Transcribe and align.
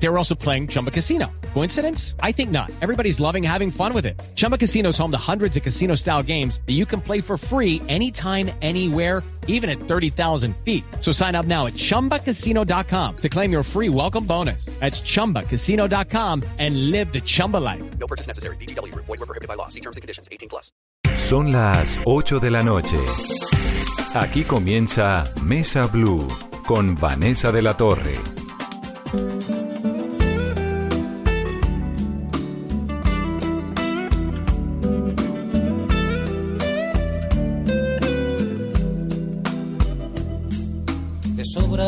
They 0.00 0.08
were 0.08 0.18
also 0.18 0.34
playing 0.34 0.68
Chumba 0.68 0.90
Casino. 0.90 1.26
Coincidence? 1.54 2.14
I 2.22 2.32
think 2.32 2.50
not. 2.50 2.70
Everybody's 2.80 3.18
loving 3.20 3.42
having 3.42 3.70
fun 3.70 3.92
with 3.92 4.06
it. 4.06 4.20
Chumba 4.36 4.56
Casino 4.56 4.90
is 4.90 4.98
home 4.98 5.10
to 5.10 5.18
hundreds 5.18 5.56
of 5.56 5.62
casino 5.62 5.96
style 5.96 6.22
games 6.22 6.60
that 6.66 6.74
you 6.74 6.86
can 6.86 7.00
play 7.00 7.20
for 7.20 7.36
free 7.36 7.82
anytime, 7.88 8.50
anywhere, 8.62 9.22
even 9.48 9.68
at 9.68 9.78
30,000 9.80 10.54
feet. 10.64 10.84
So 11.00 11.10
sign 11.10 11.34
up 11.34 11.46
now 11.46 11.66
at 11.66 11.72
chumbacasino.com 11.72 13.16
to 13.16 13.28
claim 13.28 13.50
your 13.50 13.64
free 13.64 13.88
welcome 13.88 14.24
bonus. 14.24 14.66
That's 14.78 15.00
chumbacasino.com 15.00 16.44
and 16.58 16.90
live 16.92 17.12
the 17.12 17.20
Chumba 17.20 17.56
life. 17.56 17.82
No 17.98 18.06
purchase 18.06 18.28
necessary. 18.28 18.56
BGW. 18.56 18.94
Void 18.94 19.08
were 19.08 19.26
prohibited 19.26 19.48
by 19.48 19.54
law. 19.54 19.68
See 19.68 19.80
terms 19.80 19.96
and 19.96 20.02
conditions. 20.02 20.28
18 20.30 20.48
plus. 20.48 20.70
Son 21.14 21.50
las 21.50 21.98
8 22.04 22.38
de 22.38 22.50
la 22.50 22.62
noche. 22.62 22.98
Aquí 24.14 24.44
comienza 24.44 25.32
Mesa 25.42 25.86
Blue 25.86 26.28
con 26.66 26.94
Vanessa 26.94 27.50
de 27.50 27.62
la 27.62 27.74
Torre. 27.74 28.14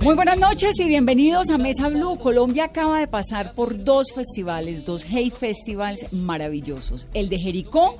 Muy 0.00 0.14
buenas 0.14 0.38
noches 0.38 0.78
y 0.78 0.84
bienvenidos 0.84 1.50
a 1.50 1.58
Mesa 1.58 1.88
Blue. 1.88 2.16
Colombia 2.16 2.64
acaba 2.64 2.98
de 2.98 3.08
pasar 3.08 3.54
por 3.54 3.84
dos 3.84 4.12
festivales, 4.14 4.86
dos 4.86 5.04
Hey 5.06 5.30
Festivals 5.30 6.12
maravillosos. 6.14 7.08
El 7.12 7.28
de 7.28 7.38
Jericó, 7.38 7.98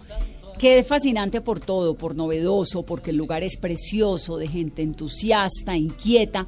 que 0.59 0.79
es 0.79 0.87
fascinante 0.87 1.43
por 1.43 1.61
todo, 1.61 1.97
por 1.97 2.17
novedoso, 2.17 2.83
porque 2.83 3.11
el 3.11 3.19
lugar 3.19 3.43
es 3.43 3.59
precioso, 3.59 4.39
de 4.39 4.49
gente 4.49 4.83
entusiasta, 4.83 5.77
inquieta, 5.77 6.47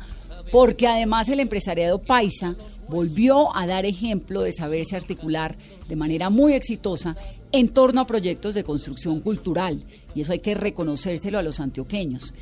porque 0.51 0.89
además 0.89 1.29
el 1.29 1.41
empresariado 1.41 1.99
paisa 1.99 2.57
volvió 2.89 3.55
a 3.55 3.67
dar 3.67 3.85
ejemplo 3.85 4.41
de 4.43 4.53
saberse 4.53 4.97
articular 4.97 5.59
de 5.89 5.97
manera 5.97 6.31
muy 6.31 6.55
exitosa 6.55 7.17
en 7.53 7.69
torno 7.69 8.01
a 8.01 8.07
proyectos 8.07 8.55
de 8.55 8.65
construcción 8.65 9.21
cultural. 9.21 9.85
Y 10.15 10.23
eso 10.23 10.33
hay 10.33 10.41
que 10.41 10.55
reconocérselo 10.55 11.39
a 11.39 11.43
los 11.43 11.61
antioqueños. 11.61 12.33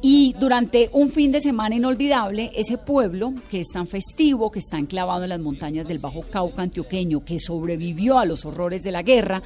Y 0.00 0.34
durante 0.38 0.90
un 0.92 1.10
fin 1.10 1.32
de 1.32 1.40
semana 1.40 1.74
inolvidable, 1.74 2.52
ese 2.54 2.78
pueblo 2.78 3.34
que 3.50 3.60
es 3.60 3.68
tan 3.72 3.88
festivo, 3.88 4.50
que 4.50 4.60
está 4.60 4.78
enclavado 4.78 5.24
en 5.24 5.30
las 5.30 5.40
montañas 5.40 5.88
del 5.88 5.98
Bajo 5.98 6.20
Cauca 6.22 6.62
antioqueño, 6.62 7.24
que 7.24 7.40
sobrevivió 7.40 8.18
a 8.18 8.24
los 8.24 8.44
horrores 8.44 8.82
de 8.82 8.92
la 8.92 9.02
guerra, 9.02 9.42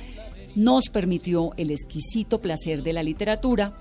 nos 0.55 0.91
permitió 0.91 1.53
el 1.57 1.71
exquisito 1.71 2.41
placer 2.41 2.83
de 2.83 2.93
la 2.93 3.03
literatura, 3.03 3.73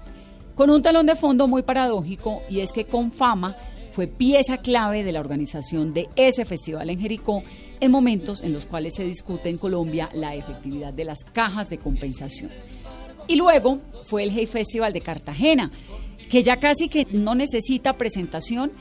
con 0.56 0.70
un 0.70 0.82
talón 0.82 1.06
de 1.06 1.16
fondo 1.16 1.48
muy 1.48 1.64
paradójico, 1.64 2.42
y 2.50 2.62
es 2.62 2.72
que 2.72 2.86
con 2.86 3.12
fama 3.12 3.56
fue 3.92 4.08
pieza 4.08 4.58
clave 4.58 5.04
de 5.04 5.12
la 5.12 5.20
organización 5.20 5.94
de 5.94 6.08
ese 6.16 6.46
festival 6.46 6.90
en 6.90 7.00
Jericó 7.00 7.44
en 7.82 7.92
momentos 7.92 8.42
en 8.42 8.54
los 8.54 8.66
cuales 8.66 8.94
se 8.96 9.04
discute 9.04 9.50
en 9.50 9.58
Colombia 9.58 10.10
la 10.14 10.36
efectividad 10.36 10.94
de 10.94 11.04
las 11.04 11.24
cajas 11.26 11.70
de 11.70 11.78
compensación. 11.78 12.52
Y 13.28 13.36
luego 13.36 13.80
fue 14.06 14.24
el 14.24 14.32
Hey 14.32 14.46
Festival 14.46 14.94
de 14.94 15.02
Cartagena, 15.02 15.72
que 16.32 16.44
ya 16.44 16.56
casi 16.56 16.88
que 16.88 17.06
no 17.12 17.36
necesita 17.36 17.98
presentación, 17.98 18.72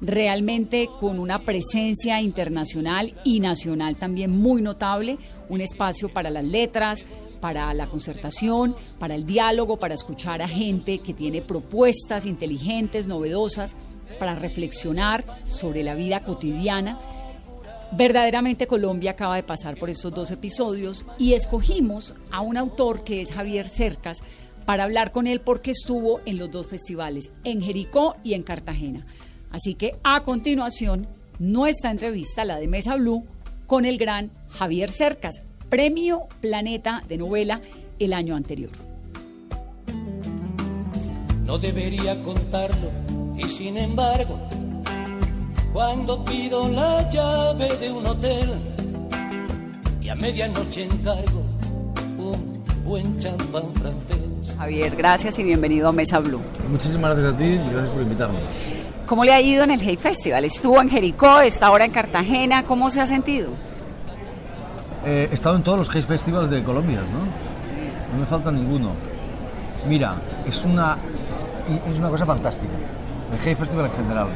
realmente 0.00 0.88
con 0.98 1.20
una 1.20 1.44
presencia 1.44 2.20
internacional 2.20 3.14
y 3.24 3.38
nacional 3.38 3.96
también 3.96 4.36
muy 4.36 4.60
notable, 4.60 5.16
un 5.48 5.60
espacio 5.60 6.08
para 6.08 6.30
las 6.30 6.44
letras, 6.44 7.04
para 7.40 7.72
la 7.74 7.86
concertación, 7.86 8.74
para 8.98 9.14
el 9.14 9.24
diálogo, 9.24 9.78
para 9.78 9.94
escuchar 9.94 10.42
a 10.42 10.48
gente 10.48 10.98
que 10.98 11.14
tiene 11.14 11.42
propuestas 11.42 12.26
inteligentes, 12.26 13.06
novedosas, 13.06 13.76
para 14.18 14.34
reflexionar 14.34 15.24
sobre 15.46 15.84
la 15.84 15.94
vida 15.94 16.24
cotidiana. 16.24 16.98
Verdaderamente 17.92 18.66
Colombia 18.66 19.12
acaba 19.12 19.36
de 19.36 19.44
pasar 19.44 19.76
por 19.76 19.90
estos 19.90 20.12
dos 20.12 20.32
episodios 20.32 21.06
y 21.20 21.34
escogimos 21.34 22.16
a 22.32 22.40
un 22.40 22.56
autor 22.56 23.04
que 23.04 23.20
es 23.20 23.30
Javier 23.30 23.68
Cercas 23.68 24.22
para 24.66 24.84
hablar 24.84 25.12
con 25.12 25.26
él 25.26 25.40
porque 25.40 25.70
estuvo 25.70 26.20
en 26.26 26.36
los 26.38 26.50
dos 26.50 26.66
festivales, 26.66 27.30
en 27.44 27.62
Jericó 27.62 28.16
y 28.22 28.34
en 28.34 28.42
Cartagena. 28.42 29.06
Así 29.50 29.74
que 29.74 29.96
a 30.02 30.22
continuación, 30.24 31.06
nuestra 31.38 31.90
entrevista, 31.90 32.44
la 32.44 32.58
de 32.58 32.66
Mesa 32.66 32.96
Blue, 32.96 33.24
con 33.66 33.84
el 33.86 33.96
gran 33.96 34.30
Javier 34.50 34.90
Cercas, 34.90 35.36
Premio 35.70 36.28
Planeta 36.40 37.02
de 37.08 37.16
Novela 37.16 37.62
el 37.98 38.12
año 38.12 38.36
anterior. 38.36 38.70
No 41.44 41.58
debería 41.58 42.20
contarlo 42.22 42.90
y 43.38 43.44
sin 43.48 43.78
embargo, 43.78 44.36
cuando 45.72 46.24
pido 46.24 46.68
la 46.68 47.08
llave 47.08 47.76
de 47.76 47.90
un 47.92 48.06
hotel 48.06 48.50
y 50.00 50.08
a 50.08 50.14
medianoche 50.16 50.84
encargo 50.84 51.55
buen 52.86 53.18
champán 53.18 53.64
francés. 53.74 54.56
Javier, 54.56 54.94
gracias 54.94 55.36
y 55.40 55.42
bienvenido 55.42 55.88
a 55.88 55.92
Mesa 55.92 56.20
Blue. 56.20 56.40
Muchísimas 56.70 57.16
gracias 57.16 57.34
a 57.34 57.36
ti 57.36 57.44
y 57.44 57.70
gracias 57.70 57.88
por 57.88 58.02
invitarme. 58.02 58.38
¿Cómo 59.06 59.24
le 59.24 59.32
ha 59.32 59.40
ido 59.40 59.64
en 59.64 59.72
el 59.72 59.80
Hey 59.80 59.96
Festival? 59.96 60.44
Estuvo 60.44 60.80
en 60.80 60.88
Jericó, 60.88 61.40
está 61.40 61.66
ahora 61.66 61.84
en 61.84 61.90
Cartagena. 61.90 62.62
¿Cómo 62.62 62.88
se 62.90 63.00
ha 63.00 63.06
sentido? 63.08 63.50
Eh, 65.04 65.28
he 65.30 65.34
estado 65.34 65.56
en 65.56 65.64
todos 65.64 65.78
los 65.78 65.90
Haze 65.90 66.02
Festivals 66.02 66.48
de 66.48 66.62
Colombia, 66.62 67.00
¿no? 67.00 68.14
No 68.14 68.20
me 68.20 68.26
falta 68.26 68.52
ninguno. 68.52 68.92
Mira, 69.88 70.14
es 70.46 70.64
una, 70.64 70.96
es 71.90 71.98
una 71.98 72.08
cosa 72.08 72.24
fantástica. 72.24 72.72
El 73.32 73.38
Haze 73.38 73.56
Festival 73.56 73.86
en 73.86 73.92
general. 73.92 74.28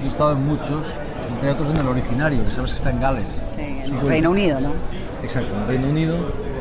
Yo 0.00 0.04
he 0.06 0.08
estado 0.08 0.32
en 0.32 0.46
muchos, 0.46 0.94
entre 1.34 1.50
otros 1.50 1.68
en 1.68 1.76
el 1.76 1.86
originario, 1.86 2.42
que 2.42 2.50
sabes 2.50 2.70
que 2.70 2.78
está 2.78 2.88
en 2.88 3.00
Gales. 3.00 3.28
Sí, 3.54 3.60
en 3.60 3.98
el 3.98 4.06
Reino 4.06 4.30
Unido, 4.30 4.60
¿no? 4.60 4.72
Exacto, 5.22 5.54
en 5.54 5.68
Reino 5.68 5.88
Unido, 5.88 6.16
un 6.16 6.51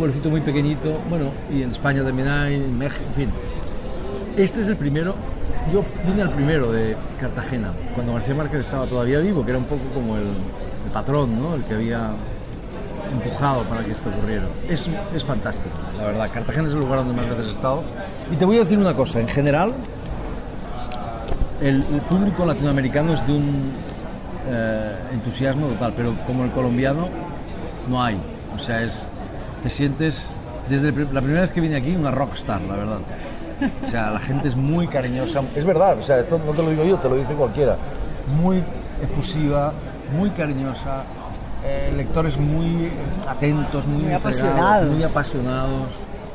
pueblecito 0.00 0.30
muy 0.30 0.40
pequeñito, 0.40 0.98
bueno, 1.10 1.26
y 1.52 1.62
en 1.62 1.70
España 1.70 2.02
también 2.02 2.26
hay, 2.26 2.54
en 2.54 2.78
México, 2.78 3.04
en 3.08 3.14
fin. 3.14 3.30
Este 4.34 4.62
es 4.62 4.68
el 4.68 4.76
primero, 4.76 5.14
yo 5.70 5.84
vine 6.06 6.22
al 6.22 6.30
primero 6.30 6.72
de 6.72 6.96
Cartagena, 7.20 7.70
cuando 7.94 8.14
García 8.14 8.34
Márquez 8.34 8.60
estaba 8.60 8.86
todavía 8.86 9.18
vivo, 9.18 9.44
que 9.44 9.50
era 9.50 9.58
un 9.58 9.66
poco 9.66 9.82
como 9.92 10.16
el, 10.16 10.22
el 10.22 10.90
patrón, 10.90 11.38
¿no? 11.38 11.54
El 11.54 11.64
que 11.64 11.74
había 11.74 12.12
empujado 13.12 13.64
para 13.64 13.84
que 13.84 13.92
esto 13.92 14.08
ocurriera. 14.08 14.46
Es, 14.70 14.88
es 15.14 15.22
fantástico, 15.22 15.76
la 15.98 16.04
verdad. 16.06 16.30
Cartagena 16.32 16.66
es 16.66 16.72
el 16.72 16.80
lugar 16.80 17.00
donde 17.00 17.12
más 17.12 17.28
veces 17.28 17.48
he 17.48 17.50
estado. 17.50 17.82
Y 18.32 18.36
te 18.36 18.46
voy 18.46 18.56
a 18.56 18.60
decir 18.60 18.78
una 18.78 18.94
cosa, 18.94 19.20
en 19.20 19.28
general, 19.28 19.74
el, 21.60 21.84
el 21.92 22.00
público 22.08 22.46
latinoamericano 22.46 23.12
es 23.12 23.26
de 23.26 23.32
un 23.34 23.70
eh, 24.48 24.94
entusiasmo 25.12 25.66
total, 25.66 25.92
pero 25.94 26.14
como 26.26 26.44
el 26.44 26.50
colombiano 26.52 27.06
no 27.90 28.02
hay. 28.02 28.18
O 28.56 28.58
sea, 28.58 28.82
es, 28.82 29.06
te 29.62 29.70
sientes, 29.70 30.30
desde 30.68 30.88
el 30.88 31.08
la 31.12 31.20
primera 31.20 31.42
vez 31.42 31.50
que 31.50 31.60
vine 31.60 31.76
aquí, 31.76 31.94
una 31.94 32.10
rockstar, 32.10 32.60
la 32.62 32.76
verdad. 32.76 32.98
O 33.86 33.90
sea, 33.90 34.10
la 34.10 34.18
gente 34.20 34.48
es 34.48 34.56
muy 34.56 34.86
cariñosa. 34.86 35.42
Es 35.54 35.64
verdad, 35.64 35.98
o 35.98 36.02
sea, 36.02 36.18
esto 36.20 36.40
no 36.44 36.52
te 36.52 36.62
lo 36.62 36.70
digo 36.70 36.84
yo, 36.84 36.96
te 36.96 37.08
lo 37.08 37.16
dice 37.16 37.34
cualquiera. 37.34 37.76
Muy 38.40 38.62
efusiva, 39.02 39.72
muy 40.16 40.30
cariñosa, 40.30 41.02
eh, 41.64 41.92
lectores 41.94 42.38
muy 42.38 42.90
atentos, 43.28 43.86
muy, 43.86 44.04
Muy 44.04 44.12
apasionados. 44.14 44.90
Muy 44.94 45.04
apasionados. 45.04 45.88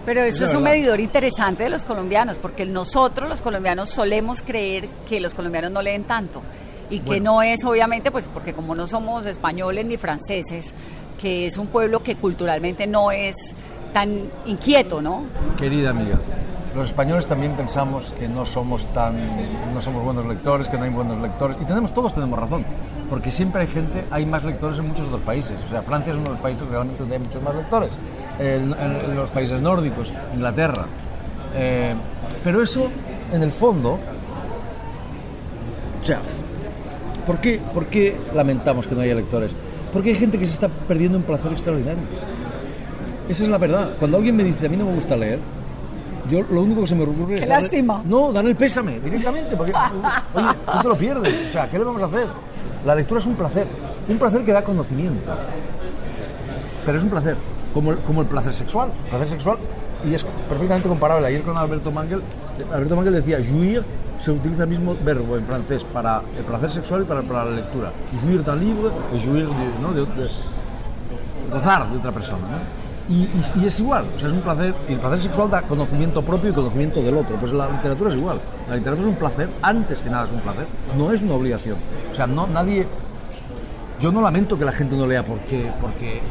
Pero 0.05 0.21
Es 0.21 0.35
eso 0.35 0.43
la 0.43 0.49
es 0.51 0.55
un 0.57 0.63
medidor 0.63 0.99
interesante 0.99 1.63
de 1.63 1.69
los 1.69 1.83
colombianos, 1.83 2.37
porque 2.37 2.63
nosotros 2.65 3.27
los 3.27 3.41
colombianos 3.41 3.89
solemos 3.89 4.43
creer 4.43 4.87
que 5.09 5.19
los 5.19 5.33
colombianos 5.33 5.71
no 5.71 5.81
leen 5.81 6.03
tanto 6.03 6.43
y 6.91 6.99
que 6.99 7.05
Bueno. 7.05 7.33
no 7.33 7.41
es 7.41 7.63
obviamente 7.65 8.11
pues 8.11 8.25
porque 8.31 8.53
como 8.53 8.75
no 8.75 8.85
somos 8.85 9.25
españoles 9.25 9.83
ni 9.87 9.97
franceses, 9.97 10.75
que 11.25 11.47
es 11.47 11.57
un 11.57 11.65
pueblo 11.65 12.03
que 12.03 12.17
culturalmente 12.17 12.85
no 12.85 13.09
es 13.09 13.55
tan 13.93 14.15
inquieto, 14.45 15.01
¿no? 15.01 15.23
Querida 15.57 15.89
amiga, 15.89 16.19
los 16.75 16.85
españoles 16.85 17.25
también 17.25 17.53
pensamos 17.53 18.13
que 18.19 18.27
no 18.27 18.45
somos 18.45 18.85
tan, 18.93 19.15
no 19.73 19.81
somos 19.81 20.03
buenos 20.03 20.27
lectores, 20.27 20.67
que 20.67 20.77
no 20.77 20.83
hay 20.83 20.91
buenos 20.91 21.19
lectores, 21.19 21.57
y 21.59 21.65
tenemos 21.65 21.95
todos 21.95 22.13
tenemos 22.13 22.37
razón, 22.37 22.63
porque 23.09 23.31
siempre 23.31 23.61
hay 23.61 23.67
gente, 23.67 24.03
hay 24.11 24.27
más 24.27 24.43
lectores 24.43 24.77
en 24.77 24.87
muchos 24.87 25.07
otros 25.07 25.21
países. 25.21 25.57
O 25.65 25.69
sea, 25.71 25.81
Francia 25.81 26.13
es 26.13 26.19
uno 26.19 26.25
de 26.27 26.33
los 26.33 26.41
países 26.41 26.67
realmente 26.67 26.99
donde 26.99 27.15
hay 27.15 27.21
muchos 27.23 27.41
más 27.41 27.55
lectores. 27.55 27.89
en, 28.37 29.15
los 29.15 29.31
países 29.31 29.59
nórdicos, 29.59 30.13
Inglaterra. 30.31 30.85
Eh, 31.55 31.95
pero 32.43 32.61
eso, 32.61 32.87
en 33.33 33.41
el 33.41 33.51
fondo, 33.51 33.97
o 35.99 36.05
sea, 36.05 36.19
¿por 37.25 37.39
qué, 37.39 37.59
¿por 37.73 37.87
qué 37.87 38.15
lamentamos 38.35 38.85
que 38.85 38.93
no 38.93 39.01
haya 39.01 39.15
lectores? 39.15 39.55
Porque 39.95 40.09
hay 40.09 40.15
gente 40.15 40.37
que 40.37 40.45
se 40.45 40.55
está 40.55 40.67
perdiendo 40.67 41.17
un 41.17 41.23
placer 41.23 41.53
extraordinario. 41.53 42.01
Esa 43.29 43.43
es 43.43 43.49
la 43.49 43.57
verdad. 43.57 43.91
Cuando 43.97 44.17
alguien 44.17 44.35
me 44.35 44.43
dice, 44.43 44.65
a 44.65 44.69
mí 44.69 44.75
no 44.75 44.83
me 44.83 44.91
gusta 44.93 45.15
leer, 45.15 45.39
yo 46.29 46.41
lo 46.41 46.63
único 46.63 46.81
que 46.81 46.87
se 46.87 46.95
me 46.95 47.03
ocurre 47.03 47.35
es... 47.35 47.41
Qué 47.41 47.47
darle- 47.47 47.61
lástima. 47.63 48.01
no, 48.05 48.33
darle 48.33 48.49
el 48.49 48.57
pésame 48.57 48.99
directamente, 48.99 49.55
porque, 49.55 49.71
oye, 50.33 50.47
tú 50.73 50.79
te 50.81 50.87
lo 50.89 50.97
pierdes. 50.97 51.47
O 51.47 51.51
sea, 51.53 51.69
¿qué 51.69 51.77
le 51.79 51.85
vamos 51.85 52.01
a 52.01 52.07
hacer? 52.07 52.27
La 52.85 52.93
lectura 52.93 53.21
es 53.21 53.25
un 53.25 53.35
placer. 53.35 53.67
Un 54.09 54.17
placer 54.19 54.43
que 54.43 54.51
da 54.51 54.65
conocimiento. 54.65 55.31
Pero 56.85 56.97
es 56.97 57.03
un 57.05 57.09
placer, 57.09 57.37
como 57.73 57.93
el, 57.93 57.97
como 57.99 58.19
el 58.21 58.27
placer 58.27 58.53
sexual. 58.53 58.89
El 59.05 59.09
placer 59.11 59.27
sexual, 59.29 59.57
y 60.05 60.13
es 60.13 60.25
perfectamente 60.49 60.89
comparable. 60.89 61.25
Ayer 61.25 61.41
con 61.41 61.57
Alberto 61.57 61.89
Mangel, 61.89 62.21
Alberto 62.73 62.97
Mangel 62.97 63.13
decía, 63.13 63.37
jouir 63.37 63.81
se 64.19 64.31
utiliza 64.31 64.63
el 64.63 64.69
mismo 64.69 64.95
verbo 65.03 65.37
en 65.37 65.45
francés 65.45 65.83
para 65.83 66.21
el 66.37 66.43
placer 66.45 66.69
sexual 66.69 67.01
y 67.01 67.05
para, 67.05 67.21
la 67.21 67.51
lectura. 67.51 67.91
Jouir 68.21 68.43
d'un 68.43 68.59
livre, 68.59 68.89
jouir 69.11 69.47
de, 69.47 69.79
¿no? 69.81 69.91
de- 69.93 70.05
de- 70.05 70.29
gozar 71.51 71.89
de 71.89 71.97
otra 71.97 72.11
persona. 72.11 72.39
¿no? 72.47 73.13
Y, 73.13 73.23
y- 73.23 73.61
y 73.61 73.65
es 73.67 73.79
igual, 73.79 74.05
o 74.15 74.19
sea, 74.19 74.29
es 74.29 74.33
un 74.33 74.41
placer, 74.41 74.73
y 74.89 74.93
el 74.93 74.99
placer 74.99 75.19
sexual 75.19 75.49
da 75.51 75.61
conocimiento 75.61 76.23
propio 76.23 76.49
y 76.49 76.53
conocimiento 76.53 77.01
del 77.03 77.15
otro. 77.17 77.35
Pues 77.37 77.53
la 77.53 77.69
literatura 77.69 78.09
es 78.09 78.15
igual. 78.15 78.39
La 78.69 78.75
literatura 78.77 79.07
es 79.07 79.13
un 79.13 79.19
placer, 79.19 79.49
antes 79.61 79.99
que 79.99 80.09
nada 80.09 80.25
es 80.25 80.31
un 80.31 80.39
placer, 80.39 80.65
no 80.97 81.11
es 81.11 81.21
una 81.21 81.35
obligación. 81.35 81.77
O 82.11 82.15
sea, 82.15 82.25
no, 82.25 82.47
nadie, 82.47 82.87
yo 83.99 84.11
no 84.11 84.21
lamento 84.21 84.57
que 84.57 84.65
la 84.65 84.71
gente 84.71 84.95
no 84.95 85.05
lea 85.05 85.23
porque, 85.23 85.69
porque 85.79 86.21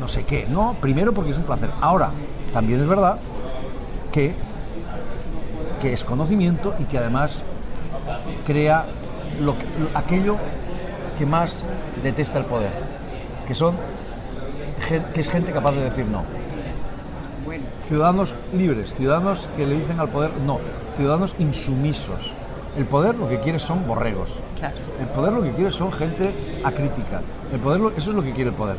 no 0.00 0.08
sé 0.08 0.24
qué, 0.24 0.46
no, 0.48 0.76
primero 0.80 1.12
porque 1.12 1.32
es 1.32 1.36
un 1.38 1.44
placer. 1.44 1.68
Ahora, 1.80 2.10
también 2.54 2.80
es 2.80 2.86
verdad 2.86 3.18
que, 4.10 4.34
que 5.84 5.92
es 5.92 6.02
conocimiento 6.02 6.72
y 6.78 6.84
que 6.84 6.96
además 6.96 7.42
crea 8.46 8.86
lo 9.38 9.52
que- 9.58 9.66
lo- 9.66 9.98
aquello 9.98 10.36
que 11.18 11.26
más 11.26 11.62
detesta 12.02 12.38
el 12.38 12.46
poder, 12.46 12.70
que 13.46 13.54
son 13.54 13.76
que 15.12 15.20
es 15.20 15.28
gente 15.30 15.52
capaz 15.52 15.72
de 15.72 15.82
decir 15.84 16.06
no. 16.06 16.22
Ciudadanos 17.86 18.34
libres, 18.56 18.96
ciudadanos 18.96 19.50
que 19.58 19.66
le 19.66 19.74
dicen 19.76 20.00
al 20.00 20.08
poder 20.08 20.30
no, 20.46 20.58
ciudadanos 20.96 21.34
insumisos. 21.38 22.32
El 22.78 22.86
poder 22.86 23.14
lo 23.16 23.28
que 23.28 23.40
quiere 23.40 23.58
son 23.58 23.86
borregos. 23.86 24.40
Claro. 24.58 24.74
El 24.98 25.06
poder 25.08 25.34
lo 25.34 25.42
que 25.42 25.50
quiere 25.52 25.70
son 25.70 25.92
gente 25.92 26.30
acrítica. 26.64 27.20
El 27.52 27.60
poder, 27.60 27.80
lo- 27.80 27.90
eso 27.90 28.08
es 28.10 28.16
lo 28.16 28.22
que 28.22 28.32
quiere 28.32 28.48
el 28.50 28.56
poder. 28.56 28.76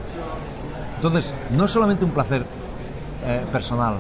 Entonces, 0.96 1.36
no 1.56 1.66
es 1.66 1.72
solamente 1.72 2.04
un 2.04 2.12
placer 2.12 2.44
eh, 3.28 3.44
personal, 3.52 3.96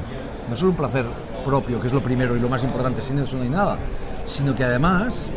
no 0.47 0.53
es 0.53 0.59
solo 0.59 0.71
un 0.71 0.77
placer 0.77 1.05
propio, 1.45 1.79
que 1.79 1.87
es 1.87 1.93
lo 1.93 2.01
primero 2.01 2.35
y 2.35 2.39
lo 2.39 2.49
más 2.49 2.63
importante, 2.63 3.01
sin 3.01 3.19
eso 3.19 3.37
no 3.37 3.43
hay 3.43 3.49
nada, 3.49 3.77
sino 4.25 4.53
que 4.55 4.63
además 4.63 5.27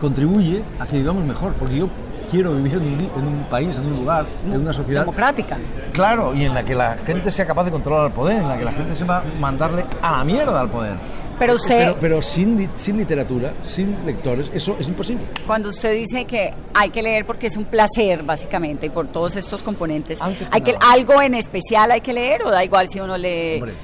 contribuye 0.00 0.62
a 0.78 0.86
que 0.86 0.98
vivamos 0.98 1.24
mejor, 1.24 1.54
porque 1.54 1.76
yo 1.76 1.88
quiero 2.30 2.54
vivir 2.54 2.74
en 2.74 2.82
un, 2.82 3.00
en 3.22 3.26
un 3.26 3.44
país, 3.50 3.76
en 3.78 3.86
un 3.86 3.96
lugar, 3.96 4.26
en 4.46 4.60
una 4.60 4.72
sociedad 4.72 5.02
Democrática. 5.02 5.56
Claro, 5.92 6.34
y 6.34 6.44
en 6.44 6.54
la 6.54 6.64
que 6.64 6.74
la 6.74 6.96
gente 6.96 7.30
sea 7.30 7.46
capaz 7.46 7.64
de 7.64 7.70
controlar 7.70 8.06
el 8.06 8.12
poder, 8.12 8.36
en 8.42 8.48
la 8.48 8.58
que 8.58 8.64
la 8.64 8.72
gente 8.72 8.94
sepa 8.94 9.22
mandarle 9.40 9.84
a 10.02 10.18
la 10.18 10.24
mierda 10.24 10.60
al 10.60 10.68
poder. 10.68 10.94
Pero 11.38 11.54
usted, 11.56 11.78
Pero, 11.80 11.96
pero 12.00 12.22
sin, 12.22 12.70
sin 12.76 12.96
literatura, 12.96 13.52
sin 13.60 13.94
lectores, 14.06 14.50
eso 14.54 14.74
es 14.80 14.88
imposible. 14.88 15.22
cuando 15.46 15.68
usted 15.68 15.92
dice 15.92 16.24
que 16.24 16.54
hay 16.72 16.88
que 16.88 17.02
leer 17.02 17.26
porque 17.26 17.46
es 17.48 17.58
un 17.58 17.66
placer, 17.66 18.22
básicamente, 18.22 18.86
y 18.86 18.90
por 18.90 19.06
todos 19.08 19.36
estos 19.36 19.62
componentes, 19.62 20.22
Antes 20.22 20.48
que 20.48 20.56
hay 20.56 20.62
que 20.62 20.74
algo 20.80 21.20
en 21.20 21.34
especial 21.34 21.90
hay 21.90 22.00
que 22.00 22.14
leer 22.14 22.42
o 22.42 22.50
da 22.50 22.64
igual 22.64 22.88
si 22.88 23.00
uno 23.00 23.18
lee 23.18 23.56
Hombre. 23.56 23.74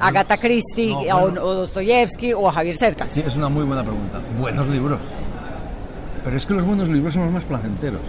Agatha 0.00 0.36
Christie 0.38 0.92
No, 0.92 1.00
o, 1.16 1.20
bueno. 1.20 1.42
o 1.42 1.54
Dostoyevsky 1.54 2.32
o 2.32 2.48
a 2.48 2.52
Javier 2.52 2.76
Cercas. 2.76 3.08
Sí, 3.12 3.22
es 3.26 3.36
una 3.36 3.48
muy 3.48 3.64
buena 3.64 3.82
pregunta. 3.82 4.20
Buenos 4.38 4.66
libros. 4.68 5.00
Pero 6.24 6.36
es 6.36 6.46
que 6.46 6.54
los 6.54 6.64
buenos 6.64 6.88
libros 6.88 7.14
son 7.14 7.24
los 7.24 7.32
más 7.32 7.44
placenteros. 7.44 8.00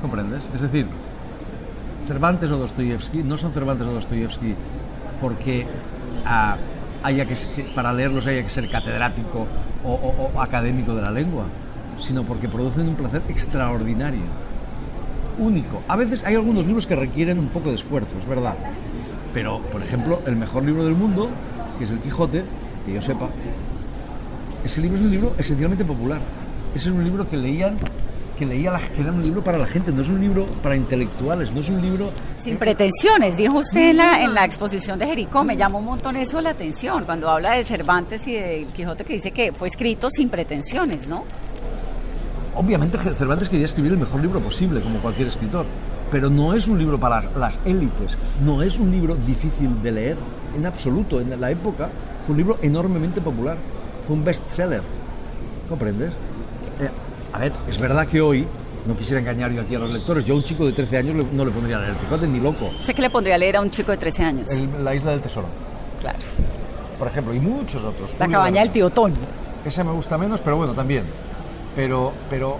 ¿Comprendes? 0.00 0.44
Es 0.54 0.60
decir, 0.60 0.86
Cervantes 2.06 2.50
o 2.50 2.56
Dostoyevsky 2.56 3.22
no 3.22 3.36
son 3.36 3.52
Cervantes 3.52 3.86
o 3.86 3.92
Dostoyevsky 3.92 4.54
porque 5.20 5.66
ah, 6.24 6.56
haya 7.02 7.24
que, 7.26 7.34
que 7.34 7.64
para 7.74 7.92
leerlos 7.92 8.26
haya 8.26 8.42
que 8.42 8.48
ser 8.48 8.70
catedrático 8.70 9.46
o, 9.84 9.92
o- 9.92 10.30
o 10.34 10.40
académico 10.40 10.94
de 10.94 11.02
la 11.02 11.10
lengua, 11.10 11.44
sino 11.98 12.22
porque 12.22 12.48
producen 12.48 12.88
un 12.88 12.94
placer 12.94 13.22
extraordinario, 13.28 14.20
único. 15.38 15.82
A 15.88 15.96
veces 15.96 16.22
hay 16.24 16.36
algunos 16.36 16.64
libros 16.64 16.86
que 16.86 16.94
requieren 16.94 17.38
un 17.38 17.48
poco 17.48 17.70
de 17.70 17.74
esfuerzo, 17.74 18.18
es 18.18 18.26
verdad. 18.26 18.54
Pero, 19.34 19.60
por 19.72 19.82
ejemplo, 19.82 20.20
el 20.26 20.36
mejor 20.36 20.64
libro 20.64 20.84
del 20.84 20.94
mundo, 20.94 21.28
que 21.78 21.84
es 21.84 21.90
El 21.90 21.98
Quijote, 22.00 22.44
que 22.86 22.94
yo 22.94 23.02
sepa, 23.02 23.28
ese 24.64 24.80
libro 24.80 24.96
es 24.96 25.02
un 25.02 25.10
libro 25.10 25.32
esencialmente 25.38 25.84
popular. 25.84 26.20
Ese 26.74 26.88
es 26.88 26.94
un 26.94 27.04
libro 27.04 27.28
que 27.28 27.36
leían, 27.36 27.76
que 28.38 28.46
leía 28.46 28.70
la, 28.70 28.80
que 28.80 29.00
era 29.00 29.12
un 29.12 29.22
libro 29.22 29.42
para 29.42 29.58
la 29.58 29.66
gente, 29.66 29.92
no 29.92 30.02
es 30.02 30.08
un 30.08 30.20
libro 30.20 30.46
para 30.62 30.76
intelectuales, 30.76 31.52
no 31.52 31.60
es 31.60 31.68
un 31.68 31.80
libro 31.80 32.10
Sin 32.42 32.56
pretensiones, 32.56 33.36
dijo 33.36 33.58
usted 33.58 33.90
en 33.90 33.96
la, 33.96 34.22
en 34.22 34.34
la 34.34 34.44
exposición 34.44 34.98
de 34.98 35.06
Jericó, 35.06 35.44
me 35.44 35.56
llamó 35.56 35.78
un 35.78 35.86
montón 35.86 36.16
eso 36.16 36.40
la 36.40 36.50
atención, 36.50 37.04
cuando 37.04 37.28
habla 37.30 37.52
de 37.52 37.64
Cervantes 37.64 38.26
y 38.26 38.34
del 38.34 38.66
Quijote 38.66 39.04
que 39.04 39.14
dice 39.14 39.30
que 39.30 39.52
fue 39.52 39.68
escrito 39.68 40.10
sin 40.10 40.28
pretensiones, 40.28 41.08
¿no? 41.08 41.24
Obviamente 42.54 42.98
Cervantes 42.98 43.48
quería 43.48 43.66
escribir 43.66 43.92
el 43.92 43.98
mejor 43.98 44.20
libro 44.20 44.40
posible, 44.40 44.80
como 44.80 44.98
cualquier 44.98 45.28
escritor, 45.28 45.64
pero 46.10 46.30
no 46.30 46.54
es 46.54 46.68
un 46.68 46.78
libro 46.78 46.98
para 46.98 47.22
las, 47.36 47.60
élites, 47.64 48.16
no 48.44 48.62
es 48.62 48.78
un 48.78 48.90
libro 48.90 49.14
difícil 49.26 49.82
de 49.82 49.92
leer, 49.92 50.16
en 50.56 50.66
absoluto. 50.66 51.20
En 51.20 51.38
la 51.40 51.50
época 51.50 51.88
fue 52.24 52.32
un 52.32 52.38
libro 52.38 52.58
enormemente 52.62 53.20
popular, 53.20 53.56
fue 54.06 54.16
un 54.16 54.24
bestseller, 54.24 54.82
¿comprendes? 55.68 56.12
Eh, 56.80 56.88
a 57.32 57.38
ver, 57.38 57.52
es 57.68 57.78
verdad 57.78 58.06
que 58.06 58.20
hoy, 58.20 58.46
no 58.86 58.96
quisiera 58.96 59.20
engañar 59.20 59.52
yo 59.52 59.60
aquí 59.62 59.74
a 59.74 59.78
los 59.78 59.90
lectores, 59.90 60.24
yo 60.24 60.34
a 60.34 60.36
un 60.38 60.44
chico 60.44 60.64
de 60.64 60.72
13 60.72 60.96
años 60.98 61.26
no 61.32 61.44
le 61.44 61.50
pondría 61.50 61.76
a 61.76 61.80
leer 61.80 61.92
el 61.92 61.98
Quijote 61.98 62.26
ni 62.26 62.40
loco. 62.40 62.70
¿Usted 62.78 62.94
qué 62.94 63.02
le 63.02 63.10
pondría 63.10 63.34
a 63.34 63.38
leer 63.38 63.56
a 63.56 63.60
un 63.60 63.70
chico 63.70 63.90
de 63.90 63.98
13 63.98 64.22
años? 64.22 64.50
El- 64.52 64.84
la 64.84 64.94
Isla 64.94 65.10
del 65.10 65.20
Tesoro, 65.20 65.46
Claro. 66.00 66.18
por 66.98 67.08
ejemplo, 67.08 67.34
y 67.34 67.40
muchos 67.40 67.84
otros. 67.84 68.14
La 68.18 68.28
cabaña 68.28 68.62
del 68.62 68.70
tío 68.70 68.88
Tón. 68.90 69.12
Ese 69.64 69.84
me 69.84 69.92
gusta 69.92 70.16
menos, 70.16 70.40
pero 70.40 70.56
bueno, 70.56 70.72
también. 70.72 71.04
Pero, 71.76 72.12
pero 72.30 72.56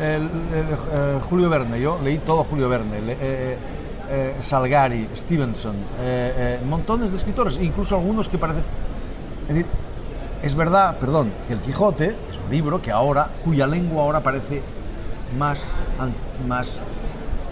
eh, 0.00 1.18
Julio 1.28 1.48
Verne, 1.48 1.80
yo 1.80 1.98
leí 2.02 2.18
todo 2.18 2.44
Julio 2.44 2.68
Verne, 2.68 2.98
eh, 2.98 3.56
eh, 4.10 4.36
Salgari, 4.40 5.08
Stevenson, 5.16 5.74
montones 6.68 7.10
de 7.10 7.16
escritores, 7.16 7.58
incluso 7.60 7.96
algunos 7.96 8.28
que 8.28 8.38
parecen... 8.38 8.64
Es 9.42 9.48
decir, 9.48 9.66
es 10.42 10.54
verdad, 10.54 10.96
perdón, 10.98 11.30
que 11.46 11.54
el 11.54 11.60
Quijote 11.60 12.16
es 12.30 12.40
un 12.44 12.50
libro 12.50 12.82
que 12.82 12.90
ahora, 12.90 13.28
cuya 13.44 13.66
lengua 13.66 14.02
ahora 14.02 14.20
parece 14.20 14.62
más, 15.38 15.64
más 16.48 16.80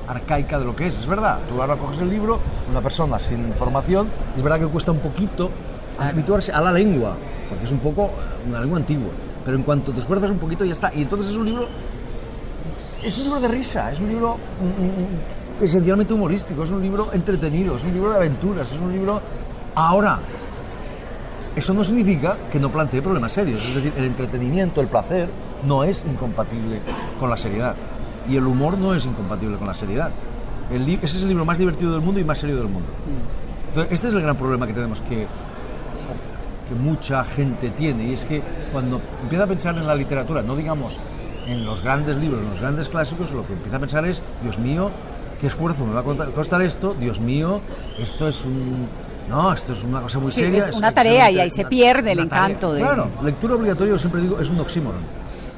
arcaica 0.08 0.58
de 0.58 0.64
lo 0.64 0.74
que 0.74 0.88
es, 0.88 0.98
es 0.98 1.06
verdad. 1.06 1.38
Tú 1.48 1.60
ahora 1.60 1.76
coges 1.76 2.00
el 2.00 2.10
libro, 2.10 2.40
una 2.70 2.80
persona 2.80 3.18
sin 3.18 3.52
formación, 3.54 4.08
es 4.36 4.42
verdad 4.42 4.58
que 4.58 4.66
cuesta 4.66 4.92
un 4.92 4.98
poquito 4.98 5.50
habituarse 5.98 6.52
a 6.52 6.60
la 6.60 6.72
lengua, 6.72 7.14
porque 7.48 7.64
es 7.64 7.72
un 7.72 7.78
poco 7.78 8.10
una 8.48 8.60
lengua 8.60 8.78
antigua. 8.78 9.10
Pero 9.44 9.56
en 9.56 9.62
cuanto 9.62 9.92
te 9.92 10.00
esfuerzas 10.00 10.30
un 10.30 10.38
poquito 10.38 10.64
ya 10.64 10.72
está. 10.72 10.92
Y 10.94 11.02
entonces 11.02 11.32
es 11.32 11.36
un 11.36 11.46
libro, 11.46 11.66
es 13.02 13.16
un 13.16 13.24
libro 13.24 13.40
de 13.40 13.48
risa, 13.48 13.90
es 13.90 14.00
un 14.00 14.08
libro 14.08 14.36
esencialmente 15.60 16.14
humorístico, 16.14 16.62
es 16.62 16.70
un 16.70 16.82
libro 16.82 17.10
entretenido, 17.12 17.76
es 17.76 17.84
un 17.84 17.94
libro 17.94 18.10
de 18.10 18.16
aventuras, 18.16 18.70
es 18.72 18.78
un 18.78 18.92
libro 18.92 19.20
ahora. 19.74 20.18
Eso 21.56 21.74
no 21.74 21.82
significa 21.82 22.36
que 22.50 22.60
no 22.60 22.70
plantee 22.70 23.02
problemas 23.02 23.32
serios. 23.32 23.64
Es 23.64 23.74
decir, 23.74 23.92
el 23.96 24.04
entretenimiento, 24.04 24.80
el 24.80 24.86
placer, 24.86 25.28
no 25.66 25.84
es 25.84 26.04
incompatible 26.08 26.80
con 27.18 27.28
la 27.28 27.36
seriedad. 27.36 27.74
Y 28.28 28.36
el 28.36 28.46
humor 28.46 28.78
no 28.78 28.94
es 28.94 29.04
incompatible 29.04 29.56
con 29.56 29.66
la 29.66 29.74
seriedad. 29.74 30.10
El 30.70 30.88
ese 30.88 31.16
es 31.16 31.22
el 31.22 31.28
libro 31.30 31.44
más 31.44 31.58
divertido 31.58 31.92
del 31.92 32.00
mundo 32.00 32.20
y 32.20 32.24
más 32.24 32.38
serio 32.38 32.56
del 32.56 32.68
mundo. 32.68 32.88
Entonces, 33.68 33.92
este 33.92 34.08
es 34.08 34.14
el 34.14 34.22
gran 34.22 34.36
problema 34.36 34.66
que 34.66 34.72
tenemos 34.72 35.00
que, 35.00 35.26
que 36.68 36.74
mucha 36.80 37.24
gente 37.24 37.70
tiene. 37.70 38.04
Y 38.04 38.12
es 38.12 38.24
que 38.24 38.40
cuando 38.72 39.00
empieza 39.22 39.44
a 39.44 39.48
pensar 39.48 39.76
en 39.76 39.86
la 39.86 39.94
literatura, 39.94 40.42
no 40.42 40.54
digamos 40.54 40.96
en 41.50 41.64
los 41.64 41.82
grandes 41.82 42.16
libros, 42.16 42.40
en 42.42 42.50
los 42.50 42.60
grandes 42.60 42.88
clásicos, 42.88 43.32
lo 43.32 43.46
que 43.46 43.52
empieza 43.54 43.76
a 43.76 43.80
pensar 43.80 44.04
es, 44.06 44.22
Dios 44.42 44.58
mío, 44.58 44.90
qué 45.40 45.46
esfuerzo 45.48 45.84
me 45.84 45.94
va 45.94 46.00
a 46.00 46.26
costar 46.30 46.62
esto, 46.62 46.94
Dios 46.98 47.20
mío, 47.20 47.60
esto 47.98 48.28
es 48.28 48.44
un... 48.44 48.86
No, 49.28 49.52
esto 49.52 49.72
es 49.74 49.84
una 49.84 50.00
cosa 50.00 50.18
muy 50.18 50.32
Sí, 50.32 50.40
seria. 50.40 50.66
es 50.66 50.76
una 50.76 50.92
tarea 50.92 51.30
y 51.30 51.38
ahí 51.38 51.50
se 51.50 51.64
pierde 51.64 52.12
el 52.12 52.18
encanto 52.20 52.72
de- 52.72 52.80
Claro, 52.80 53.08
lectura 53.22 53.54
obligatoria, 53.54 53.92
yo 53.92 53.98
siempre 53.98 54.20
digo, 54.22 54.40
es 54.40 54.50
un 54.50 54.58
oxímoron. 54.60 55.00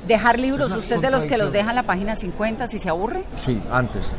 Dejar 0.07 0.39
libros, 0.39 0.73
Es 0.73 0.79
¿usted 0.79 0.97
es 0.97 1.03
de 1.03 1.11
los 1.11 1.25
que 1.27 1.39
los 1.39 1.53
deja 1.53 1.71
en 1.71 1.77
la 1.77 1.83
página 1.85 2.15
50 2.17 2.67
si 2.69 2.79
se 2.79 2.89
aburre? 2.91 3.25
Sí, 3.39 3.61
antes. 3.71 4.13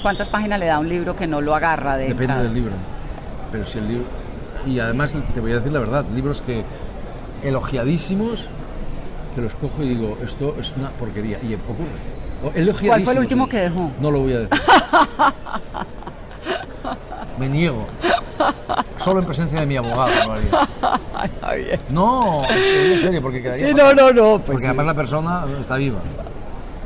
¿Cuántas 0.00 0.28
páginas 0.28 0.58
le 0.60 0.66
da 0.66 0.78
un 0.78 0.88
libro 0.88 1.14
que 1.16 1.26
no 1.26 1.40
lo 1.40 1.54
agarra 1.54 1.96
de 1.96 2.04
Depende 2.04 2.24
entrada? 2.24 2.42
del 2.44 2.54
libro. 2.54 2.72
Pero 3.52 3.66
si 3.66 3.78
el 3.78 3.88
libro. 3.88 4.04
Y 4.66 4.78
además, 4.78 5.16
te 5.34 5.40
voy 5.40 5.52
a 5.52 5.56
decir 5.56 5.72
la 5.72 5.80
verdad, 5.80 6.04
libros 6.14 6.40
que 6.40 6.64
elogiadísimos, 7.42 8.46
que 9.36 9.42
los 9.42 9.54
cojo 9.54 9.82
y 9.82 9.90
digo, 9.90 10.18
esto 10.24 10.56
es 10.58 10.74
una 10.76 10.88
porquería. 10.90 11.38
Y 11.42 11.54
ocurre. 11.54 12.72
¿Cuál 12.86 13.04
fue 13.04 13.12
el 13.12 13.18
último 13.20 13.48
que 13.48 13.58
dejó? 13.58 13.92
No 14.00 14.10
lo 14.10 14.20
voy 14.20 14.32
a 14.32 14.38
decir. 14.40 14.58
me 17.38 17.48
niego. 17.48 17.86
Solo 18.96 19.20
en 19.20 19.26
presencia 19.26 19.60
de 19.60 19.66
mi 19.66 19.76
abogado. 19.76 20.10
No, 21.90 22.44
que 22.48 22.94
en 22.94 23.00
serio, 23.00 23.20
porque 23.20 23.42
quedaría... 23.42 23.68
Sí, 23.68 23.74
no, 23.74 23.92
no, 23.92 24.10
no. 24.10 24.38
Pues 24.38 24.46
porque 24.46 24.60
sí. 24.60 24.66
además 24.66 24.86
la 24.86 24.94
persona 24.94 25.44
está 25.60 25.76
viva. 25.76 25.98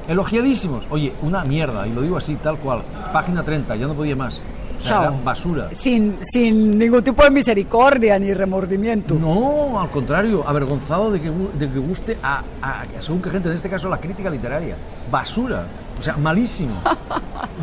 Elogiadísimos. 0.09 0.87
Oye, 0.91 1.13
una 1.23 1.45
mierda, 1.45 1.87
y 1.87 1.93
lo 1.93 2.03
digo 2.03 2.17
así, 2.17 2.35
tal 2.35 2.59
cual. 2.59 2.83
Página 3.13 3.45
30, 3.45 3.77
ya 3.77 3.87
no 3.87 3.95
podía 3.95 4.17
más. 4.17 4.41
O 4.81 4.83
sea, 4.83 4.91
Chao. 4.93 5.03
era 5.03 5.13
basura. 5.23 5.69
sin, 5.75 6.19
sin 6.23 6.71
ningún 6.79 7.03
tipo 7.05 7.23
de 7.23 7.31
misericordia 7.31 8.19
ni 8.19 8.33
remordimiento. 8.33 9.15
No, 9.15 9.79
al 9.79 9.91
contrario, 9.91 10.43
avergonzado 10.47 11.11
de 11.11 11.21
que, 11.21 11.31
de 11.31 11.71
que 11.71 11.79
guste 11.79 12.17
a, 12.23 12.43
a- 12.63 12.85
según 13.01 13.21
qué 13.21 13.29
gente, 13.31 13.49
en 13.51 13.55
este 13.55 13.69
caso 13.69 13.89
la 13.91 13.99
crítica 13.99 14.31
literaria. 14.31 14.77
Basura, 15.11 15.65
o 15.99 16.03
sea, 16.03 16.17
malísimo. 16.17 16.73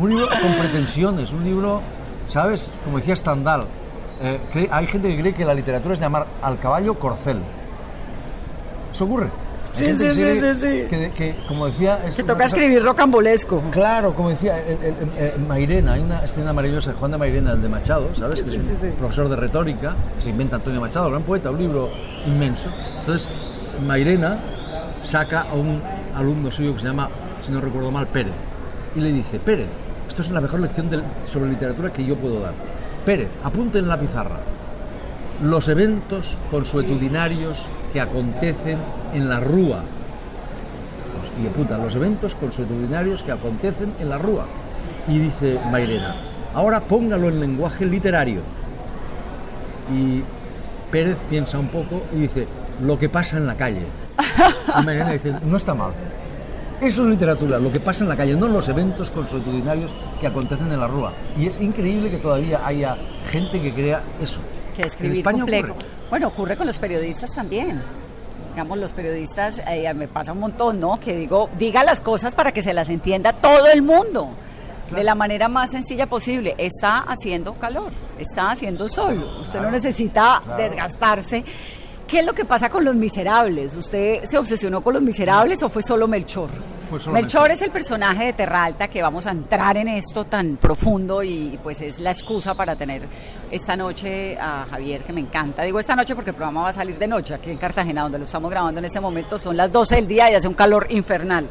Un 0.00 0.10
libro 0.10 0.28
con 0.28 0.52
pretensiones, 0.60 1.32
un 1.32 1.42
libro, 1.42 1.80
¿sabes? 2.28 2.70
Como 2.84 2.98
decía 2.98 3.16
Stendhal, 3.16 3.64
eh, 4.22 4.68
hay 4.70 4.86
gente 4.86 5.08
que 5.08 5.20
cree 5.20 5.34
que 5.34 5.44
la 5.44 5.54
literatura 5.54 5.94
es 5.94 6.00
llamar 6.00 6.26
al 6.40 6.58
caballo 6.60 6.94
corcel. 6.94 7.38
Eso 8.92 9.04
ocurre. 9.04 9.28
Sí, 9.72 9.84
que 9.84 9.94
sí, 9.96 10.10
sí, 10.12 10.40
sí, 10.40 10.54
sí. 10.60 10.84
Que, 10.88 11.10
que, 11.14 11.34
como 11.46 11.66
decía... 11.66 12.00
es 12.06 12.16
Que 12.16 12.22
toca 12.22 12.34
cosa- 12.44 12.46
escribir 12.46 12.82
rocambolesco. 12.82 13.62
Claro, 13.70 14.14
como 14.14 14.30
decía 14.30 14.58
el- 14.60 14.72
el- 14.82 14.94
el- 14.94 15.08
eh, 15.18 15.34
Mairena, 15.46 15.92
hay 15.92 16.00
una 16.00 16.24
escena 16.24 16.52
maravillosa 16.52 16.90
de 16.92 16.96
Juan 16.96 17.10
de 17.12 17.18
Mairena, 17.18 17.52
el 17.52 17.62
de 17.62 17.68
Machado, 17.68 18.08
¿sabes? 18.16 18.42
Que 18.42 18.48
es 18.50 18.56
un 18.56 18.62
sí, 18.62 18.68
sí. 18.80 18.88
profesor 18.98 19.28
de 19.28 19.36
retórica, 19.36 19.94
que 20.16 20.22
se 20.22 20.30
inventa 20.30 20.56
Antonio 20.56 20.80
Machado, 20.80 21.10
gran 21.10 21.22
poeta, 21.22 21.50
un 21.50 21.58
libro 21.58 21.88
inmenso. 22.26 22.70
Entonces, 23.00 23.28
Mairena 23.86 24.38
saca 25.04 25.42
a 25.42 25.54
un 25.54 25.80
alumno 26.16 26.50
suyo 26.50 26.74
que 26.74 26.80
se 26.80 26.86
llama, 26.86 27.08
si 27.40 27.52
no 27.52 27.60
recuerdo 27.60 27.90
mal, 27.92 28.06
Pérez, 28.08 28.32
y 28.96 29.00
le 29.00 29.12
dice, 29.12 29.38
Pérez, 29.38 29.68
esto 30.08 30.22
es 30.22 30.30
la 30.30 30.40
mejor 30.40 30.60
lección 30.60 30.88
sobre 31.24 31.50
literatura 31.50 31.92
que 31.92 32.04
yo 32.04 32.16
puedo 32.16 32.40
dar. 32.40 32.54
Pérez, 33.06 33.28
apunte 33.44 33.78
en 33.78 33.86
la 33.88 33.98
pizarra 34.00 34.36
los 35.42 35.68
eventos 35.68 36.36
consuetudinarios 36.50 37.66
que 37.92 38.00
acontecen 38.00 38.78
en 39.14 39.28
la 39.28 39.40
Rúa. 39.40 39.82
Y 41.42 41.46
apunta 41.46 41.78
los 41.78 41.94
eventos 41.94 42.34
consuetudinarios 42.34 43.22
que 43.22 43.32
acontecen 43.32 43.92
en 44.00 44.08
la 44.08 44.18
Rúa. 44.18 44.46
Y 45.06 45.18
dice 45.18 45.58
Mairena, 45.70 46.16
ahora 46.54 46.80
póngalo 46.80 47.28
en 47.28 47.40
lenguaje 47.40 47.86
literario. 47.86 48.40
Y 49.94 50.22
Pérez 50.90 51.18
piensa 51.30 51.58
un 51.58 51.68
poco 51.68 52.02
y 52.12 52.20
dice, 52.20 52.46
lo 52.82 52.98
que 52.98 53.08
pasa 53.08 53.36
en 53.36 53.46
la 53.46 53.54
calle. 53.54 53.82
Y 54.78 54.82
Mairena 54.84 55.12
dice, 55.12 55.34
no 55.44 55.56
está 55.56 55.74
mal. 55.74 55.92
Eso 56.80 57.02
es 57.02 57.08
literatura, 57.08 57.58
lo 57.58 57.72
que 57.72 57.80
pasa 57.80 58.04
en 58.04 58.08
la 58.08 58.16
calle, 58.16 58.36
no 58.36 58.46
los 58.46 58.68
eventos 58.68 59.10
consuetudinarios 59.10 59.92
que 60.20 60.28
acontecen 60.28 60.70
en 60.70 60.78
la 60.78 60.86
Rúa. 60.86 61.12
Y 61.36 61.46
es 61.46 61.60
increíble 61.60 62.08
que 62.10 62.18
todavía 62.18 62.60
haya 62.64 62.96
gente 63.30 63.60
que 63.60 63.72
crea 63.72 64.00
eso. 64.22 64.38
Que 64.76 64.82
En 64.82 64.88
escribir 64.88 65.18
España 65.18 65.38
complejo. 65.40 65.72
ocurre. 65.72 65.87
Bueno, 66.10 66.28
ocurre 66.28 66.56
con 66.56 66.66
los 66.66 66.78
periodistas 66.78 67.30
también. 67.32 67.82
Digamos, 68.50 68.78
los 68.78 68.92
periodistas, 68.92 69.60
eh, 69.68 69.92
me 69.94 70.08
pasa 70.08 70.32
un 70.32 70.40
montón, 70.40 70.80
¿no? 70.80 70.98
Que 70.98 71.14
digo, 71.14 71.50
diga 71.58 71.84
las 71.84 72.00
cosas 72.00 72.34
para 72.34 72.52
que 72.52 72.62
se 72.62 72.72
las 72.72 72.88
entienda 72.88 73.32
todo 73.32 73.66
el 73.66 73.82
mundo. 73.82 74.30
De 74.90 75.04
la 75.04 75.14
manera 75.14 75.48
más 75.48 75.72
sencilla 75.72 76.06
posible. 76.06 76.54
Está 76.56 77.00
haciendo 77.00 77.52
calor, 77.54 77.92
está 78.18 78.50
haciendo 78.50 78.88
sol. 78.88 79.22
Usted 79.42 79.60
no 79.60 79.70
necesita 79.70 80.42
desgastarse. 80.56 81.44
¿Qué 82.08 82.20
es 82.20 82.24
lo 82.24 82.32
que 82.32 82.46
pasa 82.46 82.70
con 82.70 82.86
los 82.86 82.94
miserables? 82.94 83.74
¿Usted 83.76 84.24
se 84.24 84.38
obsesionó 84.38 84.80
con 84.80 84.94
los 84.94 85.02
miserables 85.02 85.62
o 85.62 85.68
fue 85.68 85.82
solo 85.82 86.08
Melchor? 86.08 86.48
Fue 86.88 86.98
solo 86.98 87.12
Melchor, 87.12 87.42
Melchor. 87.42 87.50
es 87.50 87.60
el 87.60 87.70
personaje 87.70 88.24
de 88.24 88.32
Terralta 88.32 88.88
que 88.88 89.02
vamos 89.02 89.26
a 89.26 89.32
entrar 89.32 89.76
en 89.76 89.88
esto 89.88 90.24
tan 90.24 90.56
profundo 90.56 91.22
y 91.22 91.58
pues 91.62 91.82
es 91.82 91.98
la 91.98 92.10
excusa 92.10 92.54
para 92.54 92.76
tener 92.76 93.02
esta 93.50 93.76
noche 93.76 94.38
a 94.40 94.64
Javier 94.70 95.02
que 95.02 95.12
me 95.12 95.20
encanta. 95.20 95.64
Digo 95.64 95.78
esta 95.78 95.94
noche 95.94 96.14
porque 96.14 96.30
el 96.30 96.36
programa 96.36 96.62
va 96.62 96.68
a 96.70 96.72
salir 96.72 96.98
de 96.98 97.06
noche 97.06 97.34
aquí 97.34 97.50
en 97.50 97.58
Cartagena 97.58 98.04
donde 98.04 98.16
lo 98.16 98.24
estamos 98.24 98.50
grabando 98.50 98.78
en 98.78 98.86
este 98.86 99.00
momento 99.00 99.36
son 99.36 99.58
las 99.58 99.70
12 99.70 99.96
del 99.96 100.08
día 100.08 100.30
y 100.30 100.34
hace 100.34 100.48
un 100.48 100.54
calor 100.54 100.86
infernal. 100.88 101.46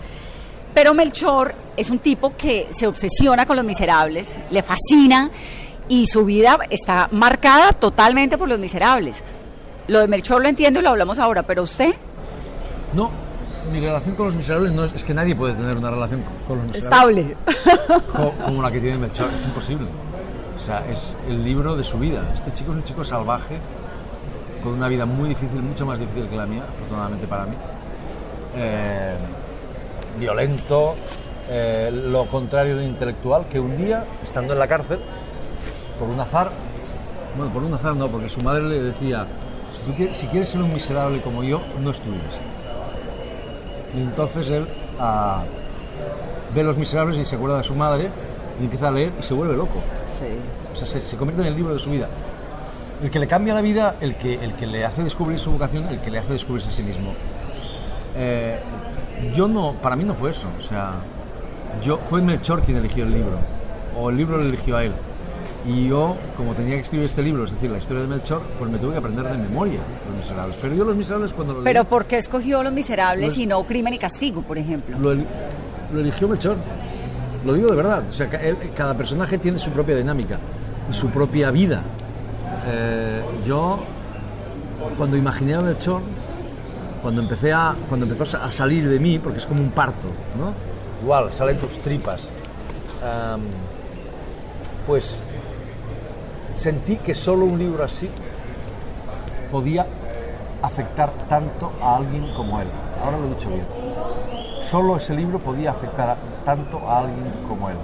Pero 0.73 0.95
Melchor 0.95 1.53
es 1.75 1.91
un 1.91 1.99
tipo 1.99 2.35
que 2.35 2.67
se 2.75 2.87
obsesiona 2.87 3.45
con 3.45 3.57
los 3.57 3.65
miserables, 3.65 4.27
le 4.49 4.63
fascina 4.63 5.29
y 5.87 6.07
su 6.07 6.25
vida 6.25 6.57
está 6.71 7.09
marcada 7.11 7.73
totalmente 7.73 8.39
por 8.39 8.49
los 8.49 8.57
miserables. 8.57 9.21
Lo 9.87 9.99
de 9.99 10.07
Melchor 10.07 10.41
lo 10.41 10.49
entiendo 10.49 10.79
y 10.79 10.83
lo 10.83 10.89
hablamos 10.89 11.17
ahora, 11.19 11.43
pero 11.43 11.63
usted 11.63 11.93
No, 12.93 13.09
mi 13.71 13.79
relación 13.79 14.15
con 14.15 14.27
los 14.27 14.35
miserables 14.35 14.71
no 14.73 14.83
es, 14.85 14.93
es 14.93 15.03
que 15.03 15.13
nadie 15.13 15.35
puede 15.35 15.53
tener 15.53 15.77
una 15.77 15.91
relación 15.91 16.23
con, 16.47 16.57
los 16.57 16.67
miserables 16.67 17.27
estable. 17.27 18.03
co- 18.11 18.33
como 18.45 18.61
la 18.61 18.71
que 18.71 18.79
tiene 18.79 18.97
Melchor, 18.97 19.29
es 19.33 19.43
imposible. 19.43 19.87
O 20.57 20.59
sea, 20.59 20.83
es 20.89 21.15
el 21.29 21.43
libro 21.43 21.75
de 21.75 21.83
su 21.83 21.99
vida. 21.99 22.21
Este 22.35 22.51
chico 22.51 22.71
es 22.71 22.77
un 22.77 22.83
chico 22.83 23.03
salvaje, 23.03 23.57
con 24.63 24.73
una 24.73 24.87
vida 24.87 25.05
muy 25.05 25.29
difícil, 25.29 25.61
mucho 25.61 25.85
más 25.85 25.99
difícil 25.99 26.27
que 26.27 26.35
la 26.35 26.45
mía, 26.45 26.63
afortunadamente 26.67 27.27
para 27.27 27.45
mí. 27.45 27.53
Eh, 28.55 29.13
violento, 30.19 30.95
eh, 31.49 31.91
lo 31.93 32.25
contrario 32.25 32.75
de 32.77 32.85
intelectual, 32.85 33.45
que 33.51 33.59
un 33.59 33.77
día, 33.77 34.03
estando 34.23 34.53
en 34.53 34.59
la 34.59 34.67
cárcel, 34.67 34.99
por 35.99 36.09
un 36.09 36.19
azar, 36.19 36.49
bueno, 37.37 37.51
por 37.53 37.63
un 37.63 37.73
azar 37.73 37.95
no, 37.95 38.07
porque 38.07 38.29
su 38.29 38.41
madre 38.41 38.63
le 38.63 38.81
decía, 38.81 39.27
si, 39.77 39.83
tú 39.83 39.93
quieres, 39.95 40.17
si 40.17 40.27
quieres 40.27 40.49
ser 40.49 40.61
un 40.61 40.73
miserable 40.73 41.21
como 41.21 41.43
yo, 41.43 41.61
no 41.81 41.91
estudies. 41.91 42.21
Y 43.95 44.01
entonces 44.01 44.49
él 44.49 44.67
ah, 44.99 45.43
ve 46.53 46.63
Los 46.63 46.77
Miserables 46.77 47.17
y 47.17 47.25
se 47.25 47.35
acuerda 47.35 47.57
de 47.57 47.63
su 47.63 47.75
madre 47.75 48.09
y 48.59 48.63
empieza 48.63 48.89
a 48.89 48.91
leer 48.91 49.11
y 49.19 49.23
se 49.23 49.33
vuelve 49.33 49.55
loco. 49.55 49.79
O 50.71 50.75
sea, 50.75 50.87
se, 50.87 50.99
se 50.99 51.17
convierte 51.17 51.41
en 51.41 51.47
el 51.47 51.55
libro 51.55 51.73
de 51.73 51.79
su 51.79 51.91
vida. 51.91 52.07
El 53.01 53.11
que 53.11 53.19
le 53.19 53.27
cambia 53.27 53.53
la 53.53 53.61
vida, 53.61 53.95
el 54.01 54.15
que, 54.15 54.35
el 54.35 54.53
que 54.53 54.65
le 54.65 54.83
hace 54.83 55.03
descubrir 55.03 55.39
su 55.39 55.51
vocación, 55.51 55.85
el 55.85 55.99
que 55.99 56.09
le 56.09 56.17
hace 56.17 56.33
descubrirse 56.33 56.69
a 56.69 56.71
sí 56.71 56.81
mismo. 56.81 57.13
Eh, 58.15 58.59
yo 59.33 59.47
no, 59.47 59.73
para 59.73 59.95
mí 59.95 60.03
no 60.03 60.13
fue 60.13 60.31
eso. 60.31 60.47
O 60.57 60.61
sea, 60.61 60.93
yo 61.83 61.97
fue 61.97 62.21
Melchor 62.21 62.61
quien 62.61 62.77
eligió 62.77 63.03
el 63.03 63.11
libro, 63.11 63.37
o 63.95 64.09
el 64.09 64.17
libro 64.17 64.37
lo 64.37 64.43
eligió 64.43 64.77
a 64.77 64.83
él. 64.83 64.93
Y 65.67 65.89
yo, 65.89 66.15
como 66.37 66.53
tenía 66.53 66.75
que 66.75 66.79
escribir 66.79 67.05
este 67.05 67.21
libro, 67.21 67.43
es 67.43 67.51
decir, 67.51 67.69
la 67.69 67.77
historia 67.77 68.01
de 68.03 68.07
Melchor, 68.07 68.41
pues 68.57 68.71
me 68.71 68.77
tuve 68.77 68.93
que 68.93 68.99
aprender 68.99 69.25
de 69.25 69.37
memoria 69.37 69.79
Los 70.07 70.17
Miserables. 70.17 70.55
Pero 70.61 70.75
yo 70.75 70.85
Los 70.85 70.95
Miserables 70.95 71.33
cuando 71.33 71.53
lo 71.55 71.59
leí, 71.61 71.65
Pero 71.65 71.83
¿por 71.83 72.05
qué 72.05 72.17
escogió 72.17 72.63
Los 72.63 72.71
Miserables 72.71 73.29
Los- 73.29 73.37
y 73.37 73.45
no 73.47 73.63
Crimen 73.65 73.93
y 73.93 73.97
Castigo, 73.97 74.41
por 74.43 74.57
ejemplo? 74.57 74.97
lo, 74.97 75.11
eli- 75.11 75.25
lo 75.93 75.99
eligió 75.99 76.27
Melchor. 76.29 76.55
Lo 77.45 77.53
digo 77.53 77.67
de 77.69 77.75
verdad. 77.75 78.03
O 78.09 78.13
sea, 78.13 78.27
él- 78.41 78.57
cada 78.75 78.95
personaje 78.95 79.37
tiene 79.37 79.57
su 79.57 79.71
propia 79.71 79.95
dinámica 79.97 80.37
y 80.89 80.93
su 80.93 81.09
propia 81.09 81.51
vida. 81.51 81.81
Eh, 82.69 83.21
yo, 83.45 83.79
cuando 84.97 85.17
imaginé 85.17 85.55
a 85.55 85.59
Melchor, 85.61 86.01
cuando, 87.01 87.21
empecé 87.21 87.51
a, 87.51 87.75
cuando 87.89 88.05
empezó 88.05 88.23
a 88.23 88.25
sa- 88.25 88.45
a 88.45 88.51
salir 88.53 88.87
de 88.87 88.99
mí, 88.99 89.19
porque 89.19 89.39
es 89.39 89.45
como 89.45 89.61
un 89.61 89.71
parto, 89.71 90.07
¿no? 90.39 90.53
Igual, 91.03 91.31
salen 91.33 91.57
tus 91.57 91.77
tripas. 91.79 92.29
Pues 94.87 95.23
sentí 96.57 96.97
que 96.97 97.13
solo 97.13 97.45
un 97.45 97.57
libro 97.59 97.83
así 97.83 98.09
podía 99.51 99.85
afectar 100.61 101.11
tanto 101.29 101.71
a 101.81 101.97
alguien 101.97 102.25
como 102.35 102.59
él. 102.59 102.67
Ahora 103.03 103.17
lo 103.17 103.27
he 103.27 103.29
dicho 103.29 103.49
bien. 103.49 103.65
Solo 104.61 104.97
ese 104.97 105.13
libro 105.13 105.39
podía 105.39 105.71
afectar 105.71 106.09
a- 106.09 106.17
tanto 106.43 106.79
a 106.89 106.99
alguien 106.99 107.31
como 107.47 107.69
él. 107.69 107.77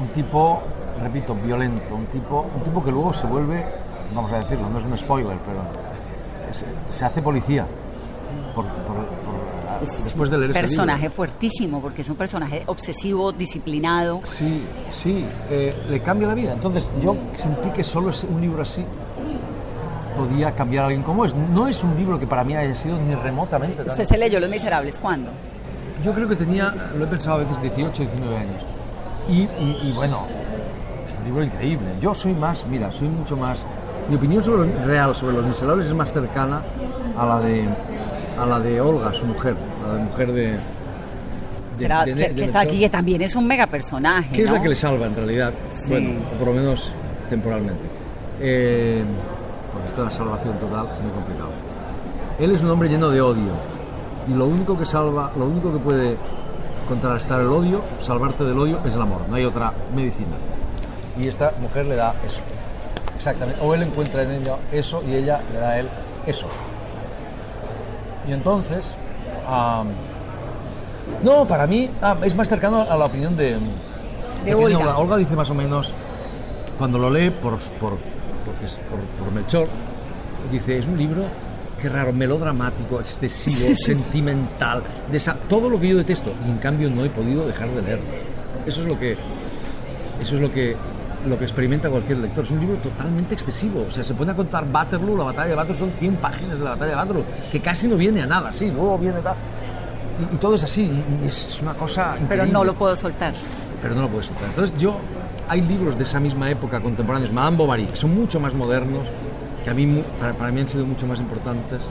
Un 0.00 0.08
tipo, 0.08 0.60
repito, 1.02 1.34
violento, 1.34 1.94
un 1.94 2.06
tipo, 2.06 2.46
un 2.54 2.62
tipo 2.62 2.82
que 2.84 2.92
luego 2.92 3.12
se 3.12 3.26
vuelve, 3.26 3.64
vamos 4.14 4.32
a 4.32 4.36
decirlo, 4.38 4.68
no 4.70 4.78
es 4.78 4.84
un 4.84 4.96
spoiler, 4.96 5.36
pero 5.44 5.58
se, 6.52 6.66
se 6.90 7.04
hace 7.04 7.20
policía 7.20 7.66
por- 8.54 8.64
por- 8.66 9.04
por- 9.78 9.88
después 9.88 10.30
de 10.30 10.38
leer 10.38 10.50
ese 10.50 10.58
libro. 10.60 10.68
personaje 10.68 11.10
fuertísimo, 11.10 11.80
porque 11.80 12.02
es 12.02 12.08
un 12.08 12.16
personaje 12.16 12.62
obsesivo, 12.66 13.32
disciplinado. 13.32 14.20
Sí, 14.24 14.64
sí, 14.90 15.24
eh, 15.50 15.74
le 15.90 16.00
cambia 16.00 16.28
la 16.28 16.34
vida. 16.34 16.52
Entonces 16.52 16.90
yo 17.00 17.16
sentí 17.34 17.70
que 17.70 17.82
solo 17.84 18.10
un 18.30 18.40
libro 18.40 18.62
así 18.62 18.84
podía 20.16 20.52
cambiar 20.52 20.84
a 20.84 20.86
alguien 20.86 21.02
como 21.02 21.24
es. 21.24 21.34
No 21.34 21.68
es 21.68 21.82
un 21.84 21.94
libro 21.96 22.18
que 22.18 22.26
para 22.26 22.42
mí 22.44 22.56
haya 22.56 22.74
sido 22.74 22.98
ni 22.98 23.14
remotamente 23.14 23.76
tan... 23.76 23.88
¿Usted 23.88 24.04
se 24.04 24.16
leyó 24.18 24.40
Los 24.40 24.48
Miserables 24.50 24.98
cuándo? 24.98 25.30
Yo 26.04 26.12
creo 26.14 26.28
que 26.28 26.36
tenía, 26.36 26.74
lo 26.96 27.04
he 27.04 27.08
pensado 27.08 27.36
a 27.36 27.38
veces, 27.40 27.60
18, 27.60 28.02
19 28.02 28.36
años. 28.36 28.62
Y, 29.28 29.40
y- 29.42 29.80
y 29.84 29.92
bueno, 29.92 30.20
es 31.06 31.18
un 31.18 31.24
libro 31.24 31.44
increíble. 31.44 31.86
Yo 32.00 32.14
soy 32.14 32.32
más, 32.32 32.64
mira, 32.66 32.90
soy 32.90 33.08
mucho 33.08 33.36
más... 33.36 33.64
Mi 34.08 34.16
opinión 34.16 34.42
sobre 34.42 34.68
los- 34.70 34.84
real 34.86 35.14
sobre 35.14 35.36
los 35.36 35.46
miserables 35.46 35.86
es 35.86 35.94
más 35.94 36.12
cercana 36.12 36.62
a 37.18 37.26
la 37.26 37.40
de, 37.40 37.64
a 38.38 38.46
la 38.46 38.60
de 38.60 38.80
Olga, 38.80 39.12
su 39.12 39.26
mujer, 39.26 39.56
la 39.86 40.04
mujer 40.04 40.32
de... 40.32 40.42
de- 40.52 40.58
Que, 41.78 41.84
era- 41.84 42.04
de- 42.04 42.14
que- 42.14 42.18
de 42.20 42.24
que 42.26 42.28
Melchor. 42.32 42.46
está 42.48 42.60
aquí, 42.60 42.78
que 42.80 42.88
también 42.90 43.22
es 43.22 43.36
un 43.36 43.46
mega 43.46 43.66
personaje. 43.66 44.28
¿Qué 44.34 44.42
es 44.42 44.48
¿no? 44.48 44.56
la 44.56 44.62
que 44.62 44.68
le 44.70 44.74
salva 44.74 45.06
en 45.06 45.14
realidad? 45.16 45.52
Sí. 45.70 45.90
Bueno, 45.90 46.10
o 46.34 46.38
por 46.38 46.48
lo 46.48 46.54
menos 46.54 46.92
temporalmente. 47.30 47.82
Eh, 48.40 49.02
porque 49.72 49.88
esto 49.88 50.00
de 50.02 50.04
la 50.06 50.10
salvación 50.10 50.54
total 50.58 50.86
es 50.96 51.02
muy 51.02 51.10
complicado. 51.12 51.50
Él 52.38 52.50
es 52.52 52.62
un 52.62 52.70
hombre 52.70 52.88
lleno 52.88 53.08
de 53.10 53.20
odio 53.20 53.52
y 54.28 54.34
lo 54.34 54.46
único 54.46 54.78
que 54.78 54.84
salva, 54.84 55.30
lo 55.38 55.46
único 55.46 55.72
que 55.72 55.78
puede 55.78 56.16
contrarrestar 56.88 57.40
el 57.40 57.48
odio, 57.48 57.82
salvarte 58.00 58.44
del 58.44 58.58
odio, 58.58 58.78
es 58.84 58.94
el 58.94 59.02
amor. 59.02 59.22
No 59.28 59.36
hay 59.36 59.44
otra 59.44 59.72
medicina. 59.94 60.36
y 61.20 61.28
esta 61.28 61.52
mujer 61.60 61.86
le 61.86 61.96
da 61.96 62.14
eso. 62.26 62.40
Exactamente. 63.16 63.58
O 63.62 63.74
él 63.74 63.82
encuentra 63.82 64.22
en 64.22 64.32
ella 64.32 64.56
eso 64.70 65.02
y 65.08 65.14
ella 65.14 65.40
le 65.52 65.58
da 65.58 65.70
a 65.70 65.78
él 65.80 65.88
eso. 66.26 66.46
Y 68.28 68.32
entonces, 68.32 68.96
no, 71.22 71.46
para 71.46 71.66
mí 71.66 71.88
ah, 72.02 72.16
es 72.22 72.34
más 72.34 72.48
cercano 72.48 72.82
a 72.88 72.96
la 72.96 73.04
opinión 73.04 73.36
de, 73.36 73.56
Olga. 74.76 74.98
Olga 74.98 75.16
dice 75.16 75.36
más 75.36 75.50
o 75.50 75.54
menos, 75.54 75.92
cuando 76.78 76.98
lo 76.98 77.10
lee 77.10 77.30
por, 77.30 77.56
por, 77.80 77.96
porque 78.44 78.64
es- 78.66 78.80
por, 78.90 78.98
por 79.24 79.32
Melchor, 79.32 79.68
dice, 80.50 80.78
es 80.78 80.86
un 80.86 80.96
libro, 80.96 81.22
qué 81.80 81.88
raro, 81.88 82.12
melodramático, 82.12 83.00
excesivo, 83.00 83.74
sentimental, 83.76 84.82
todo 85.48 85.70
lo 85.70 85.80
que 85.80 85.88
yo 85.88 85.96
detesto. 85.96 86.32
Y 86.46 86.50
en 86.50 86.58
cambio 86.58 86.90
no 86.90 87.04
he 87.04 87.08
podido 87.10 87.46
dejar 87.46 87.68
de 87.70 87.82
leerlo. 87.82 88.04
Eso 88.66 88.82
es 88.82 88.88
lo 88.88 88.98
que, 88.98 89.16
eso 90.20 90.34
es 90.34 90.40
lo 90.40 90.50
que, 90.52 90.76
lo 91.26 91.38
que 91.38 91.44
experimenta 91.44 91.88
cualquier 91.90 92.18
lector. 92.18 92.44
Es 92.44 92.50
un 92.50 92.60
libro 92.60 92.76
totalmente 92.76 93.34
excesivo. 93.34 93.84
O 93.88 93.90
sea, 93.90 94.04
se 94.04 94.14
pone 94.14 94.32
a 94.32 94.34
contar 94.36 94.64
Waterloo, 94.72 95.16
la 95.16 95.24
batalla 95.24 95.48
de 95.50 95.56
Waterloo, 95.56 95.78
son 95.78 95.90
100 95.92 96.16
páginas 96.16 96.58
de 96.58 96.64
la 96.64 96.70
batalla 96.70 96.92
de 96.92 96.96
Waterloo, 96.96 97.24
que 97.50 97.60
casi 97.60 97.88
no 97.88 97.96
viene 97.96 98.22
a 98.22 98.26
nada, 98.26 98.52
sí, 98.52 98.70
luego 98.70 98.98
viene 98.98 99.20
tal. 99.20 99.34
Y, 100.32 100.34
y 100.34 100.38
todo 100.38 100.54
es 100.54 100.64
así, 100.64 100.82
y, 101.22 101.26
es, 101.26 101.46
es 101.48 101.62
una 101.62 101.74
cosa 101.74 102.12
Pero 102.12 102.24
increíble 102.24 102.52
no 102.52 102.64
lo 102.64 102.74
puedo 102.74 102.96
soltar. 102.96 103.34
pero 103.82 103.94
no 103.94 104.02
lo 104.02 104.08
puedes 104.08 104.26
soltar. 104.26 104.48
Entonces 104.48 104.76
yo, 104.78 104.96
hay 105.48 105.60
libros 105.60 105.96
de 105.98 106.04
esa 106.04 106.20
misma 106.20 106.50
época 106.50 106.80
contemporáneos, 106.80 107.32
Madame 107.32 107.56
Bovary, 107.56 107.86
que 107.86 107.96
son 107.96 108.14
mucho 108.14 108.40
más 108.40 108.54
modernos, 108.54 109.06
que 109.64 109.70
a 109.70 109.74
mí, 109.74 110.02
para, 110.20 110.32
para 110.32 110.52
mí 110.52 110.60
han 110.60 110.68
sido 110.68 110.86
mucho 110.86 111.06
más 111.06 111.18
importantes, 111.20 111.82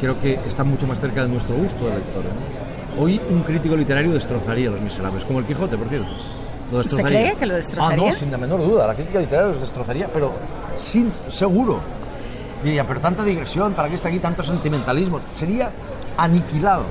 creo 0.00 0.20
que 0.20 0.34
están 0.46 0.68
mucho 0.68 0.86
más 0.86 1.00
cerca 1.00 1.22
de 1.22 1.28
nuestro 1.28 1.56
gusto 1.56 1.86
de 1.86 1.94
lectores. 1.96 2.30
¿no? 2.32 3.02
Hoy 3.02 3.20
un 3.30 3.42
crítico 3.42 3.76
literario 3.76 4.12
destrozaría 4.12 4.70
Los 4.70 4.80
Miserables, 4.80 5.24
como 5.24 5.38
el 5.38 5.44
Quijote, 5.46 5.76
por 5.76 5.88
cierto. 5.88 6.08
Lo 6.72 6.78
¿Usted 6.80 7.02
cree 7.02 7.34
que 7.36 7.46
lo 7.46 7.54
destrozaría? 7.56 8.04
Ah, 8.04 8.06
no, 8.10 8.12
sin 8.12 8.30
la 8.30 8.36
menor 8.38 8.60
duda, 8.60 8.86
la 8.86 8.94
crítica 8.94 9.18
literaria 9.20 9.50
los 9.52 9.60
destrozaría, 9.60 10.08
pero 10.12 10.32
sin 10.76 11.10
seguro. 11.28 11.80
Diría, 12.62 12.86
pero 12.86 13.00
tanta 13.00 13.22
digresión, 13.24 13.72
¿para 13.72 13.88
qué 13.88 13.94
está 13.94 14.08
aquí 14.08 14.18
tanto 14.18 14.42
sentimentalismo? 14.42 15.20
Sería 15.32 15.70
aniquilado. 16.16 16.84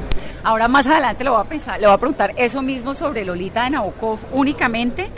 Ahora 0.44 0.68
más 0.68 0.88
adelante 0.88 1.24
le 1.24 1.30
voy 1.30 1.42
a 1.42 1.44
pensar, 1.44 1.80
le 1.80 1.86
voy 1.88 1.94
a 1.96 1.98
preguntar 1.98 2.34
eso 2.38 2.62
mismo 2.62 2.94
sobre 2.94 3.26
Lolita 3.26 3.66
de 3.66 3.72
Nabokov 3.72 4.20
únicamente 4.32 5.10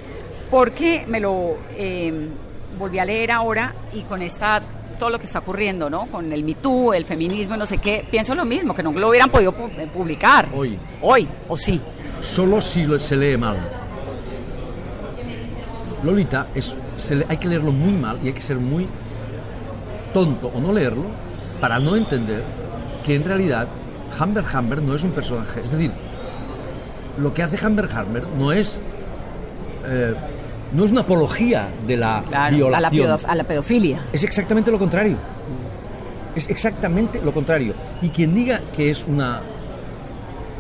porque 0.49 1.05
me 1.07 1.19
lo 1.19 1.55
eh, 1.77 2.27
volví 2.79 2.97
a 2.99 3.05
leer 3.05 3.31
ahora 3.31 3.73
y 3.93 4.01
con 4.01 4.21
esta 4.23 4.61
todo 4.97 5.11
lo 5.11 5.19
que 5.19 5.25
está 5.27 5.39
ocurriendo, 5.39 5.89
¿no? 5.89 6.07
Con 6.07 6.33
el 6.33 6.43
Me 6.43 6.55
Too, 6.55 6.93
el 6.93 7.05
feminismo 7.05 7.55
no 7.55 7.65
sé 7.65 7.77
qué, 7.77 8.03
pienso 8.11 8.35
lo 8.35 8.43
mismo, 8.43 8.73
que 8.75 8.83
no 8.83 8.91
lo 8.91 9.07
hubieran 9.09 9.29
podido 9.29 9.53
pu- 9.53 9.87
publicar. 9.91 10.47
Hoy. 10.53 10.77
Hoy, 11.01 11.25
o 11.47 11.55
sí. 11.55 11.79
solo 12.21 12.59
si 12.59 12.83
lo- 12.85 12.99
se 12.99 13.15
lee 13.15 13.37
mal. 13.37 13.57
Lolita 16.03 16.47
es, 16.55 16.75
se 16.97 17.15
le- 17.15 17.25
hay 17.29 17.37
que 17.37 17.47
leerlo 17.47 17.71
muy 17.71 17.93
mal 17.93 18.17
y 18.23 18.27
hay 18.27 18.33
que 18.33 18.41
ser 18.41 18.57
muy 18.57 18.87
tonto 20.13 20.51
o 20.53 20.59
no 20.59 20.73
leerlo 20.73 21.03
para 21.61 21.79
no 21.79 21.95
entender 21.95 22.41
que 23.05 23.15
en 23.15 23.23
realidad 23.23 23.67
Humber 24.19 24.43
Humber 24.53 24.81
no 24.81 24.95
es 24.95 25.03
un 25.03 25.11
personaje. 25.11 25.61
Es 25.63 25.71
decir, 25.71 25.91
lo 27.19 27.33
que 27.33 27.43
hace 27.43 27.63
Humber 27.65 27.85
Humber 27.87 28.23
no 28.37 28.51
es 28.51 28.79
eh, 29.85 30.13
no 30.73 30.85
es 30.85 30.91
una 30.91 31.01
apología 31.01 31.67
de 31.87 31.97
la 31.97 32.23
Claro, 32.27 32.67
a 32.67 32.79
la, 32.79 32.89
violación. 32.89 33.19
a 33.27 33.35
la 33.35 33.43
pedofilia. 33.43 34.01
Es 34.13 34.23
exactamente 34.23 34.69
lo 34.71 34.77
contrario. 34.79 35.15
Es 36.35 36.47
exactamente 36.49 37.19
lo 37.23 37.33
contrario. 37.33 37.73
Y 38.01 38.09
quien 38.09 38.33
diga 38.35 38.61
que 38.75 38.91
es 38.91 39.03
una 39.07 39.41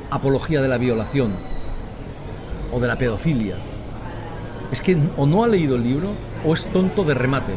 apología 0.09 0.61
de 0.61 0.67
la 0.67 0.77
violación 0.77 1.31
o 2.71 2.79
de 2.79 2.87
la 2.87 2.95
pedofilia, 2.95 3.55
es 4.71 4.81
que 4.81 4.97
o 5.17 5.25
no 5.25 5.43
ha 5.43 5.47
leído 5.47 5.75
el 5.75 5.83
libro 5.83 6.09
o 6.45 6.53
es 6.53 6.65
tonto 6.67 7.03
de 7.03 7.13
remate. 7.13 7.53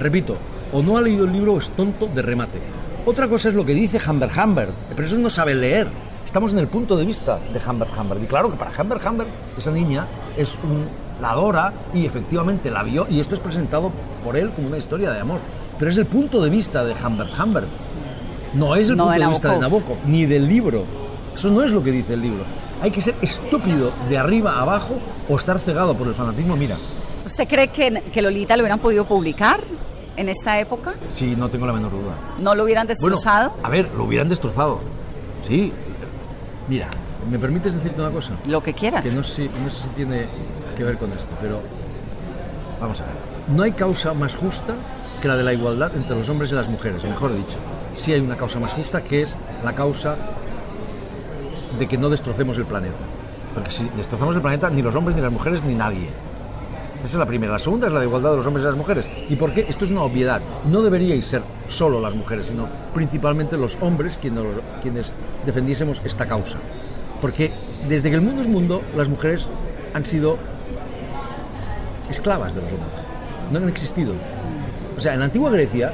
Repito, 0.00 0.36
o 0.72 0.82
no 0.82 0.96
ha 0.96 1.00
leído 1.00 1.24
el 1.24 1.32
libro 1.32 1.54
o 1.54 1.58
es 1.58 1.70
tonto 1.70 2.06
de 2.06 2.22
remate. 2.22 2.58
Otra 3.06 3.28
cosa 3.28 3.48
es 3.48 3.54
lo 3.54 3.64
que 3.64 3.74
dice 3.74 3.98
Humber 4.08 4.30
Humber, 4.36 4.68
pero 4.94 5.06
eso 5.06 5.18
no 5.18 5.30
sabe 5.30 5.54
leer. 5.54 5.88
Estamos 6.24 6.52
en 6.52 6.58
el 6.58 6.68
punto 6.68 6.96
de 6.96 7.06
vista 7.06 7.38
de 7.52 7.60
Humber 7.70 7.88
Humber. 7.98 8.18
Y 8.22 8.26
claro 8.26 8.50
que 8.50 8.58
para 8.58 8.70
Humber 8.70 8.98
Humber, 9.06 9.26
esa 9.56 9.70
niña 9.70 10.06
es 10.36 10.58
un, 10.62 10.84
la 11.20 11.30
adora 11.30 11.72
y 11.94 12.04
efectivamente 12.04 12.70
la 12.70 12.82
vio, 12.82 13.06
y 13.08 13.20
esto 13.20 13.34
es 13.34 13.40
presentado 13.40 13.90
por 14.22 14.36
él 14.36 14.50
como 14.50 14.68
una 14.68 14.76
historia 14.76 15.10
de 15.10 15.20
amor. 15.20 15.40
Pero 15.78 15.90
es 15.90 15.96
el 15.96 16.06
punto 16.06 16.42
de 16.42 16.50
vista 16.50 16.84
de 16.84 16.92
Humber 16.92 17.26
Humber. 17.42 17.64
No 18.54 18.76
es 18.76 18.90
el 18.90 18.96
No 18.96 19.04
punto 19.04 19.18
de 19.18 19.24
de, 19.24 19.30
vista 19.30 19.52
de. 19.52 19.58
Nabokov, 19.58 19.96
ni 20.06 20.26
del 20.26 20.48
libro. 20.48 20.84
Eso 21.34 21.50
no 21.50 21.62
es 21.62 21.72
lo 21.72 21.82
que 21.82 21.92
dice 21.92 22.14
el 22.14 22.22
libro. 22.22 22.44
Hay 22.80 22.90
que 22.90 23.00
ser 23.00 23.14
estúpido 23.22 23.90
de 24.08 24.18
arriba 24.18 24.52
a 24.52 24.62
abajo 24.62 24.98
o 25.28 25.36
estar 25.36 25.58
cegado 25.58 25.94
por 25.96 26.06
el 26.06 26.14
fanatismo. 26.14 26.56
Mira, 26.56 26.76
¿Usted 27.26 27.46
cree 27.48 27.68
que, 27.68 28.02
que 28.12 28.22
Lolita 28.22 28.56
lo 28.56 28.62
hubieran 28.62 28.78
podido 28.78 29.04
publicar 29.04 29.60
en 30.16 30.28
esta 30.28 30.58
época? 30.60 30.94
sí, 31.10 31.34
no 31.36 31.48
tengo 31.48 31.66
la 31.66 31.72
menor 31.72 31.90
duda. 31.90 32.14
¿No 32.38 32.54
lo 32.54 32.64
hubieran 32.64 32.86
Bueno, 32.86 32.94
destrozado? 33.16 33.54
a 33.62 33.68
ver, 33.68 33.88
lo 33.96 34.04
hubieran 34.04 34.28
destrozado. 34.28 34.80
Sí. 35.46 35.72
Mira, 36.68 36.88
¿me 37.30 37.38
permites 37.38 37.74
decirte 37.74 38.00
una 38.00 38.10
cosa? 38.10 38.32
lo 38.46 38.62
que 38.62 38.72
quieras. 38.74 39.02
Que 39.02 39.10
no 39.10 39.22
sé, 39.24 39.50
no 39.62 39.68
sé 39.70 39.84
si 39.84 39.88
tiene 39.90 40.26
que 40.76 40.84
ver 40.84 40.96
con 40.98 41.12
esto, 41.12 41.34
pero 41.40 41.60
vamos 42.80 43.00
a 43.00 43.04
ver. 43.04 43.12
No 43.56 43.62
hay 43.62 43.72
causa 43.72 44.14
más 44.14 44.34
justa 44.36 44.74
que 45.20 45.28
la 45.28 45.36
de 45.36 45.42
la 45.44 45.52
igualdad 45.52 45.94
entre 45.96 46.16
los 46.16 46.28
hombres 46.28 46.52
y 46.52 46.54
las 46.54 46.68
mujeres, 46.68 47.02
mejor 47.04 47.34
dicho. 47.34 47.56
Sí 47.94 48.12
hay 48.12 48.20
una 48.20 48.36
causa 48.36 48.60
más 48.60 48.72
justa 48.72 49.02
que 49.02 49.22
es 49.22 49.36
la 49.64 49.74
causa 49.74 50.16
de 51.78 51.86
que 51.86 51.98
no 51.98 52.10
destrocemos 52.10 52.58
el 52.58 52.64
planeta. 52.64 52.96
Porque 53.54 53.70
si 53.70 53.88
destrozamos 53.96 54.34
el 54.34 54.42
planeta, 54.42 54.70
ni 54.70 54.82
los 54.82 54.94
hombres, 54.94 55.16
ni 55.16 55.22
las 55.22 55.32
mujeres, 55.32 55.64
ni 55.64 55.74
nadie. 55.74 56.08
Esa 57.02 57.12
es 57.12 57.14
la 57.16 57.26
primera. 57.26 57.52
La 57.52 57.58
segunda 57.58 57.86
es 57.86 57.92
la 57.92 58.00
de 58.00 58.06
igualdad 58.06 58.32
de 58.32 58.36
los 58.38 58.46
hombres 58.46 58.64
y 58.64 58.66
las 58.66 58.76
mujeres. 58.76 59.08
¿Y 59.28 59.36
por 59.36 59.52
qué? 59.52 59.66
Esto 59.68 59.84
es 59.84 59.90
una 59.90 60.02
obviedad. 60.02 60.40
No 60.70 60.82
deberíais 60.82 61.24
ser 61.24 61.42
solo 61.68 62.00
las 62.00 62.14
mujeres, 62.14 62.46
sino 62.46 62.66
principalmente 62.92 63.56
los 63.56 63.78
hombres 63.80 64.18
quienes, 64.18 65.12
defendiésemos 65.46 66.02
esta 66.04 66.26
causa. 66.26 66.58
Porque 67.20 67.52
desde 67.88 68.10
que 68.10 68.16
el 68.16 68.22
mundo 68.22 68.42
es 68.42 68.48
mundo, 68.48 68.82
las 68.96 69.08
mujeres 69.08 69.48
han 69.94 70.04
sido 70.04 70.36
esclavas 72.10 72.54
de 72.54 72.62
los 72.62 72.70
hombres. 72.70 72.90
No 73.52 73.58
han 73.58 73.68
existido. 73.68 74.12
O 74.96 75.00
sea, 75.00 75.14
en 75.14 75.20
la 75.20 75.26
antigua 75.26 75.50
Grecia, 75.50 75.92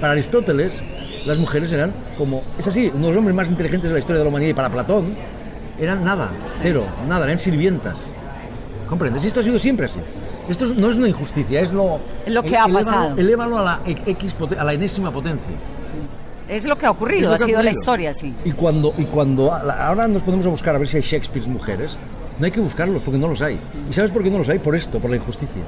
para 0.00 0.12
Aristóteles, 0.12 0.82
las 1.26 1.38
mujeres 1.38 1.70
eran 1.72 1.92
como, 2.16 2.42
es 2.58 2.66
así, 2.66 2.90
unos 2.94 3.14
hombres 3.16 3.34
más 3.34 3.48
inteligentes 3.48 3.88
de 3.90 3.94
la 3.94 3.98
historia 3.98 4.18
de 4.18 4.24
la 4.24 4.28
humanidad 4.30 4.50
y 4.50 4.54
para 4.54 4.70
Platón 4.70 5.14
eran 5.80 6.04
nada, 6.04 6.30
cero, 6.62 6.84
nada, 7.08 7.24
eran 7.24 7.38
sirvientas. 7.38 7.98
¿Comprendes? 8.88 9.22
Y 9.24 9.26
esto 9.28 9.40
ha 9.40 9.42
sido 9.42 9.58
siempre 9.58 9.86
así. 9.86 10.00
Esto 10.48 10.64
es- 10.64 10.74
no 10.76 10.90
es 10.90 10.96
una 10.96 11.08
injusticia, 11.08 11.60
es 11.60 11.72
lo... 11.72 12.00
Que 12.24 12.56
ha 12.56 12.64
elévalo- 12.64 12.72
pasado. 12.72 13.18
Elévalo 13.18 13.58
a 13.58 13.62
la, 13.62 13.80
X, 13.86 14.34
a 14.58 14.64
la 14.64 14.72
enésima 14.72 15.10
potencia. 15.10 15.46
Es 16.48 16.64
lo 16.64 16.76
que 16.78 16.86
ha 16.86 16.90
ocurrido, 16.90 17.34
ha 17.34 17.38
sido 17.38 17.62
la 17.62 17.70
historia, 17.70 18.14
sí. 18.14 18.34
Y 18.46 18.52
cuando, 18.52 18.94
y 18.96 19.04
cuando 19.04 19.52
ahora 19.52 20.08
nos 20.08 20.22
ponemos 20.22 20.46
a 20.46 20.48
buscar 20.48 20.74
a 20.74 20.78
ver 20.78 20.88
si 20.88 20.96
hay 20.96 21.02
Shakespeare's 21.02 21.46
mujeres, 21.48 21.98
no 22.38 22.46
hay 22.46 22.50
que 22.50 22.60
buscarlos 22.60 23.02
porque 23.02 23.18
no 23.18 23.28
los 23.28 23.42
hay. 23.42 23.58
¿Y 23.90 23.92
sabes 23.92 24.10
por 24.10 24.22
qué 24.22 24.30
no 24.30 24.38
los 24.38 24.48
hay? 24.48 24.58
Por 24.58 24.74
esto, 24.74 24.98
por 24.98 25.10
la 25.10 25.16
injusticia. 25.16 25.62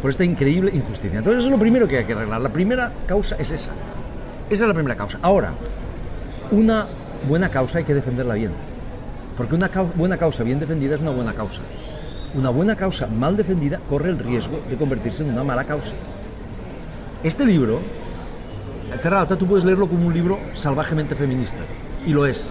Por 0.00 0.10
esta 0.12 0.24
increíble 0.24 0.70
injusticia. 0.72 1.18
Entonces 1.18 1.40
eso 1.40 1.48
es 1.48 1.52
lo 1.52 1.58
primero 1.58 1.88
que 1.88 1.98
hay 1.98 2.04
que 2.04 2.12
arreglar. 2.12 2.40
La 2.40 2.50
primera 2.50 2.92
causa 3.08 3.34
es 3.40 3.50
esa. 3.50 3.70
Esa 4.50 4.64
es 4.64 4.68
la 4.68 4.74
primera 4.74 4.96
causa. 4.96 5.18
Ahora, 5.22 5.52
una 6.50 6.86
buena 7.28 7.48
causa 7.48 7.78
hay 7.78 7.84
que 7.84 7.94
defenderla 7.94 8.34
bien. 8.34 8.52
Porque 9.36 9.54
una 9.54 9.70
buena 9.94 10.16
causa 10.16 10.42
bien 10.42 10.58
defendida 10.60 10.94
es 10.94 11.00
una 11.00 11.10
buena 11.10 11.32
causa. 11.32 11.60
Una 12.34 12.50
buena 12.50 12.76
causa 12.76 13.06
mal 13.06 13.36
defendida 13.36 13.78
corre 13.88 14.10
el 14.10 14.18
riesgo 14.18 14.60
de 14.68 14.76
convertirse 14.76 15.22
en 15.22 15.30
una 15.30 15.44
mala 15.44 15.64
causa. 15.64 15.92
Este 17.22 17.46
libro, 17.46 17.80
Terra 19.02 19.26
tú 19.26 19.46
puedes 19.46 19.64
leerlo 19.64 19.88
como 19.88 20.06
un 20.06 20.14
libro 20.14 20.38
salvajemente 20.54 21.14
feminista. 21.14 21.58
Y 22.06 22.10
lo 22.10 22.26
es. 22.26 22.50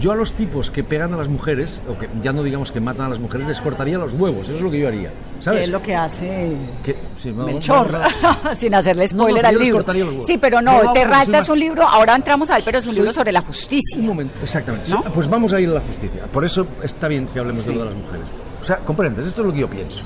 Yo 0.00 0.12
a 0.12 0.16
los 0.16 0.32
tipos 0.32 0.70
que 0.70 0.82
pegan 0.82 1.12
a 1.12 1.16
las 1.18 1.28
mujeres, 1.28 1.82
o 1.88 1.98
que 1.98 2.08
ya 2.22 2.32
no 2.32 2.42
digamos 2.42 2.72
que 2.72 2.80
matan 2.80 3.06
a 3.06 3.08
las 3.10 3.18
mujeres, 3.20 3.46
les 3.46 3.60
cortaría 3.60 3.98
los 3.98 4.14
huevos. 4.14 4.44
Eso 4.48 4.54
es 4.56 4.62
lo 4.62 4.70
que 4.70 4.80
yo 4.80 4.88
haría. 4.88 5.10
¿Sabes? 5.40 5.64
es 5.64 5.68
lo 5.70 5.82
que 5.82 5.94
hace 5.94 6.52
Que- 6.84 6.96
sí, 7.20 7.32
no, 7.32 7.44
Melchor, 7.46 7.92
no, 8.22 8.38
no, 8.44 8.54
sin 8.54 8.74
hacerle 8.74 9.06
spoiler 9.08 9.44
al 9.46 9.58
libro. 9.58 9.84
Sí, 10.26 10.38
pero 10.38 10.60
No, 10.62 10.92
Terralta 10.92 11.22
es 11.22 11.28
más- 11.28 11.48
un 11.48 11.58
libro, 11.60 11.82
ahora 11.86 12.14
entramos 12.16 12.50
a 12.50 12.56
él, 12.56 12.62
pero 12.64 12.78
es 12.78 12.86
un 12.86 12.94
libro 12.94 13.12
sobre 13.12 13.32
la 13.32 13.42
justicia. 13.42 13.98
Un 13.98 14.06
momento, 14.06 14.34
exactamente. 14.42 14.90
Pues 15.14 15.28
vamos 15.28 15.52
a 15.52 15.60
ir 15.60 15.68
a 15.68 15.72
la 15.74 15.80
justicia. 15.80 16.22
Por 16.32 16.44
eso 16.44 16.66
está 16.82 17.08
bien 17.08 17.26
que 17.26 17.38
hablemos 17.40 17.64
de 17.64 17.72
lo 17.72 17.80
de 17.80 17.86
las 17.86 17.94
mujeres. 17.94 18.26
O 18.60 18.64
sea, 18.64 18.76
comprendes, 18.78 19.24
esto 19.26 19.40
es 19.42 19.46
lo 19.46 19.52
que 19.52 19.60
yo 19.60 19.68
pienso. 19.70 20.04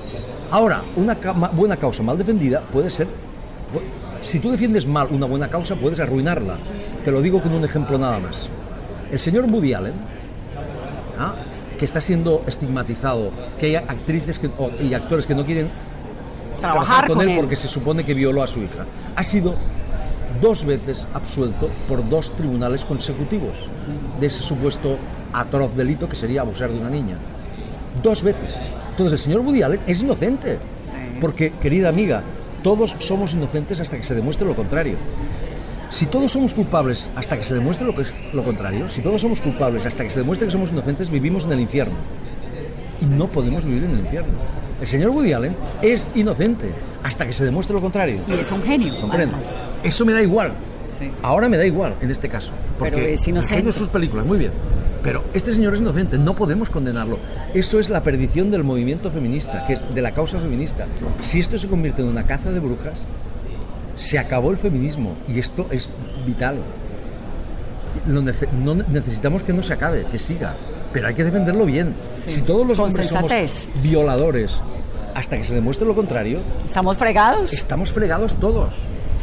Ahora, 0.51 0.83
una 0.97 1.15
ca- 1.17 1.33
buena 1.33 1.77
causa 1.77 2.03
mal 2.03 2.17
defendida 2.19 2.61
puede 2.61 2.91
ser. 2.91 3.07
Si 4.23 4.39
tú 4.41 4.51
defiendes 4.51 4.87
mal 4.87 5.09
una 5.11 5.27
buena 5.27 5.49
causa, 5.49 5.75
puedes 5.75 6.01
arruinarla. 6.01 6.57
Te 7.05 7.11
lo 7.11 7.21
digo 7.21 7.43
con 7.43 7.53
un 7.53 7.65
ejemplo 7.65 7.99
nada 7.99 8.19
más. 8.19 8.49
El 9.11 9.19
señor 9.19 9.45
Woody 9.51 9.75
Allen, 9.75 9.93
¿ah? 11.19 11.35
que 11.79 11.85
está 11.85 12.01
siendo 12.01 12.43
estigmatizado, 12.47 13.31
que 13.59 13.67
hay 13.67 13.77
actrices 13.77 14.39
que- 14.39 14.51
y 14.83 14.95
actores 14.95 15.27
que 15.27 15.35
no 15.35 15.45
quieren 15.45 15.69
Trabajar 16.73 17.07
con, 17.07 17.17
con 17.19 17.29
él, 17.29 17.35
él. 17.35 17.41
porque 17.41 17.57
se 17.57 17.69
supone 17.69 18.05
que 18.05 18.15
violó 18.15 18.43
a 18.43 18.47
su 18.47 18.61
hija. 18.61 18.85
Ha 19.17 19.23
sido 19.23 19.55
dos 20.41 20.65
veces 20.65 21.07
absuelto 21.15 21.69
por 21.89 22.09
dos 22.09 22.33
tribunales 22.33 22.85
consecutivos 22.85 23.57
de 24.21 24.27
ese 24.27 24.43
supuesto 24.43 24.99
atroz 25.33 25.75
delito 25.77 26.09
que 26.09 26.17
sería 26.17 26.43
abusar 26.43 26.71
de 26.71 26.79
una 26.79 26.91
niña. 26.91 27.17
dos 28.03 28.23
veces. 28.23 28.57
Entonces 28.91 29.13
el 29.13 29.19
señor 29.19 29.41
Woody 29.41 29.63
Allen 29.63 29.81
es 29.87 30.01
inocente. 30.03 30.59
Porque, 31.21 31.53
querida 31.53 31.89
amiga, 31.89 32.23
todos 32.63 32.97
somos 32.99 33.35
inocentes 33.35 33.81
hasta 33.81 33.97
que 33.97 34.05
se 34.05 34.15
demuestre 34.15 34.47
lo 34.47 34.55
contrario. 34.55 34.97
Si 35.91 36.07
todos 36.07 36.33
somos 36.33 36.55
culpables 36.55 37.09
hasta 37.15 37.37
que 37.37 37.45
se 37.45 37.55
demuestre 37.55 37.87
lo, 37.87 37.95
que 37.95 38.03
es 38.03 38.13
lo 38.33 38.43
contrario, 38.43 38.89
si 38.89 39.01
todos 39.01 39.21
somos 39.21 39.41
culpables 39.41 39.87
hasta 39.87 40.03
que 40.03 40.11
se 40.11 40.21
demuestre 40.21 40.47
que 40.47 40.53
somos 40.53 40.71
inocentes, 40.71 41.09
vivimos 41.09 41.45
en 41.45 41.53
el 41.53 41.61
infierno. 41.61 41.95
Y 43.01 43.05
no 43.07 43.29
podemos 43.29 43.65
vivir 43.65 43.85
en 43.85 43.91
el 43.93 44.01
infierno. 44.01 44.35
El 44.81 44.87
señor 44.87 45.11
Woody 45.11 45.33
Allen 45.33 45.57
es 45.83 46.07
inocente 46.15 46.71
hasta 47.03 47.27
que 47.27 47.33
se 47.33 47.45
demuestre 47.45 47.75
lo 47.75 47.81
contrario. 47.81 48.21
Y 48.29 48.33
es 48.33 48.51
un 48.51 48.63
genio. 48.63 48.95
¿Comprende? 49.01 49.35
además. 49.35 49.55
Eso 49.83 50.05
me 50.05 50.13
da 50.13 50.23
igual. 50.23 50.53
Sí. 50.99 51.11
Ahora 51.23 51.49
me 51.49 51.57
da 51.57 51.67
igual 51.67 51.95
en 52.01 52.11
este 52.11 52.29
caso. 52.29 52.53
Porque 52.79 52.95
Pero 52.97 53.07
es 53.09 53.27
inocente. 53.27 53.73
sus 53.73 53.89
películas, 53.89 54.27
muy 54.27 54.39
bien. 54.39 54.53
Pero 55.03 55.23
este 55.35 55.53
señor 55.53 55.75
es 55.75 55.81
inocente, 55.81 56.17
no 56.17 56.35
podemos 56.35 56.71
condenarlo. 56.71 57.19
Eso 57.53 57.79
es 57.79 57.91
la 57.91 58.03
perdición 58.03 58.51
del 58.51 58.65
movimiento 58.65 59.11
feminista, 59.11 59.67
que 59.67 59.75
es 59.75 59.95
de 59.95 60.01
la 60.01 60.13
causa 60.13 60.39
feminista. 60.39 60.87
Si 61.21 61.41
esto 61.41 61.59
se 61.59 61.69
convierte 61.69 62.01
en 62.01 62.09
una 62.09 62.25
caza 62.25 62.51
de 62.51 62.59
brujas, 62.59 63.01
se 63.97 64.19
acabó 64.19 64.51
el 64.51 64.57
feminismo 64.57 65.15
y 65.29 65.39
esto 65.39 65.67
es 65.71 65.91
vital. 66.27 66.57
Lo 68.09 68.23
nece- 68.23 68.51
no 68.53 68.75
necesitamos 68.75 69.43
que 69.43 69.53
no 69.53 69.63
se 69.63 69.75
acabe, 69.75 70.05
que 70.11 70.19
siga, 70.19 70.55
pero 70.95 71.09
hay 71.09 71.15
que 71.15 71.25
defenderlo 71.25 71.67
bien. 71.67 71.95
Sí, 72.25 72.37
Si 72.37 72.41
todos 72.43 72.67
los 72.67 72.79
con 72.79 72.89
hombres 72.89 73.09
somos 73.09 73.31
sensatez. 73.31 73.69
violadores 73.83 74.59
hasta 75.15 75.37
que 75.37 75.45
se 75.45 75.55
demuestre 75.55 75.87
lo 75.87 75.95
contrario, 75.95 76.41
¿Estamos 76.65 76.97
fregados? 76.97 77.53
estamos 77.53 77.93
fregados 77.93 78.35
todos. 78.37 78.75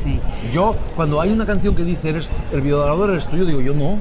Sí. 0.04 0.20
Yo, 0.54 0.76
cuando 0.96 1.20
hay 1.20 1.32
una 1.32 1.46
canción 1.46 1.74
que 1.76 1.84
dice 1.84 2.10
eres 2.10 2.30
el 2.54 2.62
violador 2.62 3.10
eres 3.10 3.28
tú, 3.28 3.38
yo 3.38 3.46
digo, 3.46 3.62
yo 3.62 3.74
no. 3.74 3.98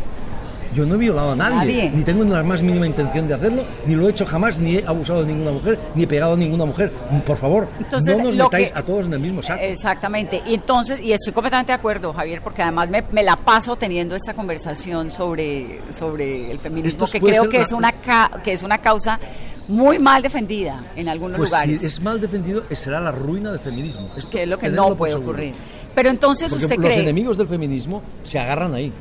Yo 0.73 0.87
no 0.87 0.95
he 0.95 0.99
violado 0.99 1.33
a 1.33 1.37
nadie, 1.37 1.57
Nadie. 1.57 1.91
ni 1.91 2.03
tengo 2.05 2.23
la 2.25 2.43
más 2.43 2.63
mínima 2.63 2.87
intención 2.87 3.27
de 3.27 3.35
hacerlo, 3.35 3.63
ni 3.87 3.95
lo 3.97 4.07
he 4.07 4.11
hecho 4.13 4.25
jamás, 4.25 4.59
ni 4.61 4.77
he 4.77 4.85
abusado 4.87 5.23
de 5.23 5.27
ninguna 5.33 5.51
mujer, 5.51 5.79
ni 5.95 6.05
he 6.05 6.07
pegado 6.07 6.35
a 6.35 6.37
ninguna 6.37 6.65
mujer. 6.65 6.93
Por 7.27 7.37
favor, 7.37 7.67
Entonces, 7.79 8.19
no 8.19 8.25
nos 8.25 8.37
metáis 8.37 8.71
que- 8.73 8.79
a 8.79 8.83
todos 8.85 9.07
en 9.07 9.15
el 9.15 9.21
mismo 9.21 9.43
saco. 9.43 9.61
Exactamente. 9.63 10.43
Y 10.47 10.55
entonces, 10.55 11.01
y 11.01 11.13
estoy 11.13 11.33
completamente 11.33 11.73
de 11.73 11.77
acuerdo, 11.77 12.13
Javier, 12.13 12.41
porque 12.43 12.63
además 12.63 12.89
me, 12.89 13.03
me 13.11 13.23
la 13.25 13.37
paso 13.37 13.75
teniendo 13.77 14.15
esta 14.15 14.33
conversación 14.35 15.11
sobre, 15.11 15.81
sobre 15.93 16.51
el 16.53 16.59
feminismo, 16.61 17.05
Esto 17.05 17.19
que 17.19 17.21
creo 17.25 17.49
que 17.49 17.59
la- 17.59 17.65
es, 17.65 17.73
una 17.73 17.93
ca- 17.93 18.31
que 18.45 18.53
es 18.53 18.63
una 18.63 18.79
causa 18.79 19.19
muy 19.67 19.99
mal 19.99 20.23
defendida 20.23 20.83
en 20.97 21.09
algunos 21.09 21.37
pues 21.37 21.51
lugares. 21.51 21.81
si 21.81 21.87
es 21.87 22.01
mal 22.01 22.21
defendido, 22.21 22.63
será 22.73 23.01
la 23.01 23.11
ruina 23.13 23.51
del 23.51 23.61
feminismo. 23.61 24.09
Esto, 24.17 24.31
que 24.31 24.43
es 24.45 24.49
lo 24.49 24.59
que 24.59 24.69
no 24.69 24.95
puede 24.95 25.13
seguro. 25.13 25.31
ocurrir. 25.33 25.55
Pero 25.95 26.09
entonces 26.11 26.49
Porque 26.51 26.65
usted 26.67 26.77
los 26.77 26.87
cree... 26.87 27.01
enemigos 27.01 27.37
del 27.37 27.47
feminismo 27.49 28.03
se 28.25 28.39
agarran 28.39 28.75
ahí. 28.75 28.93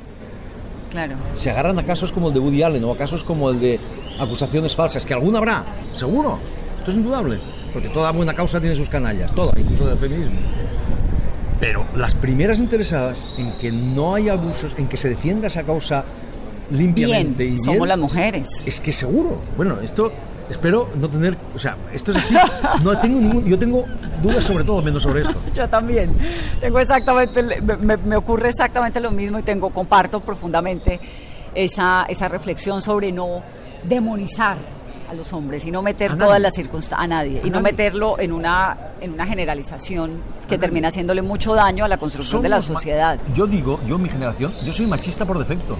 Claro. 0.89 1.15
Se 1.36 1.49
agarran 1.49 1.78
a 1.80 1.84
casos 1.84 2.12
como 2.12 2.30
el 2.30 2.34
de 2.34 2.39
Woody 2.39 2.63
Allen 2.63 2.84
o 2.84 2.91
a 2.91 2.97
casos 2.97 3.23
como 3.23 3.49
el 3.49 3.60
de 3.60 3.80
acusaciones 4.19 4.75
falsas, 4.75 5.06
que 5.06 5.13
alguna 5.13 5.38
habrá, 5.38 5.65
seguro. 5.93 6.39
Esto 6.80 6.91
es 6.91 6.97
indudable. 6.97 7.38
Porque 7.73 7.89
toda 7.89 8.12
buena 8.12 8.34
causa 8.34 8.60
tiene 8.60 8.75
sus 8.75 8.89
canallas, 8.89 9.34
toda, 9.34 9.54
incluso 9.60 9.88
del 9.88 9.97
feminismo. 9.97 10.39
Pero 11.60 11.86
las 11.95 12.15
primeras 12.15 12.60
interesadas 12.60 13.21
en 13.38 13.52
que 13.54 13.71
no 13.71 14.15
haya 14.15 14.34
abusos, 14.34 14.73
en 14.78 14.88
que 14.88 14.97
se 14.97 15.10
defienda 15.10 15.47
esa 15.47 15.63
causa 15.63 16.04
limpiamente 16.71 17.43
Bien, 17.43 17.56
y 17.56 17.58
somos 17.58 17.80
bien, 17.80 17.89
las 17.89 17.97
mujeres. 17.99 18.63
Es 18.65 18.80
que 18.80 18.91
seguro. 18.91 19.41
Bueno, 19.58 19.78
esto 19.82 20.12
espero 20.49 20.89
no 20.95 21.07
tener, 21.09 21.38
o 21.55 21.59
sea, 21.59 21.75
esto 21.93 22.12
es 22.12 22.17
así. 22.17 22.35
No 22.83 22.97
tengo 22.99 23.19
ningún, 23.21 23.45
yo 23.45 23.57
tengo 23.59 23.85
dudas 24.21 24.43
sobre 24.43 24.63
todo, 24.63 24.81
menos 24.81 25.03
sobre 25.03 25.21
esto. 25.21 25.35
Yo 25.55 25.67
también. 25.69 26.13
Tengo 26.59 26.79
exactamente, 26.79 27.41
me- 27.41 27.97
me 27.97 28.15
ocurre 28.17 28.49
exactamente 28.49 28.99
lo 28.99 29.12
mismo 29.12 29.39
y 29.39 29.43
tengo, 29.43 29.69
comparto 29.69 30.19
profundamente 30.19 30.99
esa, 31.55 32.05
esa 32.09 32.27
reflexión 32.27 32.81
sobre 32.81 33.12
no 33.12 33.41
demonizar 33.83 34.57
a 35.10 35.13
los 35.13 35.34
hombres 35.34 35.65
y 35.65 35.72
no 35.72 35.82
meter 35.82 36.12
A 36.12 36.17
todas 36.17 36.39
las 36.39 36.54
circunstancias 36.54 37.04
a 37.04 37.08
nadie 37.08 37.41
A 37.43 37.48
y 37.48 37.50
no 37.50 37.62
meterlo 37.62 38.19
en 38.19 38.32
una 38.32 38.78
en 39.02 39.13
una 39.13 39.26
generalización 39.26 40.12
que 40.48 40.58
termina 40.58 40.89
haciéndole 40.89 41.22
mucho 41.22 41.54
daño 41.56 41.86
a 41.86 41.88
la 41.88 41.98
construcción 41.98 42.41
de 42.41 42.50
la 42.50 42.62
sociedad. 42.62 43.17
Yo 43.34 43.48
digo, 43.48 43.80
yo 43.88 43.98
mi 43.98 44.10
generación, 44.10 44.52
yo 44.63 44.74
soy 44.74 44.88
machista 44.88 45.26
por 45.26 45.38
defecto. 45.39 45.78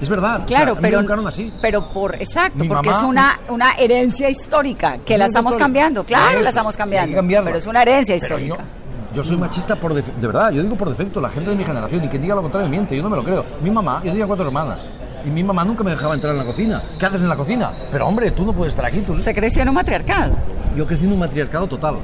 Es 0.00 0.08
verdad. 0.08 0.36
o 0.36 0.38
sea, 0.38 0.46
Claro, 0.46 0.72
a 0.72 0.74
me 0.76 0.80
pero, 0.80 1.00
educaron 1.00 1.26
así. 1.26 1.52
pero 1.60 1.88
por 1.92 2.14
exacto, 2.16 2.58
Mi 2.58 2.68
porque 2.68 2.88
mamá- 2.88 2.98
es 2.98 3.04
una, 3.04 3.40
una 3.48 3.72
herencia 3.74 4.28
histórica 4.30 4.98
que 5.04 5.16
la 5.18 5.26
estamos 5.26 5.50
historia. 5.52 5.64
cambiando, 5.64 6.04
claro, 6.04 6.34
la 6.36 6.40
es, 6.42 6.48
estamos 6.48 6.76
cambiando, 6.76 7.22
pero 7.44 7.58
es 7.58 7.66
una 7.66 7.82
herencia 7.82 8.16
Pero 8.20 8.38
histórica. 8.38 8.64
Yo, 9.12 9.22
soy 9.22 9.36
machista 9.36 9.76
por 9.76 9.92
defecto, 9.92 10.20
de 10.20 10.26
verdad, 10.26 10.50
yo 10.52 10.62
digo 10.62 10.74
por 10.76 10.88
defecto, 10.88 11.20
la 11.20 11.28
gente 11.28 11.50
de 11.50 11.56
mi 11.56 11.64
generación, 11.64 12.02
y 12.02 12.08
quien 12.08 12.22
diga 12.22 12.34
lo 12.34 12.40
contrario 12.42 12.68
miente, 12.70 12.96
yo 12.96 13.02
no 13.02 13.10
me 13.10 13.16
lo 13.16 13.22
creo. 13.24 13.44
Mi 13.62 13.70
mamá, 13.70 14.00
yo 14.02 14.10
tenía 14.10 14.26
cuatro 14.26 14.46
hermanas, 14.46 14.86
y 15.26 15.30
mi 15.30 15.42
mamá 15.42 15.64
nunca 15.64 15.82
me 15.84 15.90
dejaba 15.92 16.14
entrar 16.14 16.32
en 16.32 16.38
la 16.38 16.44
cocina. 16.44 16.82
¿Qué 16.98 17.06
haces 17.06 17.22
en 17.22 17.28
la 17.28 17.36
cocina? 17.36 17.70
Pero 17.90 18.06
hombre, 18.06 18.30
tú 18.30 18.44
no 18.44 18.52
puedes 18.52 18.72
estar 18.72 18.84
aquí. 18.86 19.00
Tú... 19.00 19.14
Se 19.16 19.34
creció 19.34 19.62
en 19.62 19.68
un 19.68 19.74
matriarcado. 19.74 20.34
Yo 20.76 20.86
crecí 20.86 21.04
en 21.04 21.12
un 21.12 21.18
matriarcado 21.18 21.66
total. 21.66 21.96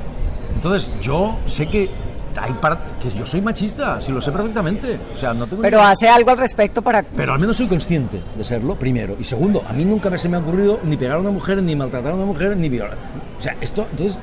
Entonces, 0.55 0.91
yo 1.01 1.37
sé 1.47 1.67
que 1.69 1.91
hay 2.41 2.53
que 3.03 3.11
yo 3.11 3.27
soy 3.27 3.41
machista, 3.41 4.01
si 4.01 4.13
lo 4.13 4.21
sé 4.21 4.31
perfectamente. 4.31 4.99
O 5.15 5.19
sea, 5.19 5.35
no 5.35 5.47
tengo 5.47 5.63
Pero 5.63 5.79
ni- 5.81 5.87
hace 5.87 6.09
algo 6.09 6.31
al 6.31 6.39
respecto 6.39 6.83
para... 6.83 7.03
Pero 7.03 7.33
al 7.33 7.39
menos 7.41 7.57
soy 7.57 7.67
consciente 7.67 8.21
de 8.37 8.45
serlo, 8.45 8.75
primero. 8.77 9.17
Y 9.19 9.25
segundo, 9.25 9.63
a 9.69 9.73
mí 9.73 9.85
nunca 9.85 10.09
me- 10.11 10.19
se 10.19 10.29
me 10.29 10.37
ha 10.37 10.41
ocurrido 10.41 10.79
ni 10.85 10.97
pegar 10.97 11.17
a 11.17 11.21
una 11.21 11.31
mujer, 11.31 11.63
ni 11.63 11.75
maltratar 11.75 12.13
a 12.13 12.15
una 12.15 12.27
mujer, 12.27 12.57
ni 12.57 12.69
violar. 12.69 12.97
O 13.39 13.43
sea, 13.43 13.57
esto, 13.61 13.87
entonces, 13.91 14.19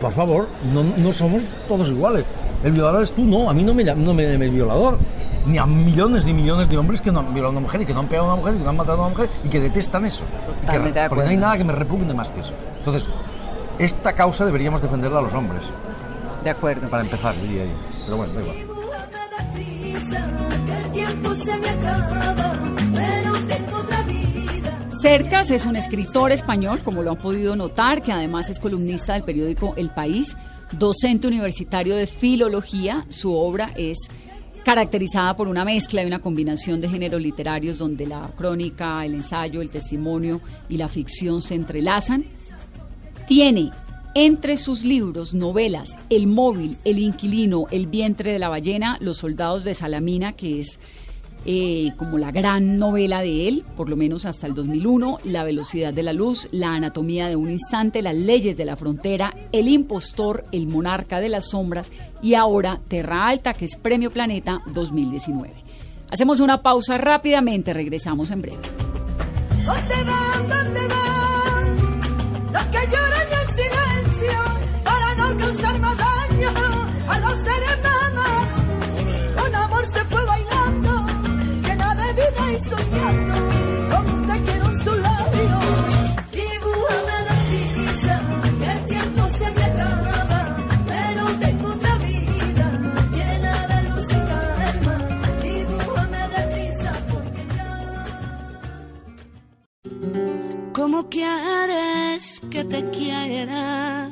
por 0.00 0.12
favor, 0.12 0.48
no, 0.72 0.84
no 0.84 1.12
somos 1.12 1.42
todos 1.66 1.88
iguales. 1.88 2.24
El 2.62 2.72
violador 2.72 3.02
es 3.02 3.10
tú, 3.12 3.24
no. 3.24 3.50
A 3.50 3.54
mí 3.54 3.64
no 3.64 3.74
me, 3.74 3.82
no 3.82 4.14
me 4.14 4.30
llames 4.30 4.52
violador. 4.52 4.98
Ni 5.46 5.58
a 5.58 5.66
millones 5.66 6.26
y 6.28 6.32
millones 6.32 6.68
de 6.68 6.78
hombres 6.78 7.00
que 7.00 7.10
no 7.10 7.18
han 7.20 7.26
violado 7.34 7.48
a 7.48 7.50
una 7.52 7.60
mujer 7.60 7.82
y 7.82 7.86
que 7.86 7.92
no 7.94 8.00
han 8.00 8.06
pegado 8.06 8.30
a 8.30 8.34
una 8.34 8.40
mujer 8.40 8.54
y 8.54 8.58
que 8.58 8.64
no 8.64 8.70
han 8.70 8.76
matado 8.76 8.98
a 8.98 9.06
una 9.06 9.10
mujer 9.10 9.28
y 9.44 9.48
que 9.48 9.60
detestan 9.60 10.04
eso. 10.06 10.24
Que- 10.70 10.78
porque 10.78 10.78
no 10.78 11.00
hay 11.00 11.04
acuerdo. 11.06 11.32
nada 11.40 11.56
que 11.58 11.64
me 11.64 11.72
repugne 11.72 12.14
más 12.14 12.30
que 12.30 12.40
eso. 12.40 12.52
Entonces, 12.78 13.08
esta 13.78 14.12
causa 14.12 14.44
deberíamos 14.44 14.80
defenderla 14.82 15.18
a 15.18 15.22
los 15.22 15.34
hombres, 15.34 15.62
De 16.44 16.50
acuerdo. 16.50 16.88
para 16.88 17.02
empezar, 17.02 17.34
diría 17.40 17.64
yo. 17.64 17.72
Pero 18.04 18.16
bueno, 18.18 18.32
da 18.34 18.40
igual. 18.40 18.56
Cercas 25.00 25.50
es 25.50 25.66
un 25.66 25.74
escritor 25.74 26.30
español, 26.30 26.80
como 26.84 27.02
lo 27.02 27.10
han 27.10 27.16
podido 27.16 27.56
notar, 27.56 28.02
que 28.02 28.12
además 28.12 28.48
es 28.50 28.58
columnista 28.60 29.14
del 29.14 29.24
periódico 29.24 29.74
El 29.76 29.90
País, 29.90 30.36
docente 30.72 31.26
universitario 31.26 31.96
de 31.96 32.06
filología. 32.06 33.04
Su 33.08 33.34
obra 33.36 33.70
es 33.76 33.98
caracterizada 34.64 35.36
por 35.36 35.48
una 35.48 35.64
mezcla 35.64 36.02
y 36.02 36.06
una 36.06 36.20
combinación 36.20 36.80
de 36.80 36.88
géneros 36.88 37.20
literarios 37.20 37.78
donde 37.78 38.06
la 38.06 38.30
crónica, 38.36 39.04
el 39.04 39.14
ensayo, 39.14 39.60
el 39.60 39.70
testimonio 39.70 40.40
y 40.68 40.76
la 40.76 40.88
ficción 40.88 41.42
se 41.42 41.54
entrelazan. 41.54 42.24
Tiene 43.26 43.70
entre 44.14 44.56
sus 44.56 44.84
libros 44.84 45.32
novelas 45.32 45.96
El 46.10 46.26
móvil, 46.26 46.76
El 46.84 46.98
inquilino, 46.98 47.66
El 47.70 47.86
vientre 47.86 48.32
de 48.32 48.38
la 48.38 48.48
ballena, 48.48 48.98
Los 49.00 49.18
soldados 49.18 49.64
de 49.64 49.74
Salamina, 49.74 50.32
que 50.34 50.60
es 50.60 50.78
eh, 51.44 51.92
como 51.96 52.18
la 52.18 52.30
gran 52.30 52.78
novela 52.78 53.20
de 53.22 53.48
él, 53.48 53.64
por 53.76 53.88
lo 53.88 53.96
menos 53.96 54.26
hasta 54.26 54.46
el 54.46 54.54
2001, 54.54 55.18
La 55.24 55.44
velocidad 55.44 55.92
de 55.92 56.02
la 56.02 56.12
luz, 56.12 56.48
La 56.52 56.74
anatomía 56.74 57.28
de 57.28 57.36
un 57.36 57.50
instante, 57.50 58.02
Las 58.02 58.16
leyes 58.16 58.56
de 58.56 58.64
la 58.64 58.76
frontera, 58.76 59.34
El 59.52 59.68
impostor, 59.68 60.44
El 60.52 60.66
monarca 60.66 61.20
de 61.20 61.28
las 61.28 61.50
sombras 61.50 61.90
y 62.22 62.34
ahora 62.34 62.80
Terra 62.88 63.26
Alta, 63.28 63.54
que 63.54 63.64
es 63.64 63.76
Premio 63.76 64.10
Planeta 64.10 64.60
2019. 64.72 65.52
Hacemos 66.10 66.40
una 66.40 66.62
pausa 66.62 66.98
rápidamente, 66.98 67.72
regresamos 67.72 68.30
en 68.30 68.42
breve. 68.42 68.60
Quieres 101.22 102.40
que 102.50 102.64
te 102.64 102.90
quiera? 102.90 104.10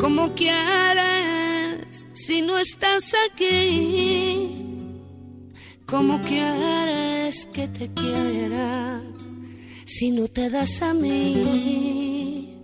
¿Cómo 0.00 0.32
quieres 0.34 2.06
si 2.12 2.42
no 2.42 2.58
estás 2.58 3.04
aquí? 3.26 4.62
¿Cómo 5.86 6.20
quieres 6.22 7.46
que 7.52 7.68
te 7.68 7.92
quiera 7.92 9.00
si 9.84 10.10
no 10.10 10.28
te 10.28 10.50
das 10.50 10.82
a 10.82 10.94
mí? 10.94 12.54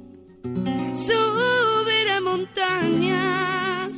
Subiré 1.07 2.21
montañas 2.21 3.93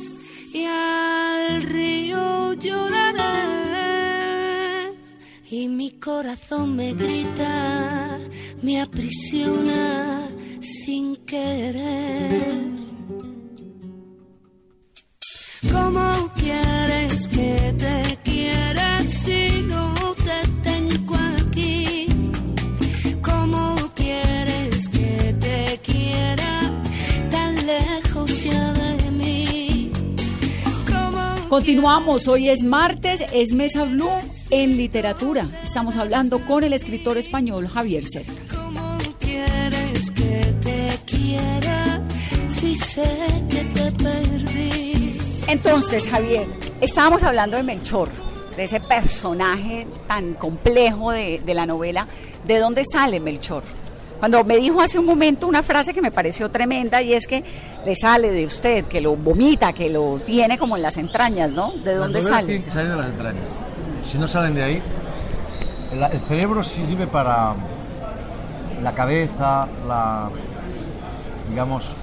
y 0.53 0.65
al 0.65 1.63
río 1.63 2.53
lloraré 2.53 3.35
y 5.49 5.67
mi 5.67 5.91
corazón 5.91 6.75
me 6.75 6.93
grita, 6.93 8.04
me 8.65 8.81
aprisiona 8.81 10.27
sin 10.59 11.15
querer. 11.17 12.41
¿Cómo 15.71 16.31
quieres 16.35 17.27
que 17.27 17.75
te 17.77 18.04
Continuamos, 31.55 32.27
hoy 32.27 32.49
es 32.49 32.63
martes, 32.63 33.23
es 33.31 33.53
Mesa 33.53 33.85
Blue 33.85 34.11
en 34.49 34.75
literatura. 34.75 35.47
Estamos 35.63 35.95
hablando 35.95 36.45
con 36.45 36.65
el 36.65 36.73
escritor 36.73 37.17
español 37.17 37.69
Javier 37.69 38.03
Cercas. 38.03 38.57
¿Cómo 38.57 38.97
quieres 39.21 40.11
que 40.11 40.53
te 40.61 40.99
quiera 41.05 42.01
si 42.49 42.75
sé 42.75 43.09
que 43.49 43.63
te 43.73 43.89
perdí? 43.93 45.17
Entonces, 45.47 46.09
Javier, 46.09 46.45
estábamos 46.81 47.23
hablando 47.23 47.55
de 47.55 47.63
Melchor, 47.63 48.09
de 48.57 48.65
ese 48.65 48.81
personaje 48.81 49.87
tan 50.09 50.33
complejo 50.33 51.11
de, 51.11 51.39
de 51.39 51.53
la 51.53 51.65
novela. 51.65 52.05
¿De 52.45 52.59
dónde 52.59 52.83
sale 52.83 53.21
Melchor? 53.21 53.63
Cuando 54.25 54.43
me 54.43 54.57
dijo 54.57 54.81
hace 54.81 54.97
un 54.97 55.05
momento 55.05 55.45
una 55.45 55.61
frase 55.61 55.93
que 55.93 56.01
me 56.01 56.09
pareció 56.09 56.49
tremenda 56.49 56.99
y 56.99 57.13
es 57.13 57.27
que 57.27 57.43
le 57.85 57.93
sale 57.93 58.31
de 58.31 58.43
usted, 58.43 58.85
que 58.85 58.99
lo 58.99 59.15
vomita, 59.15 59.71
que 59.71 59.87
lo 59.87 60.19
tiene 60.25 60.57
como 60.57 60.75
en 60.75 60.81
las 60.81 60.97
entrañas, 60.97 61.53
¿no? 61.53 61.71
¿De 61.83 61.91
Las 61.91 61.99
dónde 61.99 62.19
novelas 62.21 62.29
sale? 62.39 62.45
tienen 62.47 62.63
que 62.63 62.71
salir 62.71 62.89
de 62.89 62.97
las 62.97 63.05
entrañas. 63.05 63.43
Si 64.03 64.17
no 64.17 64.25
salen 64.27 64.55
de 64.55 64.63
ahí, 64.63 64.81
el, 65.91 66.01
el 66.11 66.19
cerebro 66.19 66.63
sirve 66.63 67.05
para 67.05 67.53
la 68.81 68.95
cabeza, 68.95 69.67
la, 69.87 70.29
digamos, 71.51 71.95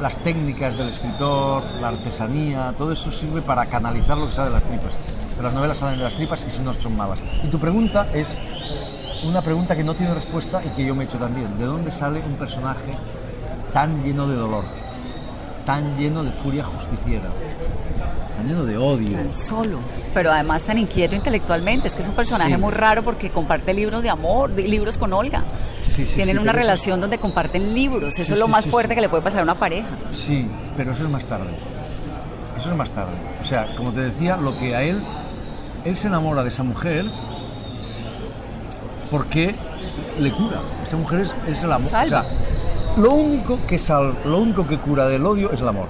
las 0.00 0.16
técnicas 0.16 0.78
del 0.78 0.88
escritor, 0.88 1.62
la 1.82 1.88
artesanía, 1.88 2.72
todo 2.78 2.92
eso 2.92 3.10
sirve 3.10 3.42
para 3.42 3.66
canalizar 3.66 4.16
lo 4.16 4.24
que 4.24 4.32
sale 4.32 4.48
de 4.48 4.54
las 4.54 4.64
tripas. 4.64 4.92
Pero 5.36 5.42
las 5.42 5.52
novelas 5.52 5.76
salen 5.76 5.98
de 5.98 6.04
las 6.04 6.14
tripas 6.14 6.46
y 6.48 6.50
si 6.50 6.62
no 6.62 6.72
son 6.72 6.96
malas. 6.96 7.18
Y 7.44 7.48
tu 7.48 7.58
pregunta 7.58 8.06
es 8.14 8.38
una 9.24 9.40
pregunta 9.42 9.76
que 9.76 9.84
no 9.84 9.94
tiene 9.94 10.14
respuesta 10.14 10.60
y 10.64 10.68
que 10.70 10.84
yo 10.84 10.94
me 10.94 11.04
he 11.04 11.06
hecho 11.06 11.18
también. 11.18 11.58
¿De 11.58 11.64
dónde 11.64 11.90
sale 11.92 12.20
un 12.20 12.34
personaje 12.34 12.92
tan 13.72 14.02
lleno 14.02 14.26
de 14.26 14.34
dolor, 14.36 14.64
tan 15.64 15.96
lleno 15.96 16.22
de 16.24 16.30
furia 16.30 16.64
justiciera, 16.64 17.28
tan 18.36 18.46
lleno 18.46 18.64
de 18.64 18.76
odio? 18.76 19.18
Solo, 19.32 19.78
pero 20.14 20.32
además 20.32 20.62
tan 20.62 20.78
inquieto 20.78 21.14
intelectualmente. 21.14 21.88
Es 21.88 21.94
que 21.94 22.02
es 22.02 22.08
un 22.08 22.14
personaje 22.14 22.52
Sí. 22.54 22.58
muy 22.60 22.72
raro 22.72 23.02
porque 23.02 23.30
comparte 23.30 23.72
libros 23.74 24.02
de 24.02 24.10
amor, 24.10 24.50
de- 24.50 24.66
libros 24.68 24.98
con 24.98 25.12
Olga. 25.12 25.42
Sí, 25.84 26.04
sí, 26.06 26.14
Tienen 26.16 26.38
una 26.38 26.52
eso- 26.52 26.60
relación 26.60 27.00
donde 27.00 27.18
comparten 27.18 27.74
libros. 27.74 28.18
Eso 28.18 28.34
es 28.34 28.38
lo 28.40 28.48
más 28.48 28.66
fuerte 28.66 28.94
que 28.94 29.00
le 29.00 29.08
puede 29.08 29.22
pasar 29.22 29.40
a 29.40 29.42
una 29.44 29.54
pareja. 29.54 29.88
Sí, 30.10 30.48
pero 30.76 30.92
eso 30.92 31.04
es 31.04 31.10
más 31.10 31.26
tarde. 31.26 31.50
Eso 32.56 32.70
es 32.70 32.76
más 32.76 32.90
tarde. 32.92 33.12
O 33.40 33.44
sea, 33.44 33.66
como 33.76 33.92
te 33.92 34.00
decía, 34.00 34.36
lo 34.36 34.56
que 34.58 34.74
a 34.76 34.82
él, 34.82 35.02
él 35.84 35.96
se 35.96 36.08
enamora 36.08 36.42
de 36.42 36.48
esa 36.50 36.62
mujer 36.62 37.04
porque 39.12 39.54
le 40.18 40.30
cura. 40.32 40.60
Esa 40.82 40.96
mujer 40.96 41.20
es, 41.20 41.34
es 41.46 41.62
el 41.62 41.70
amor. 41.70 41.88
Salva. 41.88 42.22
O 42.22 42.94
sea, 42.96 43.02
lo 43.02 43.12
único 43.12 43.58
que 43.68 43.78
sal, 43.78 44.14
lo 44.24 44.38
único 44.38 44.66
que 44.66 44.78
cura 44.78 45.06
del 45.06 45.24
odio 45.24 45.52
es 45.52 45.60
el 45.60 45.68
amor. 45.68 45.86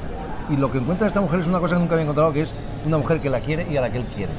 Y 0.50 0.56
lo 0.56 0.70
que 0.70 0.78
encuentra 0.78 1.06
esta 1.06 1.20
mujer 1.20 1.40
es 1.40 1.46
una 1.46 1.61
cosa 1.61 1.76
que 1.76 1.80
nunca 1.80 1.94
había 1.94 2.02
encontrado, 2.02 2.32
que 2.32 2.42
es 2.42 2.54
una 2.85 2.98
mujer 2.98 3.20
que 3.20 3.30
la 3.30 3.40
quiere 3.40 3.66
y 3.70 3.76
a 3.76 3.80
la 3.80 3.90
que 3.90 3.98
él 3.98 4.04
quiere. 4.14 4.32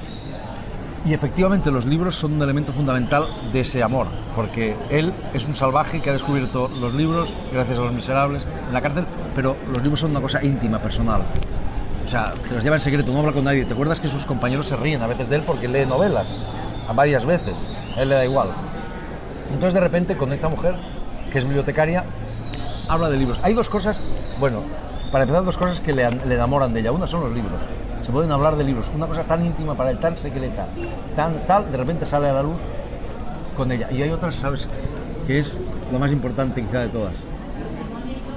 Y 1.05 1.13
efectivamente 1.13 1.71
los 1.71 1.85
libros 1.85 2.15
son 2.15 2.33
un 2.33 2.41
elemento 2.41 2.71
fundamental 2.71 3.25
de 3.51 3.59
ese 3.61 3.83
amor, 3.83 4.07
porque 4.35 4.75
él 4.89 5.11
es 5.33 5.45
un 5.45 5.55
salvaje 5.55 5.99
que 5.99 6.09
ha 6.09 6.13
descubierto 6.13 6.69
los 6.79 6.93
libros 6.93 7.33
gracias 7.51 7.77
a 7.79 7.81
los 7.81 7.91
miserables 7.91 8.47
en 8.67 8.73
la 8.73 8.81
cárcel, 8.81 9.05
pero 9.35 9.57
los 9.73 9.81
libros 9.81 9.99
son 9.99 10.11
una 10.11 10.21
cosa 10.21 10.41
íntima, 10.43 10.79
personal. 10.79 11.21
O 12.05 12.07
sea, 12.07 12.31
que 12.47 12.55
los 12.55 12.63
lleva 12.63 12.77
en 12.77 12.81
secreto, 12.81 13.11
no 13.11 13.19
habla 13.19 13.33
con 13.33 13.43
nadie. 13.43 13.65
¿Te 13.65 13.73
acuerdas 13.73 13.99
que 13.99 14.07
sus 14.07 14.25
compañeros 14.25 14.67
se 14.67 14.75
ríen 14.75 15.01
a 15.01 15.07
veces 15.07 15.29
de 15.29 15.37
él 15.37 15.43
porque 15.45 15.67
lee 15.67 15.85
novelas? 15.85 16.27
A 16.87 16.93
varias 16.93 17.25
veces. 17.25 17.63
A 17.97 18.01
él 18.01 18.09
le 18.09 18.15
da 18.15 18.25
igual. 18.25 18.49
Entonces 19.53 19.73
de 19.75 19.79
repente 19.79 20.17
con 20.17 20.33
esta 20.33 20.49
mujer, 20.49 20.75
que 21.31 21.37
es 21.37 21.45
bibliotecaria, 21.45 22.03
habla 22.87 23.09
de 23.09 23.17
libros. 23.17 23.39
Hay 23.43 23.53
dos 23.53 23.69
cosas, 23.69 24.01
bueno, 24.39 24.61
para 25.11 25.23
empezar 25.23 25.45
dos 25.45 25.57
cosas 25.57 25.79
que 25.79 25.93
le, 25.93 26.03
enamoran 26.03 26.73
de 26.73 26.79
ella. 26.79 26.91
Una 26.91 27.07
son 27.07 27.21
los 27.21 27.31
libros. 27.31 27.59
Se 28.01 28.11
pueden 28.11 28.31
hablar 28.31 28.55
de 28.57 28.63
libros. 28.63 28.91
Una 28.95 29.07
cosa 29.07 29.23
tan 29.23 29.45
íntima 29.45 29.75
para 29.75 29.91
él, 29.91 29.99
tan 29.99 30.17
secreta, 30.17 30.67
tan 31.15 31.45
tal, 31.47 31.71
de 31.71 31.77
repente 31.77 32.05
sale 32.05 32.27
a 32.27 32.33
la 32.33 32.43
luz 32.43 32.59
con 33.55 33.71
ella. 33.71 33.89
Y 33.91 34.01
hay 34.01 34.09
otras, 34.09 34.35
¿sabes? 34.35 34.67
Que 35.27 35.39
es 35.39 35.57
lo 35.91 35.99
más 35.99 36.11
importante 36.11 36.61
quizá 36.61 36.79
de 36.79 36.89
todas. 36.89 37.13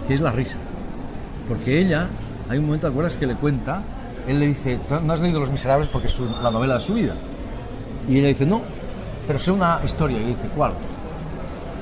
Que 0.06 0.14
es 0.14 0.20
la 0.20 0.30
risa. 0.30 0.58
Porque 1.48 1.80
ella, 1.80 2.06
hay 2.48 2.58
un 2.58 2.66
momento, 2.66 2.86
¿te 2.86 2.92
acuerdas 2.92 3.16
que 3.16 3.26
le 3.26 3.34
cuenta? 3.34 3.82
Él 4.28 4.40
le 4.40 4.48
dice, 4.48 4.78
"¿Tú 4.88 5.00
¿no 5.02 5.12
has 5.12 5.20
leído 5.20 5.40
Los 5.40 5.50
Miserables 5.50 5.88
porque 5.88 6.08
es 6.08 6.20
la 6.42 6.50
novela 6.50 6.74
de 6.74 6.80
su 6.80 6.94
vida? 6.94 7.14
Y 8.08 8.18
ella 8.18 8.28
dice, 8.28 8.46
no, 8.46 8.60
pero 9.26 9.38
sé 9.38 9.50
una 9.50 9.80
historia. 9.84 10.18
Y 10.18 10.24
dice, 10.24 10.48
¿cuál? 10.54 10.72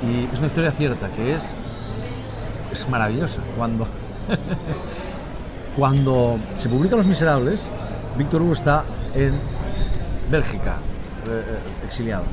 Y 0.05 0.29
es 0.33 0.39
una 0.39 0.47
historia 0.49 0.71
cierta, 0.71 1.09
que 1.09 1.35
es, 1.35 1.55
es 2.73 2.89
maravillosa. 2.89 3.41
Cuando, 3.57 3.87
cuando 5.77 6.37
se 6.59 6.69
publican 6.69 6.99
Los 6.99 7.07
Miserables, 7.07 7.63
Víctor 8.19 8.43
Hugo 8.43 8.53
está 8.53 8.85
en 9.15 9.35
Bélgica, 10.31 10.77
eh, 11.29 11.85
exiliado. 11.87 12.25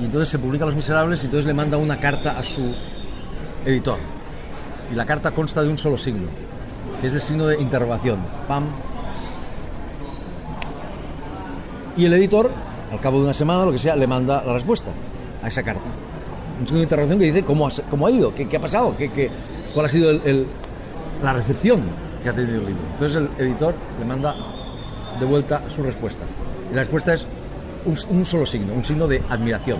Y 0.00 0.04
entonces 0.04 0.28
se 0.28 0.38
publican 0.38 0.66
Los 0.66 0.76
Miserables 0.76 1.22
y 1.22 1.26
entonces 1.26 1.46
le 1.46 1.54
manda 1.54 1.78
una 1.78 1.96
carta 1.96 2.38
a 2.38 2.42
su 2.42 2.74
editor. 3.64 3.98
Y 4.92 4.94
la 4.94 5.06
carta 5.06 5.30
consta 5.30 5.62
de 5.62 5.68
un 5.70 5.78
solo 5.78 5.96
signo, 5.96 6.26
que 7.00 7.06
es 7.06 7.12
el 7.12 7.20
signo 7.20 7.46
de 7.46 7.60
interrogación. 7.60 8.18
Pam. 8.46 8.64
Y 11.96 12.04
el 12.04 12.12
editor, 12.12 12.50
al 12.92 13.00
cabo 13.00 13.18
de 13.18 13.24
una 13.24 13.34
semana, 13.34 13.64
lo 13.64 13.72
que 13.72 13.78
sea, 13.78 13.96
le 13.96 14.06
manda 14.06 14.42
la 14.44 14.52
respuesta 14.52 14.90
a 15.42 15.48
esa 15.48 15.62
carta. 15.62 15.88
Un 16.60 16.66
signo 16.66 16.78
de 16.78 16.82
interrogación 16.84 17.18
que 17.18 17.24
dice 17.26 17.42
cómo 17.42 17.66
ha, 17.66 17.70
cómo 17.90 18.06
ha 18.06 18.10
ido, 18.10 18.34
qué, 18.34 18.46
qué 18.48 18.56
ha 18.56 18.60
pasado, 18.60 18.94
qué, 18.96 19.10
qué- 19.10 19.30
cuál 19.72 19.86
ha 19.86 19.88
sido 19.88 20.10
el- 20.10 20.22
el- 20.24 20.46
la 21.22 21.32
recepción 21.32 21.80
que 22.22 22.28
ha 22.28 22.32
tenido 22.32 22.60
el 22.60 22.66
libro. 22.66 22.82
Entonces 22.92 23.16
el 23.38 23.46
editor 23.46 23.74
le 23.98 24.04
manda 24.04 24.34
de 25.18 25.26
vuelta 25.26 25.62
su 25.68 25.82
respuesta. 25.82 26.24
Y 26.70 26.74
la 26.74 26.82
respuesta 26.82 27.12
es 27.14 27.26
un, 27.84 27.96
un 28.16 28.24
solo 28.24 28.46
signo, 28.46 28.72
un 28.72 28.84
signo 28.84 29.06
de 29.06 29.22
admiración. 29.28 29.78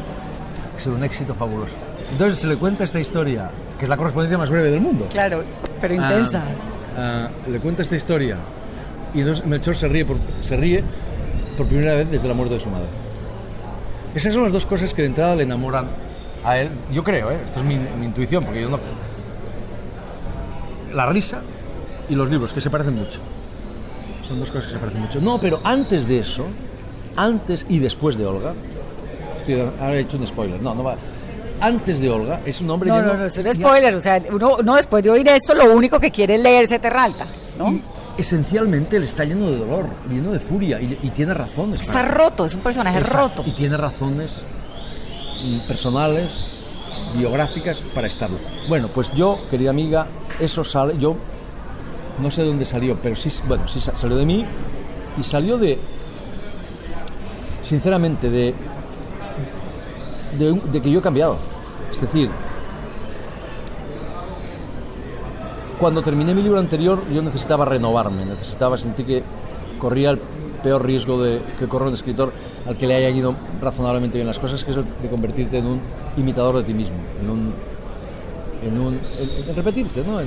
Ha 0.76 0.80
sido 0.80 0.96
un 0.96 1.04
éxito 1.04 1.34
fabuloso. 1.34 1.74
Entonces 2.12 2.38
se 2.40 2.46
le 2.48 2.56
cuenta 2.56 2.84
esta 2.84 2.98
historia, 3.00 3.50
que 3.78 3.84
es 3.84 3.88
la 3.88 3.96
correspondencia 3.96 4.36
más 4.36 4.50
breve 4.50 4.70
del 4.70 4.80
mundo. 4.80 5.06
Claro, 5.10 5.42
pero 5.80 5.94
Ah, 5.94 5.96
intensa. 6.10 6.42
ah, 6.98 7.28
le 7.50 7.58
cuenta 7.60 7.82
esta 7.82 7.96
historia 7.96 8.36
y 9.14 9.20
entonces 9.20 9.46
Melchor 9.46 9.76
se 9.76 9.88
ríe, 9.88 10.04
por, 10.04 10.16
se 10.40 10.56
ríe 10.56 10.82
por 11.56 11.66
primera 11.66 11.94
vez 11.94 12.10
desde 12.10 12.26
la 12.28 12.34
muerte 12.34 12.54
de 12.54 12.60
su 12.60 12.68
madre. 12.68 12.86
Esas 14.14 14.34
son 14.34 14.42
las 14.44 14.52
dos 14.52 14.66
cosas 14.66 14.92
que 14.92 15.02
de 15.02 15.08
entrada 15.08 15.34
le 15.36 15.44
enamoran 15.44 15.86
a 16.44 16.58
él. 16.58 16.70
Yo 16.92 17.02
creo, 17.04 17.30
¿eh? 17.30 17.38
esto 17.44 17.60
es 17.60 17.64
mi, 17.64 17.76
mi 17.98 18.06
intuición, 18.06 18.44
porque 18.44 18.60
yo 18.62 18.68
no... 18.70 18.78
La 20.92 21.06
risa 21.06 21.40
y 22.08 22.14
los 22.14 22.30
libros, 22.30 22.52
que 22.52 22.60
se 22.60 22.70
parecen 22.70 22.94
mucho. 22.94 23.20
Son 24.28 24.38
dos 24.38 24.50
cosas 24.50 24.66
que 24.68 24.72
se 24.74 24.78
parecen 24.78 25.00
mucho. 25.02 25.20
No, 25.20 25.38
pero 25.40 25.60
antes 25.64 26.06
de 26.06 26.18
eso, 26.20 26.44
antes 27.16 27.66
y 27.68 27.78
después 27.78 28.16
de 28.16 28.26
Olga, 28.26 28.54
estoy, 29.36 29.60
ahora 29.80 29.94
he 29.96 30.00
hecho 30.00 30.16
un 30.18 30.26
spoiler, 30.26 30.60
no, 30.62 30.74
no 30.74 30.84
va. 30.84 30.96
Antes 31.60 32.00
de 32.00 32.10
Olga 32.10 32.40
es 32.44 32.60
un 32.60 32.70
hombre 32.70 32.90
No, 32.90 32.96
lleno- 32.96 33.12
no, 33.14 33.18
no, 33.18 33.24
es 33.26 33.36
un 33.36 33.54
spoiler. 33.54 33.94
O 33.94 34.00
sea, 34.00 34.22
uno, 34.30 34.56
uno 34.60 34.74
después 34.76 35.02
de 35.02 35.10
oír 35.10 35.26
esto, 35.28 35.54
lo 35.54 35.74
único 35.74 35.98
que 35.98 36.10
quiere 36.10 36.34
es 36.36 36.40
leerse 36.42 36.78
Terralta, 36.78 37.26
¿no? 37.58 37.72
Y 37.72 37.82
esencialmente 38.20 38.96
él 38.96 39.04
está 39.04 39.24
lleno 39.24 39.50
de 39.50 39.56
dolor, 39.56 39.86
lleno 40.08 40.30
de 40.32 40.38
furia 40.38 40.80
y, 40.80 40.98
y 41.02 41.10
tiene 41.10 41.34
razones. 41.34 41.80
Está 41.80 41.92
para- 41.94 42.08
roto, 42.08 42.44
es 42.46 42.54
un 42.54 42.60
personaje 42.60 42.98
Exacto, 42.98 43.38
roto. 43.42 43.44
Y 43.50 43.52
tiene 43.52 43.76
razones 43.76 44.44
personales, 45.66 46.28
biográficas 47.16 47.80
para 47.94 48.06
estarlo. 48.06 48.36
Bueno, 48.68 48.88
pues 48.94 49.12
yo, 49.14 49.38
querida 49.50 49.70
amiga, 49.70 50.06
eso 50.40 50.64
sale, 50.64 50.96
yo 50.98 51.16
no 52.20 52.30
sé 52.30 52.42
de 52.42 52.48
dónde 52.48 52.64
salió, 52.64 52.96
pero 53.02 53.14
sí, 53.16 53.30
bueno, 53.46 53.66
sí 53.68 53.80
sa- 53.80 53.94
salió 53.96 54.16
de 54.16 54.26
mí 54.26 54.44
y 55.18 55.22
salió 55.22 55.58
de, 55.58 55.78
sinceramente, 57.62 58.30
de, 58.30 58.54
de, 60.38 60.52
de 60.72 60.82
que 60.82 60.90
yo 60.90 60.98
he 60.98 61.02
cambiado. 61.02 61.36
Es 61.92 62.00
decir, 62.00 62.28
cuando 65.78 66.02
terminé 66.02 66.34
mi 66.34 66.42
libro 66.42 66.58
anterior 66.58 66.98
yo 67.12 67.22
necesitaba 67.22 67.64
renovarme, 67.64 68.24
necesitaba 68.24 68.78
sentir 68.78 69.06
que 69.06 69.22
corría 69.78 70.10
el 70.10 70.18
peor 70.62 70.84
riesgo 70.84 71.22
de, 71.22 71.40
que 71.58 71.66
corre 71.68 71.88
un 71.88 71.94
escritor 71.94 72.32
al 72.66 72.76
que 72.76 72.86
le 72.86 72.94
hayan 72.96 73.16
ido 73.16 73.34
razonablemente 73.60 74.16
bien 74.18 74.26
las 74.26 74.38
cosas, 74.38 74.64
que 74.64 74.70
es 74.70 74.76
el 74.76 74.84
de 75.02 75.08
convertirte 75.08 75.58
en 75.58 75.66
un 75.66 75.80
imitador 76.16 76.56
de 76.56 76.64
ti 76.64 76.74
mismo, 76.74 76.96
en 77.22 77.30
un, 77.30 77.52
en 78.66 78.80
un 78.80 78.94
en- 78.94 79.56
repetirte, 79.56 80.02
¿no? 80.06 80.18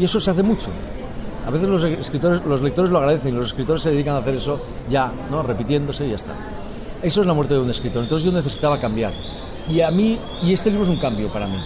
Y 0.00 0.04
eso 0.04 0.20
se 0.20 0.30
hace 0.30 0.42
mucho. 0.42 0.70
A 1.46 1.50
veces 1.50 1.68
los 1.68 1.82
escritores, 1.84 2.44
los 2.44 2.60
lectores 2.60 2.90
lo 2.90 2.98
agradecen 2.98 3.34
los 3.34 3.46
escritores 3.48 3.82
se 3.82 3.90
dedican 3.90 4.14
a 4.14 4.18
hacer 4.18 4.34
eso 4.36 4.60
ya, 4.90 5.10
¿no? 5.30 5.42
Repitiéndose 5.42 6.06
y 6.06 6.10
ya 6.10 6.16
está. 6.16 6.32
Eso 7.02 7.20
es 7.20 7.26
la 7.26 7.32
muerte 7.34 7.54
de 7.54 7.60
un 7.60 7.70
escritor. 7.70 8.02
Entonces 8.02 8.30
yo 8.30 8.36
necesitaba 8.36 8.78
cambiar. 8.78 9.12
Y 9.70 9.80
a 9.82 9.90
mí, 9.90 10.18
y 10.42 10.52
este 10.52 10.70
libro 10.70 10.84
es 10.84 10.90
un 10.90 10.98
cambio 10.98 11.28
para 11.28 11.46
mí. 11.46 11.56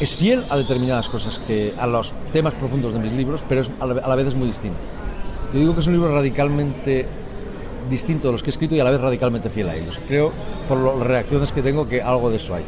Es 0.00 0.14
fiel 0.14 0.42
a 0.50 0.56
determinadas 0.56 1.08
cosas, 1.08 1.38
que, 1.46 1.72
a 1.78 1.86
los 1.86 2.14
temas 2.32 2.54
profundos 2.54 2.92
de 2.92 2.98
mis 2.98 3.12
libros, 3.12 3.42
pero 3.48 3.62
a, 3.80 3.86
la, 3.86 4.00
a 4.02 4.08
la 4.08 4.14
vez 4.14 4.28
es 4.28 4.34
muy 4.34 4.46
distinto. 4.46 4.76
Yo 5.52 5.60
digo 5.60 5.74
que 5.74 5.80
es 5.80 5.86
un 5.86 5.94
libro 5.94 6.14
radicalmente 6.14 7.06
distinto 7.88 8.28
de 8.28 8.32
los 8.32 8.42
que 8.42 8.50
he 8.50 8.52
escrito 8.52 8.74
y 8.74 8.80
a 8.80 8.84
la 8.84 8.90
vez 8.90 9.00
radicalmente 9.00 9.50
fiel 9.50 9.68
a 9.68 9.76
ellos. 9.76 10.00
Creo, 10.06 10.32
por 10.68 10.78
las 10.78 11.06
reacciones 11.06 11.52
que 11.52 11.62
tengo, 11.62 11.88
que 11.88 12.02
algo 12.02 12.30
de 12.30 12.36
eso 12.36 12.54
hay. 12.54 12.64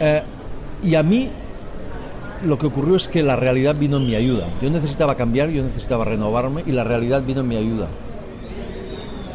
Eh, 0.00 0.22
y 0.82 0.94
a 0.94 1.02
mí 1.02 1.30
lo 2.44 2.58
que 2.58 2.66
ocurrió 2.66 2.96
es 2.96 3.08
que 3.08 3.22
la 3.22 3.36
realidad 3.36 3.74
vino 3.74 3.96
en 3.96 4.06
mi 4.06 4.14
ayuda. 4.14 4.46
Yo 4.62 4.70
necesitaba 4.70 5.16
cambiar, 5.16 5.48
yo 5.48 5.62
necesitaba 5.62 6.04
renovarme 6.04 6.62
y 6.66 6.72
la 6.72 6.84
realidad 6.84 7.22
vino 7.22 7.40
en 7.40 7.48
mi 7.48 7.56
ayuda. 7.56 7.88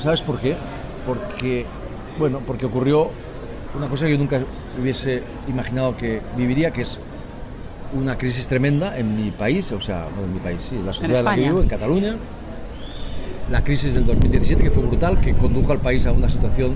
¿Sabes 0.01 0.21
por 0.21 0.39
qué? 0.39 0.55
Porque, 1.05 1.65
bueno, 2.17 2.41
porque 2.45 2.65
ocurrió 2.65 3.09
una 3.75 3.87
cosa 3.87 4.05
que 4.05 4.11
yo 4.11 4.17
nunca 4.17 4.41
hubiese 4.79 5.23
imaginado 5.47 5.95
que 5.97 6.21
viviría, 6.37 6.71
que 6.71 6.83
es 6.83 6.97
una 7.93 8.17
crisis 8.17 8.47
tremenda 8.47 8.97
en 8.97 9.15
mi 9.15 9.31
país, 9.31 9.71
o 9.71 9.81
sea, 9.81 10.07
no 10.15 10.23
en 10.23 10.33
mi 10.33 10.39
país, 10.39 10.61
sí, 10.61 10.75
en 10.75 10.85
la 10.85 10.93
sociedad 10.93 11.19
en, 11.19 11.25
la 11.25 11.35
que 11.35 11.41
vivo, 11.41 11.61
en 11.61 11.67
Cataluña. 11.67 12.15
La 13.53 13.63
crisis 13.63 13.93
del 13.93 14.03
2017, 14.07 14.63
que 14.63 14.71
fue 14.71 14.81
brutal, 14.81 15.19
que 15.21 15.35
condujo 15.35 15.73
al 15.73 15.77
país 15.77 16.07
a 16.07 16.11
una 16.11 16.27
situación, 16.27 16.73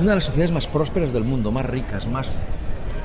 una 0.00 0.08
de 0.10 0.14
las 0.16 0.24
sociedades 0.24 0.50
más 0.50 0.66
prósperas 0.66 1.12
del 1.12 1.22
mundo, 1.22 1.52
más 1.52 1.64
ricas, 1.64 2.08
más 2.08 2.34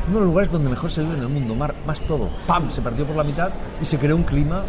uno 0.08 0.16
de 0.16 0.22
los 0.22 0.30
lugares 0.30 0.50
donde 0.50 0.68
mejor 0.68 0.90
se 0.90 1.04
vive 1.04 1.14
en 1.18 1.22
el 1.22 1.28
mundo, 1.28 1.54
más, 1.54 2.02
todo. 2.08 2.30
¡Pam! 2.48 2.72
Se 2.72 2.82
partió 2.82 3.06
por 3.06 3.16
la 3.16 3.24
mitad 3.24 3.52
y 3.80 3.86
se 3.86 4.00
creó 4.00 4.16
un 4.16 4.24
clima, 4.24 4.64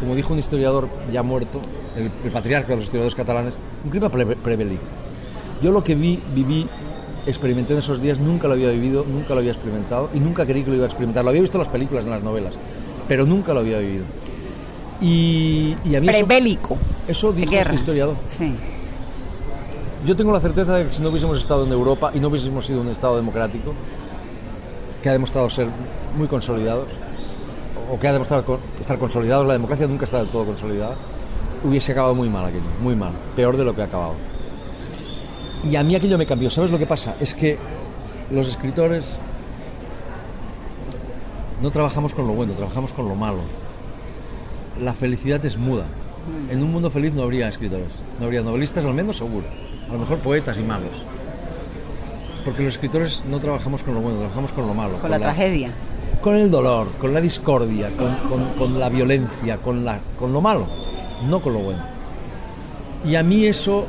como 0.00 0.14
dijo 0.14 0.32
un 0.32 0.38
historiador 0.38 0.88
ya 1.12 1.22
muerto, 1.22 1.60
el, 1.94 2.30
patriarca 2.30 2.68
de 2.68 2.76
los 2.76 2.84
historiadores 2.86 3.14
catalanes, 3.14 3.58
un 3.84 3.90
clima 3.90 4.08
pre- 4.08 4.24
prebélico. 4.36 4.84
Yo 5.60 5.72
lo 5.72 5.84
que 5.84 5.94
vi, 5.94 6.18
viví, 6.34 6.66
experimenté 7.26 7.74
en 7.74 7.80
esos 7.80 8.00
días, 8.00 8.18
nunca 8.18 8.48
lo 8.48 8.54
había 8.54 8.70
vivido, 8.70 9.04
nunca 9.06 9.34
lo 9.34 9.40
había 9.40 9.52
experimentado 9.52 10.08
y 10.14 10.20
nunca 10.20 10.46
creí 10.46 10.62
que 10.62 10.70
lo 10.70 10.76
iba 10.76 10.86
a 10.86 10.88
experimentar. 10.88 11.22
Lo 11.22 11.28
había 11.28 11.42
visto 11.42 11.58
en 11.58 11.64
las 11.64 11.72
películas, 11.72 12.06
en 12.06 12.12
las 12.12 12.22
novelas, 12.22 12.54
pero 13.06 13.26
nunca 13.26 13.52
lo 13.52 13.60
había 13.60 13.78
vivido. 13.78 14.06
Y, 15.00 15.76
y 15.84 15.94
a 15.96 16.00
mí 16.00 16.08
eso, 16.08 16.26
Prebélico. 16.26 16.76
eso 17.06 17.32
de 17.32 17.40
dijo 17.40 17.50
guerra. 17.52 17.62
este 17.64 17.76
historiador. 17.76 18.16
Sí. 18.26 18.54
Yo 20.04 20.16
tengo 20.16 20.32
la 20.32 20.40
certeza 20.40 20.74
de 20.76 20.84
que 20.86 20.92
si 20.92 21.02
no 21.02 21.08
hubiésemos 21.08 21.38
estado 21.38 21.66
en 21.66 21.72
Europa 21.72 22.12
y 22.14 22.20
no 22.20 22.28
hubiésemos 22.28 22.64
sido 22.66 22.80
un 22.80 22.88
Estado 22.88 23.16
democrático, 23.16 23.74
que 25.02 25.08
ha 25.08 25.12
demostrado 25.12 25.50
ser 25.50 25.66
muy 26.16 26.28
consolidados, 26.28 26.86
o 27.90 27.98
que 27.98 28.08
ha 28.08 28.12
demostrado 28.12 28.58
estar 28.80 28.98
consolidados, 28.98 29.46
la 29.46 29.54
democracia 29.54 29.86
nunca 29.86 30.04
está 30.04 30.18
del 30.18 30.28
todo 30.28 30.44
consolidada, 30.44 30.94
hubiese 31.64 31.92
acabado 31.92 32.14
muy 32.14 32.28
mal 32.28 32.44
aquello, 32.44 32.62
muy 32.82 32.94
mal, 32.94 33.12
peor 33.34 33.56
de 33.56 33.64
lo 33.64 33.74
que 33.74 33.82
ha 33.82 33.86
acabado. 33.86 34.14
Y 35.64 35.74
a 35.76 35.82
mí 35.82 35.94
aquello 35.96 36.18
me 36.18 36.26
cambió. 36.26 36.50
¿Sabes 36.50 36.70
lo 36.70 36.78
que 36.78 36.86
pasa? 36.86 37.16
Es 37.20 37.34
que 37.34 37.58
los 38.30 38.48
escritores 38.48 39.16
no 41.60 41.70
trabajamos 41.70 42.14
con 42.14 42.26
lo 42.26 42.34
bueno, 42.34 42.52
trabajamos 42.52 42.92
con 42.92 43.08
lo 43.08 43.16
malo. 43.16 43.38
La 44.82 44.92
felicidad 44.92 45.44
es 45.44 45.56
muda. 45.56 45.84
En 46.50 46.62
un 46.62 46.72
mundo 46.72 46.90
feliz 46.90 47.12
no 47.14 47.22
habría 47.22 47.48
escritores, 47.48 47.86
no 48.18 48.24
habría 48.26 48.42
novelistas 48.42 48.84
al 48.84 48.94
menos 48.94 49.16
seguro, 49.16 49.46
a 49.88 49.92
lo 49.92 49.98
mejor 50.00 50.18
poetas 50.18 50.58
y 50.58 50.62
magos. 50.62 51.04
Porque 52.44 52.62
los 52.62 52.74
escritores 52.74 53.24
no 53.28 53.38
trabajamos 53.40 53.82
con 53.82 53.94
lo 53.94 54.00
bueno, 54.00 54.18
trabajamos 54.18 54.52
con 54.52 54.66
lo 54.66 54.74
malo. 54.74 54.96
Con 54.98 55.10
la 55.10 55.18
tragedia. 55.18 55.70
Con 56.22 56.34
el 56.34 56.50
dolor, 56.50 56.88
con 57.00 57.12
la 57.14 57.20
discordia, 57.20 57.90
con, 57.96 58.12
con- 58.28 58.48
con 58.58 58.80
la 58.80 58.88
violencia, 58.88 59.58
con, 59.58 59.84
la, 59.84 59.98
con 60.18 60.32
lo 60.32 60.40
malo, 60.40 60.66
no 61.28 61.40
con 61.40 61.52
lo 61.52 61.60
bueno. 61.60 61.80
Y 63.04 63.14
a 63.14 63.22
mí 63.22 63.46
eso, 63.46 63.86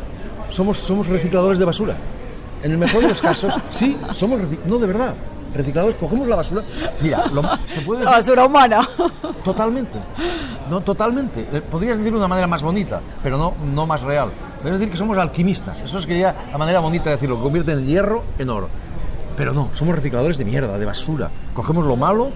somos, 0.49 0.77
somos 0.77 1.07
recicladores 1.07 1.57
de 1.59 1.65
basura. 1.65 1.95
En 2.63 2.71
el 2.71 2.77
mejor 2.77 3.01
de 3.01 3.09
los 3.09 3.21
casos, 3.21 3.53
sí, 3.71 3.97
somos, 4.13 4.41
reci- 4.41 4.59
no 4.65 4.77
de 4.77 4.87
verdad, 4.87 5.13
recicladores, 5.53 5.95
cogemos 5.97 6.27
la 6.27 6.35
basura. 6.35 6.63
Mira, 7.01 7.25
lo- 7.27 7.43
se 7.65 7.81
puede 7.81 8.03
La 8.03 8.11
basura 8.11 8.45
humana. 8.45 8.87
Totalmente. 9.43 9.97
No, 10.69 10.81
totalmente. 10.81 11.47
Eh, 11.53 11.61
Podrías 11.61 11.97
decirlo 11.97 12.17
de 12.19 12.25
una 12.25 12.27
manera 12.27 12.47
más 12.47 12.61
bonita, 12.61 13.01
pero 13.23 13.37
no, 13.37 13.53
no 13.73 13.85
más 13.85 14.01
real. 14.01 14.29
Podrías 14.57 14.79
decir 14.79 14.91
que 14.91 14.97
somos 14.97 15.17
alquimistas. 15.17 15.81
Eso 15.81 15.97
es 15.97 16.05
que 16.05 16.19
ya 16.19 16.35
la 16.51 16.57
manera 16.57 16.79
bonita 16.79 17.05
de 17.05 17.11
decirlo, 17.11 17.37
que 17.37 17.43
convierten 17.43 17.77
el 17.79 17.85
hierro 17.85 18.23
en 18.37 18.49
oro. 18.49 18.67
Pero 19.37 19.53
no, 19.53 19.69
somos 19.73 19.95
recicladores 19.95 20.37
de 20.37 20.45
mierda, 20.45 20.77
de 20.77 20.85
basura. 20.85 21.29
Cogemos 21.53 21.85
lo 21.85 21.95
malo 21.95 22.31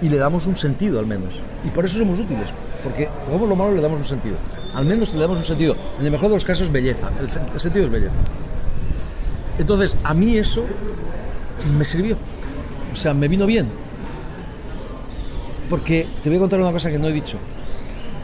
y 0.00 0.08
le 0.08 0.16
damos 0.16 0.46
un 0.46 0.56
sentido 0.56 0.98
al 1.00 1.06
menos. 1.06 1.34
Y 1.64 1.68
por 1.68 1.84
eso 1.84 1.98
somos 1.98 2.18
útiles, 2.18 2.48
porque 2.82 3.08
cogemos 3.26 3.48
lo 3.48 3.56
malo 3.56 3.72
y 3.72 3.76
le 3.76 3.82
damos 3.82 3.98
un 3.98 4.04
sentido. 4.04 4.36
Al 4.74 4.84
menos 4.86 5.12
le 5.12 5.20
damos 5.20 5.38
un 5.38 5.44
sentido. 5.44 5.76
En 5.98 6.06
el 6.06 6.12
mejor 6.12 6.28
de 6.30 6.36
los 6.36 6.44
casos, 6.44 6.70
belleza. 6.70 7.08
El 7.20 7.60
sentido 7.60 7.84
es 7.86 7.90
belleza. 7.90 8.14
Entonces, 9.58 9.96
a 10.04 10.14
mí 10.14 10.36
eso 10.36 10.64
me 11.78 11.84
sirvió. 11.84 12.16
O 12.94 12.96
sea, 12.96 13.12
me 13.12 13.28
vino 13.28 13.44
bien. 13.44 13.66
Porque 15.68 16.06
te 16.22 16.28
voy 16.30 16.36
a 16.36 16.40
contar 16.40 16.60
una 16.60 16.72
cosa 16.72 16.90
que 16.90 16.98
no 16.98 17.08
he 17.08 17.12
dicho. 17.12 17.36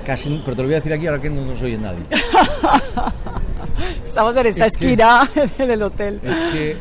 Casi, 0.07 0.41
pero 0.45 0.57
te 0.57 0.63
lo 0.63 0.69
voy 0.69 0.75
a 0.75 0.79
decir 0.79 0.93
aquí 0.93 1.07
ahora 1.07 1.21
que 1.21 1.29
no 1.31 1.45
nos 1.45 1.61
oye 1.61 1.77
nadie. 1.77 2.01
Estamos 4.07 4.37
en 4.37 4.47
esta 4.47 4.67
Es 4.67 4.77
que- 4.77 4.87
esquina 4.87 5.29
en 5.59 5.71
el 5.71 5.83
hotel. 5.83 6.21
Es 6.23 6.37
que, 6.53 6.77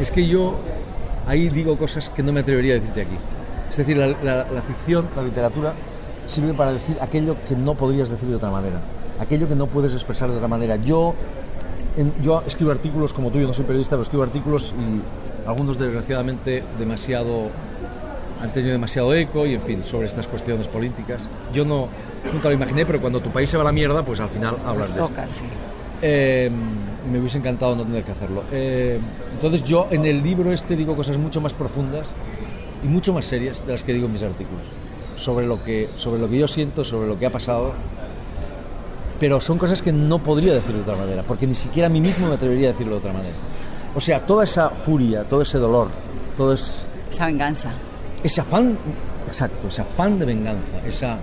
es 0.00 0.10
que 0.10 0.26
yo 0.26 0.56
ahí 1.26 1.48
digo 1.48 1.76
cosas 1.76 2.08
que 2.08 2.22
no 2.22 2.32
me 2.32 2.40
atrevería 2.40 2.74
a 2.74 2.78
decirte 2.78 3.02
aquí. 3.02 3.16
Es 3.70 3.76
decir, 3.76 3.96
la, 3.96 4.06
la- 4.22 4.46
la 4.50 4.62
ficción, 4.62 5.06
la 5.16 5.22
literatura, 5.22 5.74
sirve 6.26 6.54
para 6.54 6.72
decir 6.72 6.96
aquello 7.00 7.36
que 7.48 7.54
no 7.54 7.74
podrías 7.74 8.08
decir 8.08 8.28
de 8.28 8.36
otra 8.36 8.50
manera, 8.50 8.80
aquello 9.20 9.48
que 9.48 9.54
no 9.54 9.66
puedes 9.66 9.92
expresar 9.94 10.30
de 10.30 10.36
otra 10.36 10.48
manera. 10.48 10.76
Yo, 10.76 11.14
en- 11.96 12.12
yo 12.22 12.42
escribo 12.46 12.70
artículos 12.70 13.12
como 13.12 13.30
tú, 13.30 13.38
yo 13.40 13.46
no 13.46 13.54
soy 13.54 13.64
periodista, 13.64 13.96
pero 13.96 14.02
escribo 14.02 14.22
artículos 14.24 14.74
y 14.78 15.00
algunos 15.46 15.78
desgraciadamente 15.78 16.62
demasiado 16.78 17.50
han 18.42 18.52
tenido 18.52 18.72
demasiado 18.72 19.14
eco 19.14 19.46
y 19.46 19.54
en 19.54 19.62
fin, 19.62 19.82
sobre 19.82 20.06
estas 20.06 20.26
cuestiones 20.26 20.68
políticas. 20.68 21.26
Yo 21.52 21.64
no, 21.64 21.88
nunca 22.32 22.48
lo 22.48 22.54
imaginé, 22.54 22.84
pero 22.84 23.00
cuando 23.00 23.20
tu 23.20 23.30
país 23.30 23.48
se 23.48 23.56
va 23.56 23.62
a 23.62 23.66
la 23.66 23.72
mierda, 23.72 24.02
pues 24.04 24.20
al 24.20 24.28
final 24.28 24.56
hablas 24.66 24.88
Nos 24.88 24.96
de 24.96 25.02
esto. 25.02 25.08
toca, 25.08 25.28
sí. 25.28 25.42
Eh, 26.02 26.50
me 27.10 27.18
hubiese 27.18 27.38
encantado 27.38 27.74
no 27.74 27.84
tener 27.84 28.02
que 28.04 28.12
hacerlo. 28.12 28.42
Eh, 28.52 28.98
entonces 29.32 29.64
yo 29.64 29.88
en 29.90 30.04
el 30.04 30.22
libro 30.22 30.52
este 30.52 30.76
digo 30.76 30.94
cosas 30.94 31.16
mucho 31.16 31.40
más 31.40 31.54
profundas 31.54 32.08
y 32.84 32.88
mucho 32.88 33.14
más 33.14 33.24
serias 33.24 33.64
de 33.64 33.72
las 33.72 33.84
que 33.84 33.94
digo 33.94 34.06
en 34.06 34.12
mis 34.12 34.22
artículos. 34.22 34.64
Sobre 35.16 35.46
lo 35.46 35.62
que, 35.64 35.88
sobre 35.96 36.20
lo 36.20 36.28
que 36.28 36.38
yo 36.38 36.46
siento, 36.46 36.84
sobre 36.84 37.08
lo 37.08 37.18
que 37.18 37.24
ha 37.26 37.30
pasado. 37.30 37.72
Pero 39.18 39.40
son 39.40 39.56
cosas 39.56 39.80
que 39.80 39.92
no 39.92 40.18
podría 40.18 40.52
decir 40.52 40.74
de 40.74 40.82
otra 40.82 40.94
manera, 40.96 41.22
porque 41.22 41.46
ni 41.46 41.54
siquiera 41.54 41.86
a 41.86 41.90
mí 41.90 42.02
mismo 42.02 42.28
me 42.28 42.34
atrevería 42.34 42.68
a 42.68 42.72
decirlo 42.72 42.92
de 42.92 42.98
otra 42.98 43.14
manera. 43.14 43.34
O 43.94 44.00
sea, 44.00 44.24
toda 44.26 44.44
esa 44.44 44.68
furia, 44.70 45.24
todo 45.24 45.42
ese 45.42 45.58
dolor, 45.58 45.88
todo 46.36 46.52
es, 46.52 46.86
Esa 47.10 47.26
venganza. 47.26 47.72
ese 48.22 48.40
afán, 48.42 48.76
exacto, 49.26 49.68
ese 49.68 49.80
afán 49.82 50.18
de 50.18 50.26
venganza, 50.26 50.78
esa, 50.86 51.16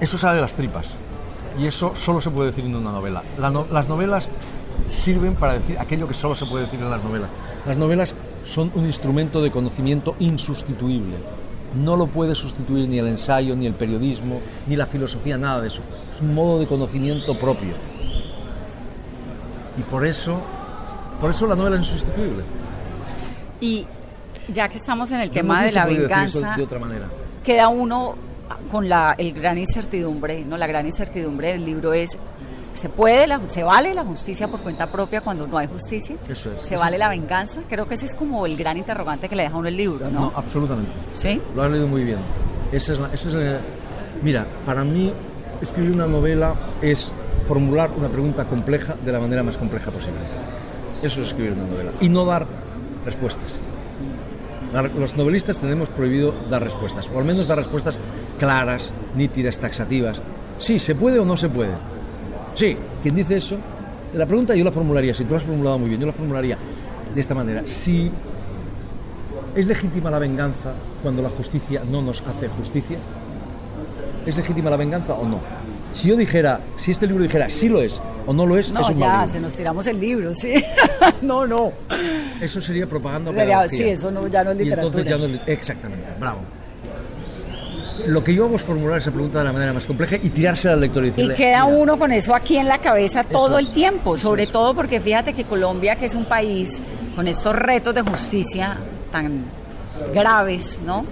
eso 0.00 0.18
sale 0.18 0.36
de 0.36 0.42
las 0.42 0.54
tripas. 0.54 0.96
Y 1.58 1.66
eso 1.66 1.92
solo 1.96 2.20
se 2.20 2.30
puede 2.30 2.50
decir 2.50 2.66
en 2.66 2.76
una 2.76 2.92
novela. 2.92 3.22
La 3.38 3.50
no- 3.50 3.66
las 3.72 3.88
novelas 3.88 4.28
sirven 4.90 5.36
para 5.36 5.54
decir 5.54 5.78
aquello 5.78 6.06
que 6.06 6.12
solo 6.12 6.34
se 6.34 6.44
puede 6.44 6.64
decir 6.66 6.80
en 6.80 6.90
las 6.90 7.02
novelas. 7.02 7.30
Las 7.66 7.78
novelas 7.78 8.14
son 8.44 8.70
un 8.74 8.84
instrumento 8.84 9.40
de 9.40 9.50
conocimiento 9.50 10.14
insustituible. 10.18 11.16
No 11.82 11.96
lo 11.96 12.06
puede 12.08 12.34
sustituir 12.34 12.86
ni 12.88 12.98
el 12.98 13.06
ensayo, 13.08 13.56
ni 13.56 13.66
el 13.66 13.72
periodismo, 13.74 14.40
ni 14.66 14.76
la 14.76 14.84
filosofía, 14.86 15.38
nada 15.38 15.62
de 15.62 15.68
eso. 15.68 15.80
Es 16.14 16.20
un 16.20 16.34
modo 16.34 16.58
de 16.58 16.66
conocimiento 16.66 17.34
propio. 17.34 17.74
Y 19.78 19.82
por 19.82 20.06
eso, 20.06 20.40
por 21.20 21.30
eso 21.30 21.46
la 21.46 21.54
novela 21.56 21.76
es 21.76 21.82
insustituible. 21.82 22.42
Y 23.60 23.86
ya 24.48 24.68
que 24.68 24.76
estamos 24.78 25.10
en 25.12 25.20
el 25.20 25.30
tema 25.30 25.64
de 25.64 25.72
la 25.72 25.86
venganza, 25.86 26.54
de 26.56 26.62
otra 26.62 26.78
manera. 26.78 27.06
queda 27.44 27.68
uno 27.68 28.14
con 28.70 28.88
la 28.88 29.14
el 29.18 29.32
gran 29.32 29.58
incertidumbre, 29.58 30.44
¿no? 30.44 30.56
La 30.56 30.66
gran 30.66 30.86
incertidumbre 30.86 31.48
del 31.52 31.64
libro 31.64 31.92
es 31.94 32.16
¿se 32.74 32.88
puede 32.90 33.26
la- 33.26 33.40
se 33.48 33.62
vale 33.64 33.94
la 33.94 34.04
justicia 34.04 34.48
por 34.48 34.60
cuenta 34.60 34.86
propia 34.86 35.20
cuando 35.22 35.46
no 35.46 35.56
hay 35.58 35.66
justicia? 35.66 36.16
Eso 36.28 36.52
es. 36.52 36.60
¿Se 36.60 36.74
Eso 36.74 36.82
vale 36.82 36.96
es. 36.96 37.00
la 37.00 37.08
venganza? 37.08 37.60
Creo 37.68 37.88
que 37.88 37.94
ese 37.94 38.04
es 38.06 38.14
como 38.14 38.44
el 38.46 38.56
gran 38.56 38.76
interrogante 38.76 39.28
que 39.28 39.34
le 39.36 39.44
deja 39.44 39.54
a 39.54 39.58
uno 39.58 39.68
el 39.68 39.76
libro, 39.76 40.08
¿no? 40.10 40.20
No, 40.20 40.32
absolutamente. 40.36 40.92
¿Sí? 41.10 41.40
Lo 41.54 41.62
has 41.62 41.70
leído 41.70 41.86
muy 41.88 42.04
bien. 42.04 42.18
Esa 42.72 42.92
es 42.92 42.98
esa 43.26 43.40
es 43.40 43.60
mira, 44.22 44.46
para 44.66 44.84
mí 44.84 45.12
escribir 45.62 45.92
una 45.92 46.06
novela 46.06 46.54
es 46.82 47.10
formular 47.48 47.90
una 47.96 48.08
pregunta 48.08 48.44
compleja 48.44 48.94
de 49.04 49.10
la 49.12 49.20
manera 49.20 49.42
más 49.42 49.56
compleja 49.56 49.90
posible. 49.90 50.18
Eso 51.06 51.20
es 51.20 51.28
escribir 51.28 51.52
una 51.52 51.66
novela. 51.66 51.92
Y 52.00 52.08
no 52.08 52.24
dar 52.24 52.46
respuestas. 53.04 53.60
Los 54.98 55.16
novelistas 55.16 55.58
tenemos 55.58 55.88
prohibido 55.88 56.34
dar 56.50 56.62
respuestas, 56.62 57.08
o 57.14 57.18
al 57.18 57.24
menos 57.24 57.46
dar 57.46 57.58
respuestas 57.58 57.98
claras, 58.38 58.90
nítidas, 59.14 59.58
taxativas. 59.58 60.20
Sí, 60.58 60.78
¿se 60.78 60.94
puede 60.94 61.18
o 61.18 61.24
no 61.24 61.36
se 61.36 61.48
puede? 61.48 61.70
Sí, 62.54 62.76
quien 63.02 63.14
dice 63.14 63.36
eso, 63.36 63.56
la 64.14 64.26
pregunta 64.26 64.54
yo 64.56 64.64
la 64.64 64.72
formularía, 64.72 65.14
si 65.14 65.24
tú 65.24 65.30
la 65.30 65.36
has 65.38 65.44
formulado 65.44 65.78
muy 65.78 65.88
bien, 65.88 66.00
yo 66.00 66.06
la 66.06 66.12
formularía 66.12 66.58
de 67.14 67.20
esta 67.20 67.34
manera. 67.34 67.62
Si 67.66 68.10
¿Es 69.56 69.66
legítima 69.66 70.10
la 70.10 70.18
venganza 70.18 70.74
cuando 71.02 71.22
la 71.22 71.30
justicia 71.30 71.80
no 71.90 72.02
nos 72.02 72.20
hace 72.20 72.46
justicia? 72.48 72.98
¿Es 74.26 74.36
legítima 74.36 74.68
la 74.68 74.76
venganza 74.76 75.14
o 75.14 75.26
no? 75.26 75.40
Si 75.96 76.08
yo 76.08 76.16
dijera, 76.16 76.60
si 76.76 76.90
este 76.90 77.06
libro 77.06 77.22
dijera 77.22 77.48
sí 77.48 77.70
lo 77.70 77.80
es 77.80 78.00
o 78.26 78.32
no 78.34 78.44
lo 78.44 78.58
es, 78.58 78.70
No, 78.70 78.80
es 78.82 78.90
un 78.90 78.98
mal 78.98 79.08
ya, 79.08 79.16
libro. 79.20 79.32
se 79.32 79.40
nos 79.40 79.52
tiramos 79.54 79.86
el 79.86 79.98
libro, 79.98 80.34
sí. 80.34 80.52
no, 81.22 81.46
no. 81.46 81.72
Eso 82.40 82.60
sería 82.60 82.86
propaganda 82.86 83.32
pedagogía. 83.32 83.78
sí, 83.78 83.82
eso 83.84 84.10
no- 84.10 84.26
ya 84.28 84.44
no 84.44 84.50
es 84.50 84.60
Y 84.60 84.68
entonces 84.70 84.94
literatura. 85.04 85.04
ya 85.04 85.16
no 85.16 85.42
es 85.42 85.48
Exactamente, 85.48 86.06
bravo. 86.20 86.40
Lo 88.06 88.22
que 88.22 88.34
yo 88.34 88.44
hago 88.44 88.56
es 88.56 88.62
formular 88.62 88.98
esa 88.98 89.10
pregunta 89.10 89.38
de 89.38 89.44
la 89.46 89.52
manera 89.52 89.72
más 89.72 89.86
compleja 89.86 90.16
y 90.16 90.28
tirársela 90.28 90.74
al 90.74 90.80
lector 90.80 91.02
y 91.02 91.06
Y 91.06 91.10
decirle... 91.10 91.34
queda 91.34 91.64
"Mira, 91.64 91.76
uno 91.78 91.98
con 91.98 92.12
eso 92.12 92.34
aquí 92.34 92.58
en 92.58 92.68
la 92.68 92.78
cabeza 92.78 93.24
todo 93.24 93.58
es, 93.58 93.66
el 93.68 93.72
tiempo, 93.72 94.16
sobre 94.18 94.42
es. 94.44 94.52
todo 94.52 94.74
porque 94.74 95.00
fíjate 95.00 95.32
que 95.32 95.44
Colombia, 95.44 95.96
que 95.96 96.04
es 96.06 96.14
un 96.14 96.26
país 96.26 96.80
con 97.16 97.26
estos 97.26 97.56
retos 97.56 97.94
de 97.94 98.02
justicia 98.02 98.76
tan 99.10 99.44
graves, 100.14 100.78
¿no? 100.84 101.04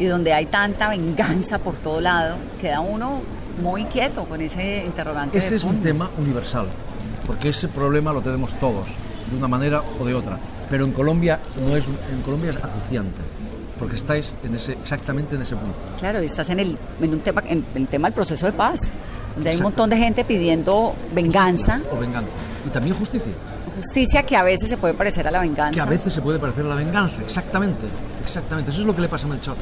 Y 0.00 0.06
donde 0.06 0.32
hay 0.32 0.46
tanta 0.46 0.90
venganza 0.90 1.58
por 1.60 1.74
todo 1.76 2.00
lado, 2.00 2.36
queda 2.60 2.80
uno 2.80 3.20
muy 3.58 3.84
quieto 3.84 4.24
con 4.24 4.40
ese 4.40 4.84
interrogante. 4.84 5.38
Ese 5.38 5.56
es 5.56 5.64
un 5.64 5.80
tema 5.82 6.10
universal, 6.18 6.66
porque 7.26 7.50
ese 7.50 7.68
problema 7.68 8.12
lo 8.12 8.20
tenemos 8.22 8.54
todos, 8.54 8.86
de 9.30 9.36
una 9.36 9.48
manera 9.48 9.82
o 10.00 10.04
de 10.04 10.14
otra. 10.14 10.38
Pero 10.70 10.84
en 10.84 10.92
Colombia 10.92 11.40
no 11.66 11.76
es, 11.76 11.86
en 11.86 12.22
Colombia 12.22 12.50
es 12.50 12.56
acuciante, 12.56 13.20
porque 13.78 13.96
estáis 13.96 14.32
en 14.44 14.54
ese, 14.54 14.72
exactamente 14.72 15.34
en 15.36 15.42
ese 15.42 15.56
punto. 15.56 15.74
Claro, 15.98 16.18
estás 16.18 16.50
en 16.50 16.60
el, 16.60 16.76
en 17.00 17.12
un 17.12 17.20
tema, 17.20 17.42
en 17.46 17.64
el 17.74 17.86
tema 17.88 18.08
del 18.08 18.14
proceso 18.14 18.46
de 18.46 18.52
paz, 18.52 18.80
donde 19.34 19.50
hay 19.50 19.56
un 19.56 19.60
Exacto. 19.62 19.62
montón 19.64 19.90
de 19.90 19.96
gente 19.98 20.24
pidiendo 20.24 20.94
venganza, 21.14 21.80
O 21.92 21.98
venganza. 21.98 22.30
Y 22.66 22.70
también 22.70 22.96
justicia, 22.96 23.32
justicia 23.76 24.22
que 24.24 24.36
a 24.36 24.42
veces 24.42 24.68
se 24.68 24.76
puede 24.76 24.94
parecer 24.94 25.26
a 25.28 25.30
la 25.30 25.40
venganza. 25.40 25.74
que 25.74 25.80
a 25.80 25.84
veces 25.86 26.12
se 26.12 26.20
puede 26.20 26.38
parecer 26.38 26.64
a 26.66 26.68
la 26.68 26.74
venganza. 26.74 27.16
Exactamente, 27.22 27.86
exactamente. 28.28 28.70
Eso 28.70 28.80
es 28.80 28.86
lo 28.86 28.94
que 28.94 29.00
le 29.02 29.08
pasa 29.08 29.26
a 29.26 29.30
Melchor. 29.30 29.56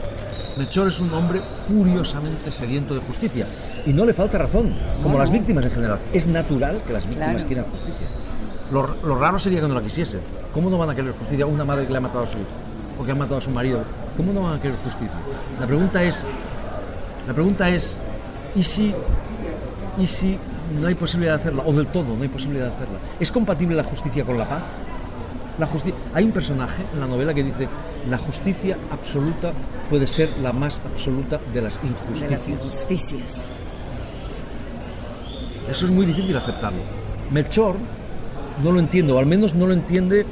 Melchor 0.57 0.89
es 0.89 1.01
un 1.01 1.13
hombre 1.15 1.41
furiosamente 1.69 2.51
sediento 2.51 2.95
de 2.95 3.01
justicia. 3.01 3.47
Y 3.87 3.93
no 3.93 4.05
le 4.05 4.13
falta 4.13 4.39
razón, 4.39 4.73
como 5.03 5.15
No, 5.15 5.19
las 5.21 5.31
víctimas 5.31 5.65
en 5.65 5.71
general. 5.71 5.99
Es 6.13 6.27
natural 6.27 6.81
que 6.87 6.93
las 6.93 7.05
víctimas 7.07 7.31
Claro. 7.33 7.47
quieran 7.47 7.65
justicia. 7.67 8.07
Lo, 8.73 8.97
lo 9.05 9.19
raro 9.19 9.39
sería 9.39 9.61
que 9.61 9.69
no 9.69 9.75
la 9.75 9.83
quisiese. 9.83 10.19
¿Cómo 10.53 10.71
no 10.71 10.79
van 10.79 10.91
a 10.91 10.95
querer 10.95 11.13
justicia 11.13 11.47
una 11.47 11.65
madre 11.65 11.85
que 11.87 11.93
le 11.93 11.99
ha 11.99 12.01
matado 12.01 12.25
a 12.25 12.27
su 12.27 12.39
hijo? 12.39 12.49
O 13.01 13.05
que 13.05 13.13
ha 13.13 13.15
matado 13.15 13.39
a 13.39 13.41
su 13.43 13.51
marido. 13.51 13.81
¿Cómo 14.17 14.33
no 14.33 14.43
van 14.43 14.55
a 14.57 14.61
querer 14.61 14.77
justicia? 14.83 15.11
La 15.61 15.67
pregunta 15.67 16.03
es, 16.03 16.25
la 17.27 17.33
pregunta 17.35 17.69
es, 17.69 17.97
¿y 18.57 18.63
si, 18.63 18.95
¿y 19.99 20.07
si 20.07 20.39
no 20.81 20.87
hay 20.89 20.95
posibilidad 20.95 21.35
de 21.35 21.41
hacerla? 21.43 21.63
O 21.67 21.73
del 21.75 21.87
todo 21.89 22.17
no 22.17 22.23
hay 22.23 22.29
posibilidad 22.29 22.67
de 22.69 22.73
hacerla. 22.75 22.99
¿Es 23.21 23.31
compatible 23.31 23.77
la 23.77 23.85
justicia 23.85 24.25
con 24.25 24.39
la 24.39 24.49
paz? 24.49 24.63
La 25.59 25.67
justi- 25.67 25.95
Hay 26.15 26.25
un 26.25 26.33
personaje 26.33 26.83
en 26.93 27.01
la 27.01 27.07
novela 27.07 27.33
que 27.33 27.43
dice, 27.43 27.67
la 28.11 28.19
justicia 28.19 28.77
absoluta 28.91 29.53
puede 29.89 30.07
ser 30.07 30.29
la 30.43 30.53
más 30.53 30.81
absoluta 30.85 31.41
de 31.55 31.63
las 31.63 31.81
de 31.81 31.89
injusticias. 31.89 32.31
las 32.31 32.49
injusticias. 32.49 33.49
Eso 35.71 35.87
es 35.87 35.91
muy 35.91 36.07
difícil 36.07 36.37
aceptarlo. 36.37 36.79
Melchor 37.31 37.75
no 38.63 38.73
lo 38.73 38.79
entiende, 38.81 39.13
o 39.13 39.19
al 39.19 39.27
menos 39.27 39.55
no 39.55 39.67
lo 39.67 39.73
entiende 39.73 40.25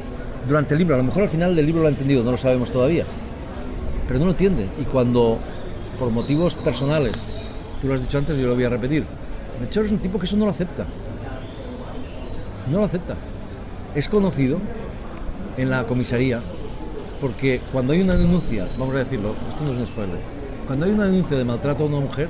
durante 0.46 0.74
el 0.74 0.78
libro. 0.78 0.94
A 0.94 0.98
lo 0.98 1.04
mejor 1.04 1.22
al 1.24 1.28
final 1.28 1.56
del 1.56 1.66
libro 1.66 1.80
lo 1.82 1.88
ha 1.88 1.90
entendido, 1.90 2.22
no 2.22 2.30
lo 2.32 2.36
sabemos 2.38 2.70
todavía. 2.70 3.04
Pero 4.06 4.18
no 4.20 4.26
lo 4.26 4.30
entiende. 4.32 4.66
Y 4.80 4.84
cuando, 4.84 5.38
por 5.98 6.10
motivos 6.10 6.54
personales, 6.54 7.12
tú 7.80 7.88
lo 7.88 7.94
has 7.94 8.00
dicho 8.02 8.18
antes 8.18 8.38
yo 8.38 8.46
lo 8.46 8.54
voy 8.54 8.64
a 8.64 8.68
repetir, 8.68 9.04
Melchor 9.60 9.86
es 9.86 9.92
un 9.92 9.98
tipo 9.98 10.18
que 10.18 10.26
eso 10.26 10.36
no 10.36 10.44
lo 10.44 10.50
acepta. 10.50 10.84
No 12.70 12.78
lo 12.78 12.84
acepta. 12.84 13.14
Es 13.94 14.08
conocido 14.08 14.58
en 15.56 15.70
la 15.70 15.84
comisaría 15.84 16.40
porque 17.20 17.58
cuando 17.72 17.94
hay 17.94 18.02
una 18.02 18.16
denuncia, 18.16 18.66
vamos 18.78 18.94
a 18.94 18.98
decirlo, 18.98 19.34
esto 19.48 19.64
no 19.64 19.72
es 19.72 19.78
un 19.78 19.86
spoiler, 19.86 20.18
cuando 20.66 20.84
hay 20.84 20.92
una 20.92 21.06
denuncia 21.06 21.38
de 21.38 21.44
maltrato 21.44 21.84
a 21.84 21.86
una 21.86 22.00
mujer, 22.00 22.28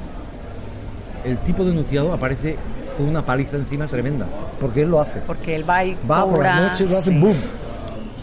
el 1.24 1.36
tipo 1.38 1.64
denunciado 1.64 2.12
aparece 2.12 2.56
con 2.96 3.06
una 3.08 3.26
paliza 3.26 3.56
encima 3.56 3.88
tremenda, 3.88 4.24
porque 4.60 4.82
él 4.82 4.90
lo 4.90 5.00
hace. 5.00 5.18
Porque 5.26 5.56
él 5.56 5.68
va 5.68 5.84
y 5.84 5.96
Va 6.08 6.24
por 6.24 6.42
las 6.42 6.62
noches, 6.62 6.88
lo 6.88 6.98
hacen 6.98 7.14
sí. 7.14 7.20
boom. 7.20 7.36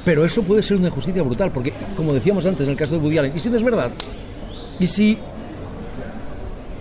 Pero 0.05 0.23
eso 0.23 0.43
puede 0.43 0.63
ser 0.63 0.77
una 0.77 0.87
injusticia 0.87 1.21
brutal, 1.23 1.51
porque 1.51 1.73
como 1.97 2.13
decíamos 2.13 2.45
antes 2.45 2.65
en 2.65 2.71
el 2.71 2.77
caso 2.77 2.95
de 2.95 3.01
Woody 3.01 3.17
Allen, 3.17 3.33
¿y 3.35 3.39
si 3.39 3.49
no 3.49 3.57
es 3.57 3.63
verdad? 3.63 3.91
¿Y 4.79 4.87
si 4.87 5.17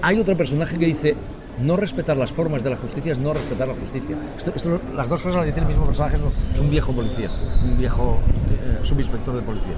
hay 0.02 0.20
otro 0.20 0.36
personaje 0.36 0.78
que 0.78 0.86
dice 0.86 1.16
no 1.62 1.76
respetar 1.76 2.16
las 2.16 2.30
formas 2.32 2.62
de 2.64 2.70
la 2.70 2.76
justicia 2.76 3.12
es 3.12 3.18
no 3.18 3.32
respetar 3.32 3.68
la 3.68 3.74
justicia? 3.74 4.16
Esto- 4.36 4.52
esto- 4.54 4.80
las 4.94 5.08
dos 5.08 5.22
cosas 5.22 5.36
las 5.36 5.46
dice 5.46 5.60
el 5.60 5.66
mismo 5.66 5.84
personaje, 5.84 6.16
es 6.54 6.60
un- 6.60 6.70
viejo 6.70 6.92
policía, 6.92 7.28
un 7.64 7.76
viejo 7.78 8.18
eh, 8.50 8.78
subinspector 8.84 9.34
de 9.34 9.42
policía. 9.42 9.74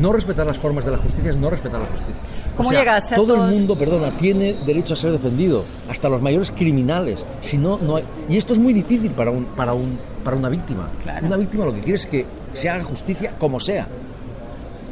No 0.00 0.12
respetar 0.12 0.46
las 0.46 0.58
formas 0.58 0.84
de 0.84 0.90
la 0.90 0.98
justicia 0.98 1.30
es 1.30 1.36
no 1.36 1.48
respetar 1.48 1.80
la 1.80 1.86
justicia. 1.86 2.14
O 2.52 2.56
¿Cómo 2.58 2.68
sea, 2.70 2.80
llegaste 2.80 3.14
a 3.14 3.16
todo 3.16 3.34
todos- 3.34 3.48
el 3.50 3.56
mundo, 3.56 3.76
perdona, 3.76 4.10
tiene 4.10 4.54
derecho 4.66 4.92
a 4.92 4.96
ser 4.96 5.10
defendido, 5.12 5.64
hasta 5.88 6.08
los 6.10 6.20
mayores 6.20 6.50
criminales. 6.50 7.24
Si 7.40 7.56
no, 7.56 7.78
no 7.78 7.96
hay- 7.96 8.04
Y 8.28 8.36
esto 8.36 8.52
es 8.52 8.58
muy 8.58 8.74
difícil 8.74 9.10
para, 9.12 9.30
un, 9.30 9.44
para, 9.44 9.72
un, 9.72 9.98
para 10.22 10.36
una 10.36 10.50
víctima. 10.50 10.86
Claro. 11.02 11.26
Una 11.26 11.36
víctima 11.38 11.64
lo 11.64 11.72
que 11.72 11.80
quiere 11.80 11.96
es 11.96 12.06
que 12.06 12.26
se 12.52 12.68
haga 12.68 12.84
justicia 12.84 13.32
como 13.38 13.58
sea. 13.58 13.86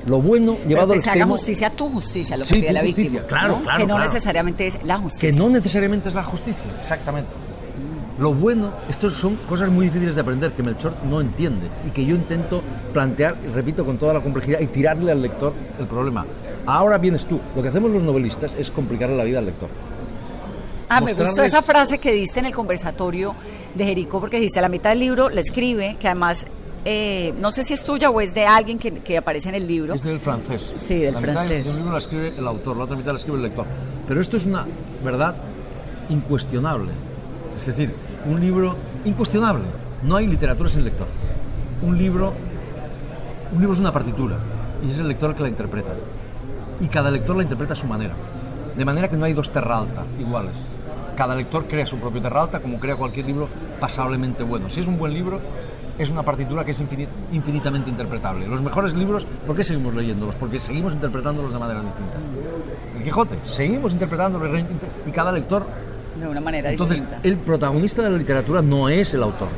Lo 0.07 0.21
bueno 0.21 0.55
Pero 0.57 0.69
llevado 0.69 0.93
que 0.93 0.99
al 0.99 1.05
se 1.05 1.11
haga 1.11 1.27
justicia 1.27 1.71
tu 1.71 1.89
justicia, 1.89 2.37
lo 2.37 2.43
que 2.45 2.49
Sí, 2.49 2.55
pide 2.61 2.73
la 2.73 2.81
justicia, 2.81 3.03
víctima. 3.11 3.27
claro, 3.27 3.49
¿no? 3.57 3.63
claro, 3.63 3.79
Que 3.79 3.87
no 3.87 3.95
claro. 3.95 4.13
necesariamente 4.13 4.67
es 4.67 4.85
la 4.85 4.99
justicia. 4.99 5.31
Que 5.31 5.37
no 5.37 5.49
necesariamente 5.49 6.09
es 6.11 6.15
la 6.15 6.25
justicia, 6.25 6.63
exactamente. 6.79 7.31
Lo 8.19 8.33
bueno, 8.33 8.71
estos 8.89 9.15
son 9.15 9.35
cosas 9.49 9.71
muy 9.71 9.87
difíciles 9.87 10.15
de 10.15 10.21
aprender 10.21 10.53
que 10.53 10.63
Melchor 10.63 10.93
no 11.11 11.21
entiende 11.21 11.67
y 11.87 11.91
que 11.91 12.05
yo 12.07 12.15
intento 12.15 12.63
plantear, 12.93 13.35
repito, 13.53 13.85
con 13.85 13.99
toda 13.99 14.13
la 14.15 14.21
complejidad 14.21 14.61
y 14.61 14.67
tirarle 14.67 15.11
al 15.11 15.21
lector 15.21 15.53
el 15.81 15.87
problema. 15.87 16.25
Ahora 16.67 16.97
vienes 16.99 17.27
tú. 17.27 17.41
Lo 17.57 17.63
que 17.63 17.69
hacemos 17.71 17.91
los 17.91 18.03
novelistas 18.05 18.55
es 18.59 18.71
complicarle 18.71 19.17
la 19.17 19.25
vida 19.25 19.41
al 19.41 19.47
lector. 19.47 19.69
Ah, 20.89 21.01
me 21.01 21.13
gustó 21.15 21.43
esa 21.43 21.63
frase 21.63 21.99
que 21.99 22.13
diste 22.13 22.39
en 22.41 22.47
el 22.47 22.55
conversatorio 22.55 23.35
de 23.75 23.85
Jericó, 23.85 24.21
porque 24.21 24.37
dijiste 24.37 24.61
a 24.61 24.63
la 24.63 24.69
mitad 24.69 24.91
del 24.91 25.01
libro, 25.01 25.29
le 25.29 25.41
escribe, 25.41 25.97
que 25.99 26.07
además, 26.07 26.47
eh, 26.85 27.35
no 27.41 27.51
sé 27.51 27.65
si 27.65 27.73
es 27.75 27.83
tuya 27.83 28.11
o 28.11 28.21
es 28.21 28.35
de 28.35 28.47
alguien 28.47 28.79
que, 28.79 28.93
que 28.93 29.17
aparece 29.17 29.49
en 29.49 29.55
el 29.55 29.67
libro. 29.67 29.95
Es 29.95 30.03
del 30.03 30.21
francés. 30.21 30.73
Sí, 30.77 30.99
del 30.99 31.15
la 31.15 31.21
francés. 31.21 31.67
un 31.67 31.77
libro 31.77 31.93
la 31.93 31.99
escribe 31.99 32.35
el 32.37 32.47
autor, 32.47 32.77
la 32.77 32.85
otra 32.85 32.97
mitad 32.97 33.13
la 33.13 33.19
escribe 33.19 33.39
el 33.39 33.43
lector. 33.43 33.67
Pero 34.07 34.21
esto 34.21 34.37
es 34.37 34.47
una 34.47 34.67
verdad 35.03 35.35
incuestionable. 36.11 36.91
Es 37.57 37.67
decir, 37.67 37.95
un 38.27 38.41
libro 38.41 38.77
incuestionable. 39.05 39.65
No 40.03 40.17
hay 40.17 40.27
literatura 40.27 40.69
sin 40.69 40.85
lector. 40.85 41.07
Un 41.83 41.97
libro, 41.97 42.33
un 43.53 43.61
libro 43.61 43.75
es 43.75 43.81
una 43.81 43.93
partitura 43.93 44.37
y 44.87 44.91
es 44.91 44.99
el 44.99 45.09
lector 45.09 45.31
el 45.31 45.37
que 45.37 45.43
la 45.43 45.49
interpreta. 45.49 45.93
Y 46.81 46.89
cada 46.89 47.11
lector 47.11 47.37
la 47.37 47.43
interpreta 47.43 47.73
a 47.73 47.77
su 47.77 47.87
manera. 47.87 48.15
De 48.77 48.85
manera 48.85 49.09
que 49.09 49.17
no 49.17 49.25
hay 49.25 49.33
dos 49.33 49.51
terra 49.51 49.79
alta 49.79 50.03
iguales. 50.19 50.57
Cada 51.17 51.35
lector 51.35 51.67
crea 51.67 51.87
su 51.87 51.97
propio 51.99 52.21
terra 52.21 52.43
alta 52.43 52.61
como 52.61 52.81
crea 52.81 52.97
cualquier 52.97 53.27
libro 53.27 53.49
pasablemente 53.81 54.43
bueno. 54.43 54.69
Si 54.69 54.81
es 54.81 54.87
un 54.87 54.99
buen 54.99 55.15
libro, 55.15 55.41
es 55.99 56.11
una 56.11 56.23
partitura 56.23 56.65
que 56.65 56.73
es 56.73 56.81
infini- 56.83 57.07
infinitamente 57.33 57.89
interpretable. 57.91 58.47
Los 58.49 58.63
mejores 58.63 58.95
libros, 58.95 59.27
¿por 59.47 59.55
qué 59.57 59.63
seguimos 59.65 59.95
leyéndolos? 59.95 60.35
Porque 60.35 60.59
seguimos 60.59 60.93
interpretándolos 60.93 61.53
de 61.53 61.59
maneras 61.59 61.85
distintas. 61.85 62.17
El 62.97 63.03
Quijote, 63.05 63.37
seguimos 63.47 63.93
interpretándolos 63.93 64.51
re- 64.51 64.61
inter- 64.61 64.89
y 65.07 65.11
cada 65.11 65.31
lector 65.33 65.65
De 66.21 66.27
una 66.29 66.41
manera 66.41 66.71
entonces, 66.71 66.99
distinta. 67.01 67.21
el 67.27 67.37
protagonista 67.37 68.03
de 68.03 68.11
la 68.11 68.19
literatura 68.19 68.61
no 68.63 68.89
es 68.89 69.15
el 69.15 69.23
autor. 69.23 69.49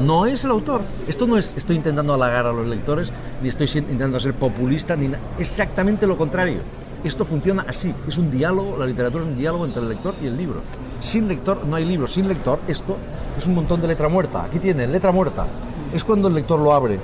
No 0.00 0.26
es 0.26 0.42
el 0.44 0.50
autor. 0.50 0.80
Esto 1.06 1.26
no 1.26 1.38
es 1.38 1.52
estoy 1.56 1.76
intentando 1.76 2.14
halagar 2.14 2.46
a 2.46 2.52
los 2.52 2.66
lectores, 2.66 3.12
ni 3.42 3.48
estoy 3.48 3.68
intentando 3.74 4.18
ser 4.18 4.34
populista, 4.34 4.96
ni 4.96 5.08
exactamente 5.38 6.06
lo 6.06 6.16
contrario. 6.16 6.58
Esto 7.04 7.24
funciona 7.24 7.64
así. 7.68 7.94
Es 8.08 8.16
un 8.18 8.30
diálogo, 8.30 8.76
la 8.78 8.86
literatura 8.86 9.22
es 9.24 9.30
un 9.30 9.38
diálogo 9.38 9.66
entre 9.66 9.82
el 9.82 9.88
lector 9.90 10.14
y 10.22 10.26
el 10.26 10.36
libro. 10.36 10.62
Sin 11.04 11.28
lector 11.28 11.64
no 11.66 11.76
hay 11.76 11.84
libro. 11.84 12.06
Sin 12.06 12.26
lector 12.28 12.58
esto 12.66 12.96
es 13.36 13.46
un 13.46 13.54
montón 13.54 13.80
de 13.80 13.86
letra 13.88 14.08
muerta. 14.08 14.44
Aquí 14.44 14.58
tiene, 14.58 14.86
letra 14.86 15.12
muerta. 15.12 15.46
Es 15.94 16.02
cuando 16.02 16.28
el 16.28 16.34
lector 16.34 16.58
lo 16.58 16.72
abre 16.72 16.98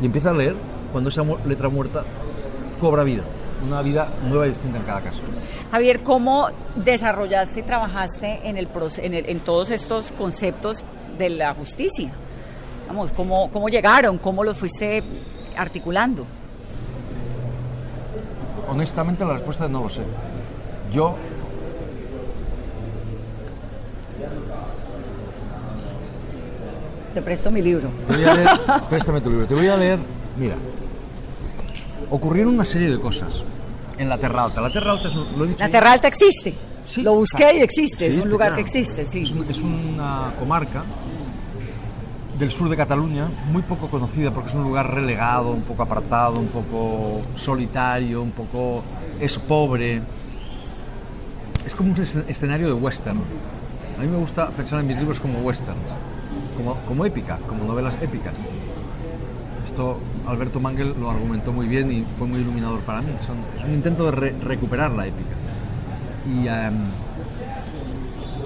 y 0.00 0.04
empieza 0.06 0.30
a 0.30 0.34
leer, 0.34 0.54
cuando 0.92 1.08
esa 1.10 1.22
mu- 1.22 1.38
letra 1.46 1.68
muerta 1.70 2.04
cobra 2.80 3.02
vida. 3.02 3.22
Una 3.66 3.80
vida 3.80 4.08
nueva 4.28 4.46
y 4.46 4.50
distinta 4.50 4.76
en 4.78 4.84
cada 4.84 5.00
caso. 5.00 5.20
Javier, 5.72 6.02
¿cómo 6.02 6.48
desarrollaste 6.76 7.60
y 7.60 7.62
trabajaste 7.62 8.46
en, 8.46 8.58
el, 8.58 8.68
en, 8.98 9.14
el- 9.14 9.28
en 9.30 9.40
todos 9.40 9.70
estos 9.70 10.12
conceptos 10.12 10.84
de 11.18 11.30
la 11.30 11.54
justicia? 11.54 12.12
Vamos, 12.88 13.12
¿cómo, 13.12 13.50
¿cómo 13.50 13.68
llegaron? 13.70 14.18
¿Cómo 14.18 14.44
los 14.44 14.58
fuiste 14.58 15.02
articulando? 15.56 16.26
Honestamente 18.68 19.24
la 19.24 19.34
respuesta 19.34 19.64
es 19.64 19.70
no 19.70 19.82
lo 19.84 19.88
sé. 19.88 20.02
Yo 20.92 21.14
Te 27.16 27.22
presto 27.22 27.50
mi 27.50 27.62
libro. 27.62 27.88
te 28.06 28.12
voy 28.14 28.24
a 28.24 28.34
leer, 28.34 28.48
préstame 28.90 29.22
tu 29.22 29.30
libro, 29.30 29.46
te 29.46 29.54
voy 29.54 29.68
a 29.68 29.76
leer, 29.78 29.98
mira, 30.38 30.54
ocurrieron 32.10 32.52
una 32.52 32.66
serie 32.66 32.90
de 32.90 33.00
cosas 33.00 33.30
en 33.96 34.10
la 34.10 34.18
Terra 34.18 34.44
Alta. 34.44 34.60
La 34.60 34.70
Terra 34.70 34.90
Alta 34.92 35.08
es, 35.08 35.14
lo 35.14 35.44
he 35.46 35.48
dicho 35.48 35.64
La. 35.64 35.70
Terra 35.70 35.92
Alta 35.92 36.08
existe. 36.08 36.54
Sí, 36.84 37.00
Lo 37.00 37.14
busqué 37.14 37.54
y 37.56 37.62
existe. 37.62 37.96
es 37.96 38.00
un 38.02 38.06
Existe, 38.08 38.28
lugar 38.28 38.48
claro. 38.48 38.56
que 38.56 38.60
existe, 38.68 39.06
sí. 39.06 39.22
Es, 39.22 39.30
un- 39.32 39.46
es 39.48 39.58
una 39.62 40.30
comarca 40.38 40.82
del 42.38 42.50
sur 42.50 42.68
de 42.68 42.76
Cataluña, 42.76 43.28
muy 43.50 43.62
poco 43.62 43.88
conocida 43.88 44.30
porque 44.30 44.50
es 44.50 44.54
un 44.54 44.64
lugar 44.64 44.92
relegado, 44.94 45.52
un 45.52 45.62
poco 45.62 45.84
apartado, 45.84 46.38
un 46.38 46.48
poco 46.48 47.22
solitario, 47.34 48.20
un 48.20 48.32
poco... 48.32 48.84
es 49.18 49.38
pobre. 49.38 50.02
es 51.64 51.74
como 51.74 51.92
un 51.92 51.96
escen- 51.96 52.24
escenario 52.28 52.66
de 52.66 52.74
western. 52.74 53.18
A 53.98 54.02
mí 54.02 54.06
me 54.06 54.18
gusta 54.18 54.50
pensar 54.50 54.80
en 54.80 54.86
mis 54.86 54.96
libros 54.98 55.18
como 55.18 55.38
westerns, 55.38 55.80
como, 56.56 56.76
como 56.86 57.04
épica, 57.06 57.38
como 57.46 57.64
novelas 57.64 57.96
épicas. 58.02 58.34
Esto 59.64 59.98
Alberto 60.28 60.60
Mangel 60.60 60.94
lo 61.00 61.10
argumentó 61.10 61.52
muy 61.52 61.66
bien 61.66 61.90
y 61.92 62.04
fue 62.18 62.26
muy 62.26 62.40
iluminador 62.40 62.80
para 62.80 63.02
mí. 63.02 63.08
Son- 63.24 63.36
es 63.58 63.64
un 63.64 63.74
intento 63.74 64.04
de 64.06 64.10
re- 64.12 64.34
recuperar 64.42 64.92
la 64.92 65.06
épica. 65.06 65.34
Y, 66.26 66.46
em, 66.48 66.74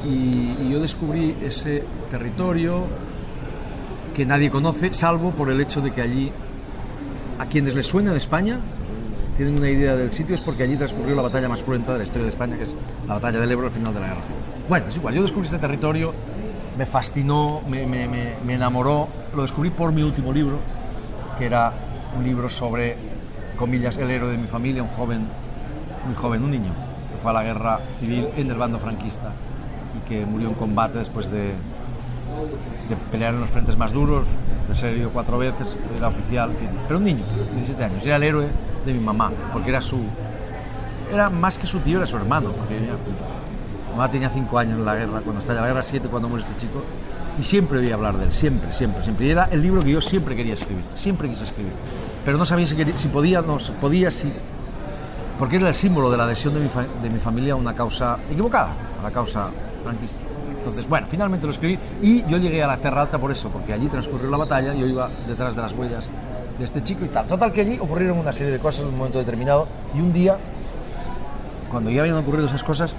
y, 0.06 0.66
y 0.66 0.70
yo 0.72 0.80
descubrí 0.80 1.34
ese 1.42 1.84
territorio 2.10 2.84
que 4.14 4.24
nadie 4.26 4.50
conoce, 4.50 4.92
salvo 4.92 5.30
por 5.30 5.50
el 5.50 5.60
hecho 5.60 5.80
de 5.80 5.92
que 5.92 6.02
allí, 6.02 6.30
a 7.38 7.46
quienes 7.46 7.74
les 7.74 7.86
suena 7.86 8.10
en 8.10 8.16
España, 8.16 8.58
tienen 9.36 9.56
una 9.58 9.70
idea 9.70 9.96
del 9.96 10.12
sitio, 10.12 10.34
es 10.34 10.40
porque 10.40 10.64
allí 10.64 10.76
transcurrió 10.76 11.14
la 11.14 11.22
batalla 11.22 11.48
más 11.48 11.62
cruenta 11.62 11.92
de 11.92 11.98
la 11.98 12.04
historia 12.04 12.24
de 12.24 12.28
España, 12.28 12.56
que 12.56 12.64
es 12.64 12.74
la 13.06 13.14
batalla 13.14 13.38
del 13.40 13.50
Ebro 13.52 13.66
al 13.66 13.72
final 13.72 13.94
de 13.94 14.00
la 14.00 14.06
guerra. 14.08 14.20
Bueno, 14.68 14.86
es 14.88 14.96
igual, 14.96 15.14
yo 15.14 15.22
descubrí 15.22 15.46
este 15.46 15.58
territorio, 15.58 16.12
me 16.80 16.86
fascinó, 16.86 17.60
me, 17.68 17.84
me- 17.86 18.08
me- 18.08 18.54
enamoró, 18.54 19.06
lo 19.36 19.42
descubrí 19.42 19.68
por 19.68 19.92
mi 19.92 20.00
último 20.02 20.32
libro, 20.32 20.56
que 21.38 21.44
era 21.44 21.74
un 22.16 22.24
libro 22.24 22.48
sobre, 22.48 22.96
comillas, 23.58 23.98
el 23.98 24.10
héroe 24.10 24.30
de 24.32 24.38
mi 24.38 24.46
familia, 24.46 24.82
un 24.82 24.88
joven, 24.88 25.26
muy 26.06 26.14
joven, 26.14 26.42
un 26.42 26.50
niño, 26.52 26.72
que 27.10 27.18
fue 27.20 27.32
a 27.32 27.34
la 27.34 27.42
guerra 27.42 27.80
civil 27.98 28.28
en 28.38 28.50
el 28.50 28.56
bando 28.56 28.78
franquista 28.78 29.30
y 29.94 30.08
que 30.08 30.24
murió 30.24 30.48
en 30.48 30.54
combate 30.54 30.96
después 31.00 31.30
de, 31.30 31.48
de 32.88 32.96
pelear 33.12 33.34
en 33.34 33.40
los 33.40 33.50
frentes 33.50 33.76
más 33.76 33.92
duros, 33.92 34.24
de 34.66 34.74
ser 34.74 34.92
herido 34.94 35.10
cuatro 35.10 35.36
veces, 35.36 35.76
era 35.98 36.08
oficial, 36.08 36.50
pero 36.88 36.96
un 36.98 37.04
niño, 37.04 37.24
de 37.50 37.56
17 37.56 37.84
años, 37.84 38.06
era 38.06 38.16
el 38.16 38.22
héroe 38.22 38.46
de 38.86 38.92
mi 38.94 39.00
mamá, 39.00 39.30
porque 39.52 39.68
era 39.68 39.82
su... 39.82 39.98
Era 41.12 41.28
más 41.28 41.58
que 41.58 41.66
su 41.66 41.80
tío, 41.80 41.98
era 41.98 42.06
su 42.06 42.16
hermano, 42.16 42.52
mamá 43.90 44.10
tenía 44.10 44.28
5 44.30 44.58
años 44.58 44.78
en 44.78 44.84
la 44.84 44.94
guerra, 44.94 45.20
cuando 45.20 45.40
estalla 45.40 45.60
la 45.62 45.66
guerra, 45.68 45.82
7 45.82 46.08
cuando 46.08 46.28
muere 46.28 46.44
este 46.48 46.56
chico, 46.60 46.82
y 47.38 47.42
siempre 47.42 47.78
oí 47.78 47.90
hablar 47.90 48.16
de 48.16 48.24
él, 48.26 48.32
siempre, 48.32 48.72
siempre, 48.72 49.02
siempre. 49.02 49.26
Y 49.26 49.30
era 49.30 49.48
el 49.50 49.62
libro 49.62 49.82
que 49.82 49.90
yo 49.90 50.00
siempre 50.00 50.34
quería 50.36 50.54
escribir, 50.54 50.84
siempre 50.94 51.28
quise 51.28 51.44
escribir, 51.44 51.72
pero 52.24 52.36
no 52.38 52.44
sabía 52.44 52.66
si, 52.66 52.76
quería- 52.76 52.96
si 52.98 53.08
podía, 53.08 53.40
no, 53.42 53.58
si 53.60 53.72
podía, 53.72 54.10
si... 54.10 54.32
Porque 55.38 55.56
era 55.56 55.68
el 55.68 55.74
símbolo 55.74 56.10
de 56.10 56.16
la 56.18 56.24
adhesión 56.24 56.52
de 56.52 56.60
mi, 56.60 56.68
fa- 56.68 56.84
de 57.02 57.08
mi 57.08 57.18
familia 57.18 57.54
a 57.54 57.56
una 57.56 57.74
causa 57.74 58.18
equivocada, 58.30 58.74
a 59.00 59.02
la 59.04 59.10
causa 59.10 59.50
franquista. 59.82 60.18
Entonces, 60.58 60.86
bueno, 60.86 61.06
finalmente 61.10 61.46
lo 61.46 61.52
escribí 61.52 61.78
y 62.02 62.22
yo 62.26 62.36
llegué 62.36 62.62
a 62.62 62.66
la 62.66 62.76
Terra 62.76 63.00
Alta 63.00 63.16
por 63.18 63.32
eso, 63.32 63.48
porque 63.48 63.72
allí 63.72 63.86
transcurrió 63.88 64.28
la 64.28 64.36
batalla, 64.36 64.74
yo 64.74 64.86
iba 64.86 65.08
detrás 65.26 65.56
de 65.56 65.62
las 65.62 65.72
huellas 65.72 66.04
de 66.58 66.64
este 66.66 66.82
chico 66.82 67.06
y 67.06 67.08
tal. 67.08 67.26
Total 67.26 67.50
que 67.50 67.62
allí 67.62 67.78
ocurrieron 67.80 68.18
una 68.18 68.32
serie 68.34 68.52
de 68.52 68.58
cosas 68.58 68.82
en 68.82 68.88
un 68.88 68.98
momento 68.98 69.18
determinado 69.18 69.66
y 69.96 70.00
un 70.00 70.12
día, 70.12 70.36
cuando 71.70 71.88
ya 71.90 72.02
habían 72.02 72.16
ocurrido 72.18 72.44
esas 72.46 72.62
cosas, 72.62 72.94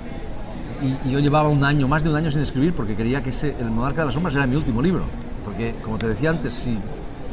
y, 0.81 1.07
y 1.07 1.11
yo 1.11 1.19
llevaba 1.19 1.49
un 1.49 1.63
año, 1.63 1.87
más 1.87 2.03
de 2.03 2.09
un 2.09 2.15
año 2.15 2.31
sin 2.31 2.41
escribir, 2.41 2.73
porque 2.73 2.95
quería 2.95 3.21
que 3.21 3.29
ese, 3.29 3.55
El 3.59 3.71
Monarca 3.71 4.01
de 4.01 4.05
las 4.05 4.13
Sombras 4.13 4.35
era 4.35 4.47
mi 4.47 4.55
último 4.55 4.81
libro. 4.81 5.03
Porque, 5.45 5.75
como 5.83 5.97
te 5.97 6.07
decía 6.07 6.29
antes, 6.29 6.53
si 6.53 6.77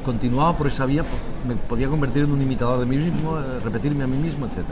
continuaba 0.04 0.56
por 0.56 0.66
esa 0.66 0.86
vía, 0.86 1.04
me 1.46 1.54
podía 1.54 1.88
convertir 1.88 2.24
en 2.24 2.32
un 2.32 2.40
imitador 2.40 2.80
de 2.80 2.86
mí 2.86 2.96
mismo, 2.96 3.38
eh, 3.38 3.60
repetirme 3.62 4.04
a 4.04 4.06
mí 4.06 4.16
mismo, 4.16 4.46
etc. 4.46 4.64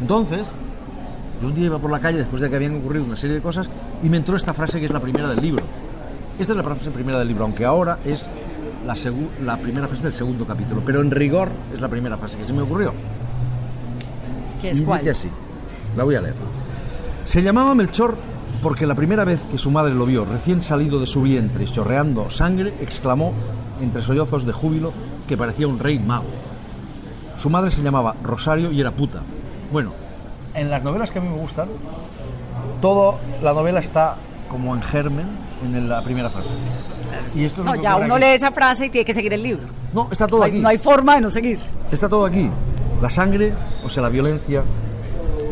Entonces, 0.00 0.52
yo 1.40 1.48
un 1.48 1.54
día 1.54 1.66
iba 1.66 1.78
por 1.78 1.90
la 1.90 2.00
calle 2.00 2.18
después 2.18 2.42
de 2.42 2.48
que 2.48 2.56
habían 2.56 2.76
ocurrido 2.76 3.04
una 3.04 3.16
serie 3.16 3.34
de 3.36 3.42
cosas 3.42 3.70
y 4.02 4.08
me 4.08 4.16
entró 4.16 4.36
esta 4.36 4.54
frase 4.54 4.78
que 4.78 4.86
es 4.86 4.92
la 4.92 5.00
primera 5.00 5.28
del 5.28 5.40
libro. 5.40 5.64
Esta 6.38 6.52
es 6.52 6.56
la 6.56 6.62
frase 6.62 6.90
primera 6.90 7.18
del 7.18 7.28
libro, 7.28 7.44
aunque 7.44 7.64
ahora 7.64 7.98
es 8.04 8.28
la, 8.86 8.94
la 9.44 9.56
primera 9.56 9.88
frase 9.88 10.04
del 10.04 10.14
segundo 10.14 10.46
capítulo, 10.46 10.82
pero 10.84 11.00
en 11.00 11.10
rigor 11.10 11.48
es 11.74 11.80
la 11.80 11.88
primera 11.88 12.16
frase 12.16 12.38
que 12.38 12.44
se 12.44 12.52
me 12.52 12.62
ocurrió. 12.62 12.92
¿Qué 14.60 14.70
es 14.70 14.80
y 14.80 14.84
cuál? 14.84 15.00
dice 15.00 15.10
así, 15.10 15.28
la 15.96 16.04
voy 16.04 16.14
a 16.14 16.20
leer. 16.20 16.34
Se 17.28 17.42
llamaba 17.42 17.74
Melchor 17.74 18.16
porque 18.62 18.86
la 18.86 18.94
primera 18.94 19.22
vez 19.22 19.44
que 19.50 19.58
su 19.58 19.70
madre 19.70 19.92
lo 19.92 20.06
vio 20.06 20.24
recién 20.24 20.62
salido 20.62 20.98
de 20.98 21.04
su 21.04 21.20
vientre 21.20 21.62
y 21.64 21.66
chorreando 21.66 22.30
sangre, 22.30 22.72
exclamó 22.80 23.34
entre 23.82 24.00
sollozos 24.00 24.46
de 24.46 24.52
júbilo 24.54 24.94
que 25.26 25.36
parecía 25.36 25.68
un 25.68 25.78
rey 25.78 25.98
mago. 25.98 26.24
Su 27.36 27.50
madre 27.50 27.70
se 27.70 27.82
llamaba 27.82 28.14
Rosario 28.22 28.72
y 28.72 28.80
era 28.80 28.92
puta. 28.92 29.20
Bueno, 29.70 29.92
en 30.54 30.70
las 30.70 30.82
novelas 30.84 31.10
que 31.10 31.18
a 31.18 31.22
mí 31.22 31.28
me 31.28 31.36
gustan, 31.36 31.68
toda 32.80 33.18
la 33.42 33.52
novela 33.52 33.80
está 33.80 34.16
como 34.48 34.74
en 34.74 34.80
germen 34.80 35.26
en 35.62 35.86
la 35.86 36.00
primera 36.00 36.30
frase. 36.30 36.48
Y 37.34 37.44
esto 37.44 37.60
es 37.60 37.66
No, 37.66 37.74
ya 37.74 37.96
uno 37.96 38.14
aquí. 38.14 38.24
lee 38.24 38.30
esa 38.30 38.52
frase 38.52 38.86
y 38.86 38.88
tiene 38.88 39.04
que 39.04 39.12
seguir 39.12 39.34
el 39.34 39.42
libro. 39.42 39.64
No, 39.92 40.08
está 40.10 40.26
todo 40.26 40.38
No 40.40 40.44
hay, 40.46 40.52
aquí. 40.52 40.60
no 40.60 40.68
hay 40.70 40.78
forma 40.78 41.16
de 41.16 41.20
no 41.20 41.28
seguir. 41.28 41.58
Está 41.92 42.08
todo 42.08 42.24
aquí. 42.24 42.48
La 43.02 43.10
sangre, 43.10 43.52
o 43.84 43.90
sea, 43.90 44.02
la 44.02 44.08
violencia, 44.08 44.62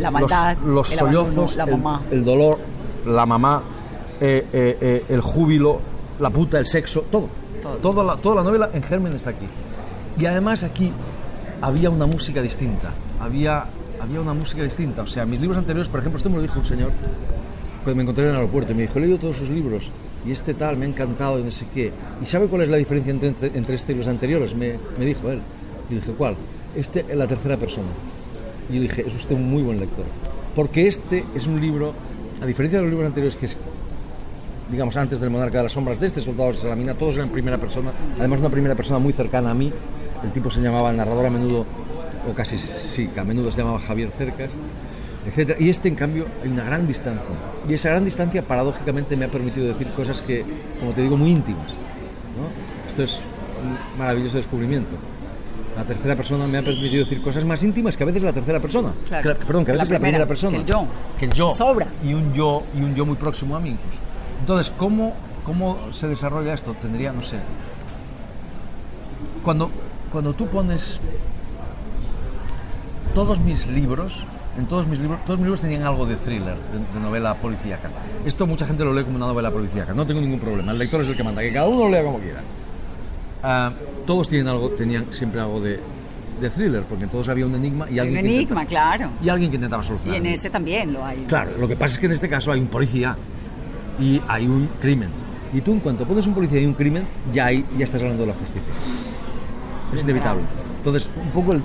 La 0.01 0.11
maldad, 0.11 0.57
los, 0.59 0.67
los 0.75 0.93
el 0.93 0.99
abandono, 1.01 1.29
sollozos, 1.33 1.57
la 1.57 1.65
el- 1.65 1.71
mamá. 1.71 2.03
El, 2.11 2.25
dolor, 2.25 2.59
la 3.07 3.27
mamá, 3.27 3.63
eh, 4.21 4.47
eh, 4.53 4.79
eh, 4.81 5.05
el 5.09 5.21
júbilo, 5.21 5.81
la 6.19 6.31
puta, 6.31 6.59
el 6.59 6.67
sexo, 6.67 7.03
todo. 7.11 7.29
Toda, 7.83 8.05
la, 8.05 8.17
toda 8.17 8.37
la 8.37 8.43
novela 8.43 8.71
en 8.73 8.83
germen 8.83 9.13
está 9.13 9.31
aquí. 9.31 9.47
Y 10.19 10.27
además 10.27 10.63
aquí 10.63 10.93
había 11.61 11.91
una 11.91 12.07
música 12.07 12.41
distinta. 12.41 12.93
Había, 13.21 13.65
había 14.01 14.21
una 14.21 14.35
música 14.35 14.63
distinta. 14.63 15.03
O 15.03 15.07
sea, 15.07 15.27
mis 15.27 15.41
libros 15.41 15.59
anteriores, 15.59 15.89
por 15.89 16.01
ejemplo, 16.01 16.17
esto 16.19 16.31
me 16.31 16.37
lo 16.37 16.43
dijo 16.43 16.59
un 16.59 16.65
señor 16.65 16.91
me 17.95 18.03
encontré 18.03 18.25
en 18.25 18.31
el 18.31 18.37
aeropuerto 18.37 18.73
y 18.73 18.75
me 18.75 18.83
dijo, 18.83 18.99
he 18.99 19.03
leído 19.03 19.17
todos 19.19 19.37
sus 19.37 19.49
libros 19.49 19.93
y 20.27 20.33
este 20.33 20.55
tal, 20.55 20.77
me 20.77 20.87
ha 20.87 20.89
encantado 20.89 21.39
y 21.39 21.45
no 21.45 21.53
sé 21.53 21.67
qué. 21.73 21.93
¿Y 22.21 22.27
sabe 22.27 22.49
cuál 22.49 22.63
es 22.63 22.69
la 22.69 22.79
diferencia 22.79 23.13
entre, 23.13 23.29
entre, 23.29 23.57
entre 23.57 23.77
este 23.77 23.93
y 23.93 23.97
los 23.97 24.09
anteriores? 24.09 24.57
Me, 24.57 24.75
me 24.99 25.05
dijo 25.05 25.31
él. 25.31 25.41
Y 25.89 25.95
dije, 25.95 26.11
¿cuál? 26.19 26.35
Este 26.75 27.05
en 27.09 27.17
la 27.17 27.29
tercera 27.29 27.57
persona. 27.57 27.87
Y 28.71 28.75
yo 28.75 28.81
dije, 28.83 29.05
es 29.07 29.14
usted 29.14 29.35
un 29.35 29.51
muy 29.51 29.62
buen 29.62 29.79
lector. 29.79 30.05
Porque 30.55 30.87
este 30.87 31.25
es 31.35 31.47
un 31.47 31.61
libro, 31.61 31.93
a 32.43 32.47
diferencia 32.47 32.79
de 32.79 32.85
los 32.85 32.91
libros 32.91 33.07
anteriores, 33.07 33.37
que 33.37 33.47
es, 33.47 33.59
digamos, 34.71 34.97
antes 34.97 35.21
del 35.21 35.31
Monarca 35.31 35.59
de 35.59 35.64
las 35.64 35.73
Sombras, 35.73 36.01
de 36.01 36.07
este 36.07 36.21
Soldado 36.21 36.51
de 36.51 36.57
Salamina, 36.57 36.95
todos 36.95 37.17
eran 37.17 37.29
primera 37.29 37.59
persona. 37.59 37.93
Además, 38.19 38.41
una 38.41 38.49
primera 38.49 38.75
persona 38.75 38.99
muy 38.99 39.12
cercana 39.12 39.51
a 39.51 39.55
mí. 39.55 39.73
El 40.25 40.33
tipo 40.33 40.51
se 40.51 40.61
llamaba, 40.61 40.93
narrador 40.93 41.27
a 41.27 41.31
menudo, 41.31 41.67
o 42.29 42.35
casi 42.35 42.59
sí, 42.59 43.11
a 43.17 43.25
menudo 43.25 43.51
se 43.51 43.59
llamaba 43.59 43.79
Javier 43.79 44.11
Cercas, 44.11 44.51
etc. 45.27 45.61
Y 45.61 45.69
este, 45.69 45.89
en 45.89 45.95
cambio, 45.95 46.27
hay 46.43 46.49
una 46.49 46.64
gran 46.64 46.89
distancia. 46.89 47.31
Y 47.69 47.75
esa 47.75 47.91
gran 47.91 48.05
distancia, 48.05 48.43
paradójicamente, 48.43 49.17
me 49.17 49.27
ha 49.27 49.29
permitido 49.29 49.67
decir 49.67 49.89
cosas 49.89 50.23
que, 50.23 50.45
como 50.81 50.93
te 50.93 51.03
digo, 51.03 51.17
muy 51.17 51.31
íntimas. 51.31 51.73
Esto 52.89 53.03
es 53.03 53.23
un 53.62 53.99
maravilloso 53.99 54.39
descubrimiento. 54.39 54.97
La 55.77 55.85
tercera 55.85 56.16
persona 56.16 56.47
me 56.47 56.57
ha 56.57 56.62
permitido 56.62 57.05
decir 57.05 57.20
cosas 57.20 57.45
más 57.45 57.62
íntimas 57.62 57.97
que 57.97 58.03
a 58.03 58.07
veces 58.07 58.22
la 58.22 58.33
tercera 58.33 58.59
persona. 58.61 58.93
Claro. 59.07 59.39
Que 59.39 59.45
perdón, 59.45 59.64
que 59.64 59.72
a 59.72 59.74
veces 59.74 59.91
la 59.91 59.99
primera, 59.99 60.27
primera 60.27 60.27
persona. 60.27 60.53
que 60.53 60.62
el 60.62 60.66
yo. 60.66 60.87
Que 61.18 61.24
el 61.27 61.33
yo. 61.33 61.55
Sobra. 61.55 61.87
Y 62.03 62.14
un 62.14 62.33
yo, 62.33 62.62
y 62.74 62.81
un 62.81 62.95
yo 62.95 63.05
muy 63.05 63.16
próximo 63.16 63.55
a 63.57 63.61
mí 63.61 63.70
incluso. 63.70 63.99
Entonces, 64.41 64.72
¿cómo, 64.77 65.12
cómo 65.45 65.79
se 65.93 66.09
desarrolla 66.09 66.55
esto? 66.55 66.74
Tendría, 66.81 67.12
no 67.12 67.22
sé. 67.22 67.37
Cuando, 69.45 69.70
cuando 70.11 70.33
tú 70.33 70.47
pones 70.47 70.99
todos 73.14 73.39
mis 73.41 73.66
libros, 73.66 74.24
en 74.59 74.66
todos 74.66 74.87
mis 74.87 74.99
libros, 74.99 75.20
todos 75.27 75.39
mis 75.39 75.45
libros 75.45 75.61
tenían 75.61 75.83
algo 75.83 76.07
de 76.07 76.16
thriller, 76.16 76.55
de, 76.55 76.95
de 76.95 77.01
novela 77.01 77.35
policíaca. 77.35 77.91
Esto 78.24 78.47
mucha 78.47 78.66
gente 78.66 78.83
lo 78.85 78.95
lee 78.95 79.05
como 79.05 79.16
una 79.16 79.27
novela 79.27 79.51
policíaca, 79.51 79.93
no 79.93 80.07
tengo 80.07 80.20
ningún 80.20 80.41
problema, 80.41 80.72
el 80.72 80.79
lector 80.79 81.03
es 81.03 81.09
el 81.09 81.16
que 81.16 81.22
manda, 81.22 81.43
que 81.43 81.53
cada 81.53 81.68
uno 81.68 81.85
lo 81.85 81.91
lea 81.91 82.03
como 82.03 82.18
quiera. 82.18 82.41
Ah, 83.49 83.71
todos 84.07 84.29
tienen 84.29 84.49
algo, 84.49 84.71
tenían 84.71 85.07
siempre 85.13 85.41
algo 85.41 85.61
de, 85.61 85.79
de 86.41 86.51
thriller, 86.51 86.83
porque 86.83 87.05
en 87.05 87.11
todos 87.11 87.29
había 87.29 87.47
un 87.47 87.55
enigma 87.55 87.87
y 87.89 87.95
Un 87.95 88.01
alguien, 88.01 88.25
que 88.25 88.29
enigma, 88.35 88.63
intentaba, 88.63 88.67
claro. 88.97 89.11
y 89.23 89.29
alguien 89.29 89.51
que 89.51 89.57
intentaba 89.57 89.85
Y 89.85 89.87
solucionar. 89.87 90.17
en 90.19 90.27
este 90.27 90.51
también 90.51 90.93
lo 90.93 91.05
hay. 91.05 91.19
Claro, 91.29 91.53
lo 91.61 91.69
que 91.69 91.77
pasa 91.77 91.95
es 91.95 91.99
que 92.01 92.07
en 92.07 92.13
este 92.13 92.29
caso 92.29 92.51
hay 92.51 92.59
un 92.59 92.67
policía 92.67 93.17
y 94.01 94.21
hay 94.27 94.47
un 94.49 94.69
crimen. 94.81 95.11
Y 95.55 95.61
tú 95.61 95.73
en 95.73 95.79
cuanto 95.81 96.05
pones 96.05 96.27
un 96.27 96.35
policía 96.35 96.61
y 96.61 96.67
un 96.67 96.75
crimen, 96.75 97.05
ya 97.33 97.53
ya 97.53 97.63
estás 97.85 98.03
hablando 98.03 98.25
de 98.25 98.29
la 98.33 98.35
justicia. 98.35 98.73
Es 99.95 100.03
inevitable. 100.03 100.43
Entonces, 100.79 101.09
un 101.23 101.31
poco 101.31 101.53
el... 101.53 101.63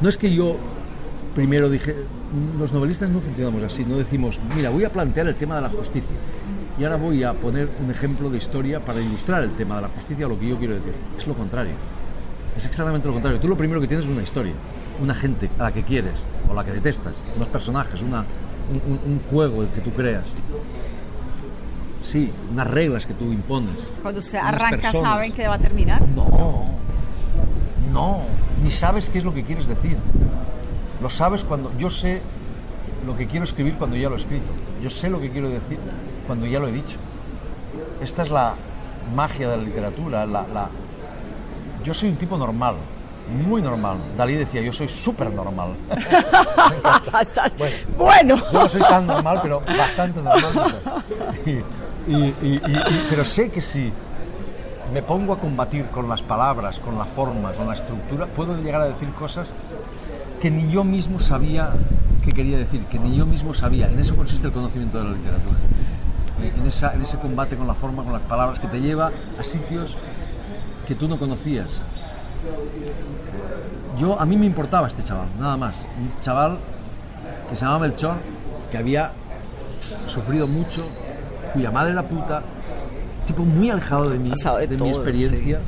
No 0.00 0.08
es 0.08 0.16
que 0.16 0.32
yo 0.34 0.56
primero 1.34 1.68
dije, 1.68 1.94
los 2.58 2.72
novelistas 2.72 3.10
no 3.10 3.20
funcionamos 3.20 3.62
así, 3.62 3.84
no 3.84 3.98
decimos, 3.98 4.40
mira, 4.56 4.70
voy 4.70 4.84
a 4.84 4.90
plantear 4.90 5.28
el 5.28 5.34
tema 5.34 5.56
de 5.56 5.62
la 5.62 5.68
justicia. 5.68 6.16
Y 6.78 6.84
ahora 6.84 6.96
voy 6.96 7.24
a 7.24 7.32
poner 7.34 7.68
un 7.84 7.90
ejemplo 7.90 8.30
de 8.30 8.38
historia 8.38 8.78
para 8.80 9.00
ilustrar 9.00 9.42
el 9.42 9.50
tema 9.52 9.76
de 9.76 9.82
la 9.82 9.88
justicia 9.88 10.28
lo 10.28 10.38
que 10.38 10.48
yo 10.48 10.56
quiero 10.58 10.74
decir. 10.74 10.92
Es 11.16 11.26
lo 11.26 11.34
contrario. 11.34 11.72
Es 12.56 12.64
exactamente 12.64 13.06
lo 13.08 13.14
contrario. 13.14 13.40
Tú 13.40 13.48
lo 13.48 13.56
primero 13.56 13.80
que 13.80 13.88
tienes 13.88 14.04
es 14.06 14.10
una 14.10 14.22
historia, 14.22 14.52
una 15.02 15.14
gente 15.14 15.50
a 15.58 15.64
la 15.64 15.72
que 15.72 15.82
quieres 15.82 16.14
o 16.48 16.54
la 16.54 16.64
que 16.64 16.72
detestas, 16.72 17.20
unos 17.36 17.48
personajes, 17.48 18.00
una, 18.02 18.20
un, 18.70 18.76
un- 18.92 19.12
un 19.12 19.20
juego 19.30 19.64
que 19.74 19.80
tú 19.80 19.90
creas. 19.92 20.24
Sí, 22.02 22.30
unas 22.52 22.66
reglas 22.68 23.06
que 23.06 23.14
tú 23.14 23.32
impones. 23.32 23.90
Cuando 24.02 24.20
unas 24.20 24.34
arranca, 24.34 24.76
personas. 24.78 25.02
¿saben 25.12 25.32
que 25.32 25.48
va 25.48 25.54
a 25.54 25.58
terminar? 25.58 26.00
No, 26.14 26.66
no, 27.92 28.22
ni 28.62 28.70
sabes 28.70 29.10
qué 29.10 29.18
es 29.18 29.24
lo 29.24 29.34
que 29.34 29.42
quieres 29.42 29.66
decir. 29.66 29.96
Lo 31.02 31.10
sabes 31.10 31.44
cuando 31.44 31.72
yo 31.76 31.90
sé 31.90 32.20
lo 33.06 33.16
que 33.16 33.26
quiero 33.26 33.44
escribir 33.44 33.74
cuando 33.74 33.96
ya 33.96 34.08
lo 34.08 34.14
he 34.14 34.18
escrito. 34.18 34.46
Yo 34.82 34.90
sé 34.90 35.10
lo 35.10 35.20
que 35.20 35.30
quiero 35.30 35.48
decir 35.48 35.78
cuando 36.28 36.46
ya 36.46 36.60
lo 36.60 36.68
he 36.68 36.72
dicho. 36.72 36.98
Esta 38.00 38.22
es 38.22 38.30
la 38.30 38.54
magia 39.16 39.48
de 39.50 39.56
la 39.56 39.62
literatura. 39.64 40.24
La, 40.26 40.42
la- 40.54 40.68
Yo 41.82 41.92
soy 41.92 42.10
un 42.10 42.16
tipo 42.16 42.38
normal. 42.38 42.76
muy 43.46 43.60
normal. 43.60 43.96
Dalí 44.16 44.34
decía, 44.34 44.60
yo 44.62 44.72
soy 44.72 44.86
súper 44.88 45.30
normal. 45.32 45.70
Hasta- 47.12 47.50
bueno. 47.98 48.36
Yo 48.52 48.60
no 48.62 48.68
soy 48.68 48.80
tan 48.82 49.06
normal, 49.06 49.40
pero 49.42 49.60
bastante 49.60 50.22
normal. 50.22 50.74
Y- 51.46 52.60
pero 53.10 53.24
sé 53.24 53.50
que 53.50 53.60
si 53.60 53.92
me 54.94 55.02
pongo 55.02 55.34
a 55.34 55.38
combatir 55.38 55.86
con 55.86 56.08
las 56.08 56.22
palabras, 56.22 56.78
con 56.78 56.96
la 56.96 57.04
forma, 57.04 57.52
con 57.52 57.66
la 57.68 57.74
estructura, 57.74 58.26
puedo 58.26 58.56
llegar 58.56 58.80
a 58.80 58.86
decir 58.86 59.08
cosas 59.10 59.52
que 60.40 60.50
ni 60.50 60.70
yo 60.70 60.84
mismo 60.84 61.18
sabía 61.20 61.70
que 62.24 62.32
quería 62.32 62.56
decir, 62.58 62.82
que 62.86 62.98
ni 62.98 63.16
yo 63.16 63.26
mismo 63.26 63.52
sabía. 63.54 63.88
En 63.88 63.98
eso 63.98 64.14
consiste 64.16 64.46
el 64.46 64.52
conocimiento 64.52 64.98
de 64.98 65.04
la 65.04 65.10
literatura. 65.12 65.56
En, 66.42 66.66
esa- 66.66 66.92
en 66.94 67.02
ese 67.02 67.16
combate 67.18 67.56
con 67.56 67.66
la 67.66 67.74
forma, 67.74 68.02
con 68.04 68.12
las 68.12 68.22
palabras, 68.22 68.58
que 68.58 68.68
te 68.68 68.80
lleva 68.80 69.10
a 69.40 69.44
sitios 69.44 69.96
que 70.86 70.94
tú 70.94 71.08
no 71.08 71.18
conocías. 71.18 71.82
Yo, 73.98 74.18
a 74.20 74.24
mí 74.24 74.36
me 74.36 74.46
importaba 74.46 74.86
este 74.86 75.02
chaval, 75.02 75.26
nada 75.38 75.56
más. 75.56 75.74
Un 76.00 76.20
chaval 76.20 76.58
que 77.50 77.56
se 77.56 77.62
llamaba 77.62 77.80
Melchor, 77.86 78.14
que 78.70 78.78
había 78.78 79.10
sufrido 80.06 80.46
mucho, 80.46 80.86
cuya 81.52 81.70
madre 81.70 81.92
era 81.92 82.02
puta, 82.02 82.42
tipo 83.26 83.44
muy 83.44 83.70
alejado 83.70 84.08
de 84.08 84.18
mí, 84.18 84.30
de 84.30 84.66
de, 84.66 84.68
mi 84.68 84.76
todo, 84.76 84.88
experiencia. 84.88 85.58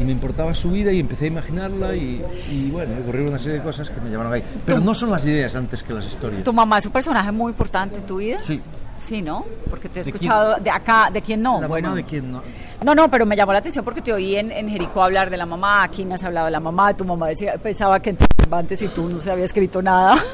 Y 0.00 0.04
me 0.04 0.12
importaba 0.12 0.54
su 0.54 0.70
vida 0.70 0.90
y 0.90 0.98
empecé 1.00 1.26
a 1.26 1.28
imaginarla 1.28 1.94
y, 1.94 2.24
y 2.50 2.70
bueno, 2.72 2.94
ocurrieron 3.02 3.28
una 3.28 3.38
serie 3.38 3.58
de 3.58 3.62
cosas 3.64 3.90
que 3.90 4.00
me 4.00 4.08
llevaron 4.08 4.32
ahí. 4.32 4.42
Pero 4.64 4.80
no 4.80 4.94
son 4.94 5.10
las 5.10 5.24
ideas 5.26 5.54
antes 5.54 5.82
que 5.82 5.92
las 5.92 6.06
historias. 6.06 6.42
¿Tu 6.42 6.52
mamá 6.52 6.78
es 6.78 6.86
un 6.86 6.92
personaje 6.92 7.30
muy 7.30 7.50
importante 7.50 7.96
en 7.98 8.06
tu 8.06 8.16
vida? 8.16 8.38
Sí. 8.42 8.60
Sí, 8.98 9.20
¿no? 9.20 9.44
Porque 9.68 9.88
te 9.88 10.00
he 10.00 10.04
¿De 10.04 10.10
escuchado 10.10 10.56
de 10.60 10.70
acá, 10.70 11.10
¿de 11.12 11.20
quién 11.20 11.42
no? 11.42 11.60
La 11.60 11.66
bueno, 11.66 11.88
mamá 11.88 11.96
de 11.96 12.04
quién 12.04 12.30
no. 12.30 12.42
No, 12.84 12.94
no, 12.94 13.08
pero 13.10 13.26
me 13.26 13.36
llamó 13.36 13.52
la 13.52 13.58
atención 13.58 13.84
porque 13.84 14.00
te 14.00 14.12
oí 14.12 14.36
en, 14.36 14.50
en 14.52 14.68
Jericó 14.68 15.02
hablar 15.02 15.30
de 15.30 15.36
la 15.36 15.46
mamá, 15.46 15.82
aquí 15.82 16.04
me 16.04 16.14
has 16.14 16.22
hablado 16.22 16.46
de 16.46 16.52
la 16.52 16.60
mamá, 16.60 16.94
tu 16.96 17.04
mamá 17.04 17.28
decía, 17.28 17.56
pensaba 17.58 18.00
que 18.00 18.14
Cervantes 18.38 18.82
y 18.82 18.88
tú 18.88 19.08
no 19.08 19.20
se 19.20 19.30
había 19.30 19.44
escrito 19.44 19.82
nada. 19.82 20.16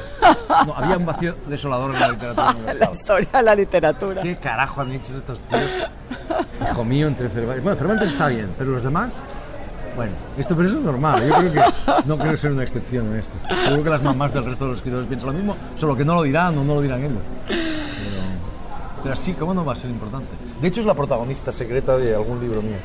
No, 0.65 0.73
había 0.75 0.97
un 0.97 1.05
vacío 1.05 1.35
desolador 1.47 1.93
en 1.93 1.99
la 1.99 2.09
literatura 2.09 2.73
la 2.73 2.91
historia 2.91 3.29
de 3.31 3.43
la 3.43 3.55
literatura. 3.55 4.21
¿Qué 4.21 4.35
carajo 4.35 4.81
han 4.81 4.91
hecho 4.91 5.15
estos 5.15 5.41
tíos? 5.43 5.69
Hijo 6.61 6.83
mío, 6.83 7.07
entre 7.07 7.29
Cervantes. 7.29 7.63
Bueno, 7.63 7.77
Cervantes 7.77 8.09
está 8.09 8.27
bien, 8.27 8.49
pero 8.57 8.71
los 8.71 8.83
demás. 8.83 9.11
Bueno, 9.95 10.11
esto 10.37 10.55
pero 10.55 10.67
eso 10.67 10.77
es 10.79 10.83
normal. 10.83 11.21
Yo 11.25 11.35
creo 11.35 11.53
que 11.53 11.61
no 12.05 12.17
quiero 12.17 12.37
ser 12.37 12.51
una 12.51 12.63
excepción 12.63 13.07
en 13.07 13.19
esto. 13.19 13.37
Seguro 13.63 13.83
que 13.83 13.89
las 13.89 14.01
mamás 14.01 14.33
del 14.33 14.45
resto 14.45 14.65
de 14.65 14.71
los 14.71 14.79
escritores 14.79 15.07
piensan 15.07 15.27
lo 15.27 15.33
mismo, 15.33 15.55
solo 15.75 15.95
que 15.95 16.03
no 16.03 16.15
lo 16.15 16.23
dirán 16.23 16.57
o 16.57 16.63
no 16.63 16.75
lo 16.75 16.81
dirán 16.81 16.99
ellos. 17.03 17.21
Pero, 17.47 17.59
pero 19.01 19.13
así, 19.13 19.33
¿cómo 19.33 19.53
no 19.53 19.63
va 19.65 19.73
a 19.73 19.75
ser 19.75 19.89
importante? 19.89 20.29
De 20.61 20.67
hecho, 20.67 20.81
es 20.81 20.87
la 20.87 20.93
protagonista 20.93 21.51
secreta 21.51 21.97
de 21.97 22.15
algún 22.15 22.39
libro 22.41 22.61
mío, 22.61 22.77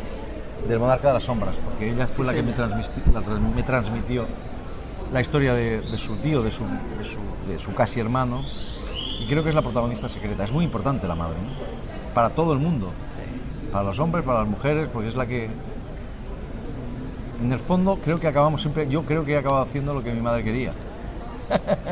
del 0.69 0.79
Monarca 0.79 1.09
de 1.09 1.15
las 1.15 1.25
Sombras, 1.25 1.55
porque 1.65 1.91
ella 1.91 2.07
fue 2.07 2.25
la 2.27 2.33
que 2.33 2.43
me, 2.43 2.55
transmiti- 2.57 3.13
la 3.13 3.21
trans- 3.21 3.55
me 3.55 3.63
transmitió 3.63 4.25
la 5.13 5.21
historia 5.21 5.55
de, 5.55 5.81
de 5.81 5.99
su 5.99 6.17
tío, 6.17 6.43
de 6.43 6.51
su, 6.51 6.63
de, 6.65 7.05
su, 7.05 7.19
de 7.51 7.59
su 7.59 7.75
casi 7.75 8.01
hermano, 8.01 8.41
y 9.21 9.27
creo 9.29 9.43
que 9.43 9.49
es 9.51 9.55
la 9.55 9.63
protagonista 9.63 10.09
secreta. 10.09 10.45
Es 10.45 10.53
muy 10.53 10.65
importante 10.65 11.07
la 11.07 11.15
madre, 11.15 11.37
¿no? 11.43 12.13
para 12.15 12.31
todo 12.31 12.53
el 12.53 12.59
mundo, 12.61 12.91
para 13.73 13.85
los 13.85 13.99
hombres, 13.99 14.25
para 14.25 14.41
las 14.41 14.49
mujeres, 14.49 14.89
porque 14.93 15.09
es 15.09 15.17
la 15.17 15.27
que... 15.27 15.51
En 17.43 17.53
el 17.53 17.59
fondo 17.59 17.99
creo 18.03 18.19
que 18.21 18.29
acabamos 18.29 18.61
siempre, 18.61 18.89
yo 18.89 19.03
creo 19.03 19.25
que 19.25 19.33
he 19.33 19.37
acabado 19.37 19.63
haciendo 19.63 19.93
lo 19.93 20.03
que 20.03 20.13
mi 20.13 20.21
madre 20.23 20.45
quería. 20.45 20.73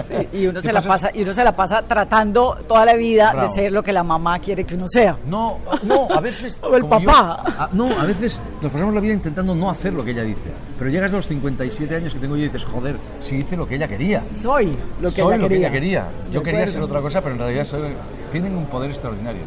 Sí, 0.08 0.28
y 0.38 0.46
uno 0.46 0.60
¿Qué 0.60 0.66
se 0.68 0.72
la 0.72 0.80
pasa? 0.80 1.10
y 1.14 1.22
uno 1.22 1.32
se 1.34 1.44
la 1.44 1.54
pasa 1.54 1.82
tratando 1.82 2.56
toda 2.66 2.84
la 2.84 2.94
vida 2.94 3.32
Bravo. 3.32 3.48
de 3.48 3.54
ser 3.54 3.72
lo 3.72 3.82
que 3.82 3.92
la 3.92 4.02
mamá 4.02 4.38
quiere 4.38 4.64
que 4.64 4.74
uno 4.74 4.86
sea. 4.88 5.16
No, 5.26 5.58
no, 5.82 6.08
a 6.10 6.20
veces... 6.20 6.60
O 6.62 6.74
el 6.76 6.82
yo- 6.82 6.88
papá. 6.88 7.42
a- 7.46 7.68
no, 7.72 7.98
a 7.98 8.04
veces 8.04 8.42
nos 8.60 8.70
pasamos 8.72 8.94
la 8.94 9.00
vida 9.00 9.12
intentando 9.14 9.54
no 9.54 9.70
hacer 9.70 9.92
lo 9.92 10.04
que 10.04 10.12
ella 10.12 10.22
dice. 10.22 10.50
Pero 10.78 10.90
llegas 10.90 11.12
a 11.12 11.16
los 11.16 11.28
57 11.28 11.94
años 11.96 12.12
que 12.14 12.18
tengo 12.20 12.36
yo 12.36 12.42
y 12.42 12.46
dices, 12.46 12.64
joder, 12.64 12.96
si 13.20 13.36
hice 13.36 13.56
lo 13.56 13.66
que 13.68 13.76
ella 13.76 13.88
quería. 13.88 14.22
Soy 14.40 14.76
lo 15.00 15.10
que 15.10 15.16
Soy 15.20 15.34
ella 15.34 15.36
lo 15.42 15.42
que 15.42 15.48
quería. 15.54 15.66
ella 15.68 15.72
quería. 15.72 16.06
Yo 16.32 16.42
quería 16.42 16.66
ser 16.66 16.82
otra 16.82 17.00
cosa, 17.00 17.20
pero 17.20 17.34
en 17.34 17.40
realidad 17.40 17.64
soy- 17.64 17.94
tienen 18.30 18.56
un 18.56 18.66
poder 18.66 18.90
extraordinario. 18.90 19.42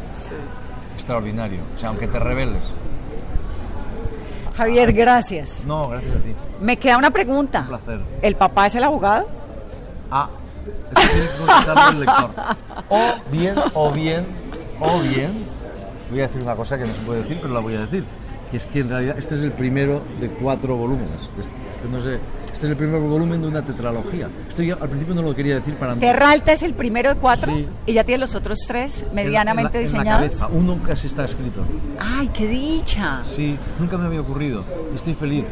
Extraordinario. 0.94 1.58
O 1.76 1.78
sea, 1.78 1.90
aunque 1.90 2.06
te 2.08 2.18
rebeles. 2.18 2.62
Javier, 4.56 4.92
gracias. 4.92 5.64
No, 5.66 5.88
gracias 5.88 6.16
a 6.16 6.18
ti. 6.20 6.34
Me 6.60 6.76
queda 6.78 6.96
una 6.96 7.10
pregunta. 7.10 7.60
Un 7.62 7.66
placer. 7.68 8.00
¿El 8.22 8.36
papá 8.36 8.66
es 8.66 8.74
el 8.74 8.84
abogado? 8.84 9.28
Contestarlo 11.38 11.90
el 11.90 12.00
lector. 12.00 12.30
O 12.88 13.14
bien, 13.30 13.54
o 13.74 13.92
bien, 13.92 14.26
o 14.80 15.00
bien, 15.00 15.44
voy 16.10 16.20
a 16.20 16.22
decir 16.26 16.42
una 16.42 16.54
cosa 16.54 16.78
que 16.78 16.86
no 16.86 16.92
se 16.92 17.00
puede 17.00 17.22
decir, 17.22 17.38
pero 17.40 17.54
la 17.54 17.60
voy 17.60 17.74
a 17.74 17.80
decir. 17.80 18.04
Que 18.50 18.58
es 18.58 18.66
que 18.66 18.80
en 18.80 18.90
realidad 18.90 19.16
este 19.18 19.34
es 19.34 19.42
el 19.42 19.52
primero 19.52 20.02
de 20.20 20.28
cuatro 20.28 20.76
volúmenes. 20.76 21.32
Este, 21.38 21.52
este 21.72 21.88
no 21.88 22.00
sé, 22.00 22.20
este 22.56 22.66
es 22.68 22.70
el 22.70 22.76
primer 22.78 22.98
volumen 23.02 23.42
de 23.42 23.48
una 23.48 23.60
tetralogía. 23.60 24.28
Esto 24.48 24.62
yo 24.62 24.76
al 24.80 24.88
principio 24.88 25.14
no 25.14 25.20
lo 25.20 25.34
quería 25.34 25.56
decir 25.56 25.74
para 25.74 25.94
Terra 25.94 26.30
Alta 26.30 26.52
es 26.52 26.62
el 26.62 26.72
primero 26.72 27.10
de 27.10 27.16
cuatro 27.16 27.54
Sí. 27.54 27.66
y 27.84 27.92
ya 27.92 28.02
tiene 28.02 28.18
los 28.20 28.34
otros 28.34 28.58
tres 28.66 29.02
en- 29.02 29.14
medianamente 29.14 29.78
en 29.78 29.84
la- 29.84 29.88
en 29.90 29.92
la 29.92 29.98
diseñados. 30.00 30.22
cabeza. 30.40 30.48
Uno 30.48 30.78
casi 30.82 31.06
está 31.06 31.24
escrito. 31.26 31.60
¡Ay, 32.00 32.28
qué 32.32 32.46
dicha! 32.48 33.20
Sí, 33.24 33.56
nunca 33.78 33.98
me 33.98 34.06
había 34.06 34.22
ocurrido. 34.22 34.64
Estoy 34.94 35.12
feliz 35.12 35.44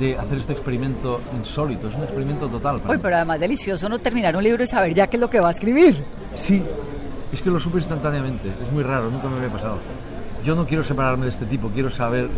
de 0.00 0.18
hacer 0.18 0.38
este 0.38 0.52
experimento 0.52 1.20
insólito. 1.38 1.88
Es 1.88 1.94
un 1.94 2.02
experimento 2.02 2.48
total. 2.48 2.80
Uy, 2.88 2.98
pero 3.00 3.14
además 3.14 3.38
delicioso 3.38 3.88
no 3.88 4.00
terminar 4.00 4.36
un 4.36 4.42
libro 4.42 4.64
y 4.64 4.66
saber 4.66 4.92
ya 4.92 5.06
qué 5.06 5.18
es 5.18 5.20
lo 5.20 5.30
que 5.30 5.38
va 5.38 5.48
a 5.48 5.52
escribir. 5.52 6.02
Sí, 6.34 6.60
es 7.32 7.42
que 7.42 7.48
lo 7.50 7.60
supe 7.60 7.78
instantáneamente. 7.78 8.48
Es 8.48 8.72
muy 8.72 8.82
raro, 8.82 9.08
nunca 9.08 9.28
me 9.28 9.36
había 9.36 9.50
pasado. 9.50 9.78
Yo 10.42 10.56
no 10.56 10.66
quiero 10.66 10.82
separarme 10.82 11.24
de 11.26 11.30
este 11.30 11.44
tipo, 11.46 11.68
quiero 11.68 11.90
saber, 11.90 12.28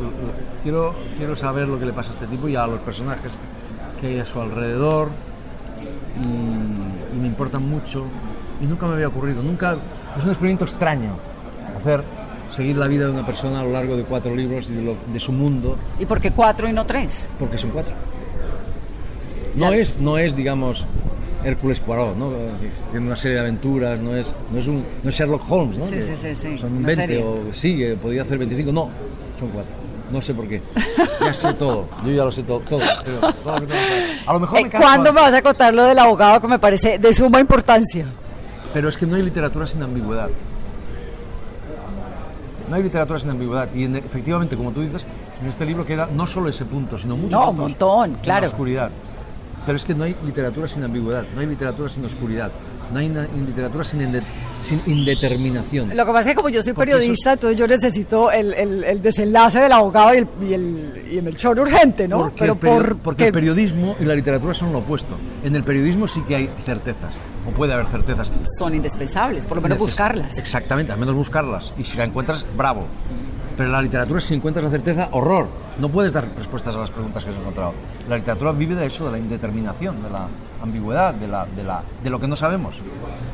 quiero, 0.64 0.92
quiero 1.16 1.34
saber 1.34 1.66
lo 1.68 1.78
que 1.78 1.86
le 1.86 1.92
pasa 1.94 2.10
a 2.10 2.12
este 2.14 2.26
tipo 2.26 2.46
y 2.48 2.56
a 2.56 2.66
los 2.66 2.80
personajes 2.80 3.32
que 4.02 4.08
hay 4.08 4.18
a 4.18 4.26
su 4.26 4.38
alrededor 4.40 5.08
y, 6.20 7.16
y 7.16 7.20
me 7.20 7.28
importan 7.28 7.66
mucho 7.68 8.04
y 8.60 8.66
nunca 8.66 8.86
me 8.86 8.94
había 8.94 9.08
ocurrido, 9.08 9.42
nunca, 9.42 9.76
es 10.18 10.24
un 10.24 10.30
experimento 10.30 10.64
extraño 10.64 11.12
hacer, 11.76 12.02
seguir 12.50 12.76
la 12.76 12.86
vida 12.88 13.06
de 13.06 13.12
una 13.12 13.24
persona 13.24 13.60
a 13.60 13.64
lo 13.64 13.70
largo 13.72 13.96
de 13.96 14.02
cuatro 14.02 14.34
libros 14.34 14.68
y 14.70 14.74
de, 14.74 14.82
lo- 14.82 14.96
de 15.12 15.20
su 15.20 15.32
mundo, 15.32 15.78
¿Y 15.98 16.04
por 16.04 16.20
qué 16.20 16.32
cuatro 16.32 16.68
y 16.68 16.72
no 16.72 16.84
tres? 16.84 17.30
porque 17.38 17.56
son 17.56 17.70
cuatro. 17.70 17.94
No 19.54 19.72
es, 19.72 19.98
no 20.00 20.18
es, 20.18 20.34
digamos, 20.34 20.84
Hércules 21.44 21.80
Poirot, 21.80 22.16
¿no? 22.16 22.30
Tiene 22.90 23.06
una 23.06 23.16
serie 23.16 23.34
de 23.36 23.40
aventuras, 23.42 24.00
no 24.00 24.16
es, 24.16 24.34
no 24.52 24.58
es, 24.58 24.66
un, 24.66 24.82
no 25.02 25.08
es 25.10 25.14
Sherlock 25.14 25.42
Holmes, 25.50 25.78
¿no? 25.78 25.84
Sí, 25.86 25.92
Que 25.94 26.02
sí, 26.02 26.12
sí, 26.20 26.34
sí, 26.34 26.58
Son 26.58 26.72
una 26.76 26.86
20 26.88 27.06
serie. 27.06 27.22
o 27.24 27.38
sí, 27.52 27.76
que 27.76 27.94
podía 27.96 28.22
hacer 28.22 28.38
25, 28.38 28.72
no, 28.72 28.88
son 29.38 29.48
cuatro. 29.50 29.72
No 30.12 30.20
sé 30.20 30.34
por 30.34 30.46
qué. 30.46 30.60
Ya 31.20 31.32
sé 31.32 31.54
todo, 31.54 31.86
yo 32.04 32.12
ya 32.12 32.24
lo 32.24 32.30
sé 32.32 32.42
todo, 32.42 32.60
todo. 32.60 32.80
pero 33.04 33.32
todo 33.42 33.58
lo 33.60 33.66
que 33.66 33.72
saber. 33.72 34.10
A 34.26 34.32
lo 34.34 34.40
mejor 34.40 34.58
Eh, 34.58 34.64
me 34.64 34.70
canso 34.70 34.86
¿Cuándo 34.86 35.12
me 35.12 35.20
vas 35.22 35.34
a 35.34 35.42
contar 35.42 35.72
lo 35.74 35.84
del 35.84 35.98
abogado 35.98 36.40
que 36.40 36.48
me 36.48 36.58
parece 36.58 36.98
de 36.98 37.12
suma 37.14 37.40
importancia? 37.40 38.06
Pero 38.74 38.88
es 38.88 38.96
que 38.96 39.06
no 39.06 39.16
hay 39.16 39.22
literatura 39.22 39.66
sin 39.66 39.82
ambigüedad. 39.82 40.28
No 42.68 42.76
hay 42.76 42.82
literatura 42.82 43.18
sin 43.18 43.30
ambigüedad. 43.30 43.68
Y 43.74 43.84
en- 43.84 43.96
efectivamente, 43.96 44.56
como 44.56 44.70
tú 44.72 44.80
dices, 44.82 45.06
en 45.40 45.46
este 45.46 45.64
libro 45.66 45.84
queda 45.84 46.08
no 46.12 46.26
solo 46.26 46.48
ese 46.48 46.64
punto, 46.64 46.98
sino 46.98 47.16
muchos 47.16 47.32
No, 47.40 47.50
un 47.50 47.58
montón, 47.58 48.10
en 48.10 48.16
claro. 48.16 48.42
La 48.42 48.48
oscuridad. 48.48 48.90
Pero 49.66 49.76
es 49.76 49.84
que 49.84 49.94
no 49.94 50.04
hay 50.04 50.16
literatura 50.24 50.66
sin 50.68 50.82
ambigüedad, 50.84 51.24
no 51.34 51.40
hay 51.40 51.46
literatura 51.46 51.88
sin 51.88 52.04
oscuridad, 52.04 52.50
no 52.92 52.98
hay 52.98 53.08
na- 53.08 53.26
literatura 53.46 53.84
sin, 53.84 54.00
inde- 54.00 54.22
sin 54.62 54.80
indeterminación. 54.86 55.94
Lo 55.96 56.04
que 56.06 56.12
pasa 56.12 56.20
es 56.20 56.26
que 56.26 56.34
como 56.36 56.48
yo 56.48 56.62
soy 56.62 56.72
Porque 56.72 56.92
periodista, 56.92 57.32
entonces 57.34 57.58
yo 57.58 57.66
necesito 57.66 58.30
el, 58.30 58.52
el- 58.54 58.84
el 58.84 59.02
desenlace 59.02 59.60
del 59.60 59.72
abogado 59.72 60.14
y 60.14 60.18
el, 60.18 60.28
y 60.42 60.52
el, 60.54 61.02
y 61.12 61.18
el 61.18 61.22
Melchor 61.22 61.60
urgente, 61.60 62.08
¿no? 62.08 62.18
Porque, 62.18 62.38
Pero 62.40 62.56
por 62.56 62.96
porque 62.98 63.26
el 63.26 63.32
periodismo 63.32 63.96
y 64.00 64.04
la 64.04 64.14
literatura 64.14 64.54
son 64.54 64.72
lo 64.72 64.78
opuesto. 64.78 65.16
En 65.44 65.54
el 65.54 65.62
periodismo 65.64 66.08
sí 66.08 66.22
que 66.26 66.36
hay 66.36 66.50
certezas, 66.64 67.14
o 67.48 67.50
puede 67.50 67.72
haber 67.72 67.86
certezas. 67.86 68.30
son 68.58 68.74
indispensables, 68.74 69.46
por 69.46 69.56
lo 69.58 69.62
menos 69.62 69.78
Neces- 69.78 69.80
buscarlas. 69.80 70.38
Exactamente, 70.38 70.92
al 70.92 70.98
menos 70.98 71.14
buscarlas. 71.14 71.72
Y 71.78 71.84
si 71.84 71.98
la 71.98 72.04
encuentras, 72.04 72.44
bravo. 72.56 72.86
Pero 73.56 73.66
en 73.68 73.72
la 73.72 73.82
literatura, 73.82 74.20
si 74.20 74.32
encuentras 74.34 74.64
la 74.64 74.70
certeza, 74.70 75.08
horror. 75.12 75.46
No 75.78 75.88
puedes 75.90 76.12
dar 76.12 76.26
respuestas 76.36 76.74
a 76.74 76.78
las 76.78 76.90
preguntas 76.90 77.22
que 77.24 77.30
has 77.30 77.36
encontrado. 77.36 77.72
La 78.08 78.16
literatura 78.16 78.52
vive 78.52 78.74
de 78.74 78.86
eso, 78.86 79.04
de 79.06 79.12
la 79.12 79.18
indeterminación, 79.18 80.02
de 80.02 80.10
la 80.10 80.26
ambigüedad, 80.62 81.14
de, 81.14 81.28
la, 81.28 81.46
de, 81.46 81.62
la, 81.64 81.82
de 82.02 82.10
lo 82.10 82.20
que 82.20 82.28
no 82.28 82.36
sabemos. 82.36 82.76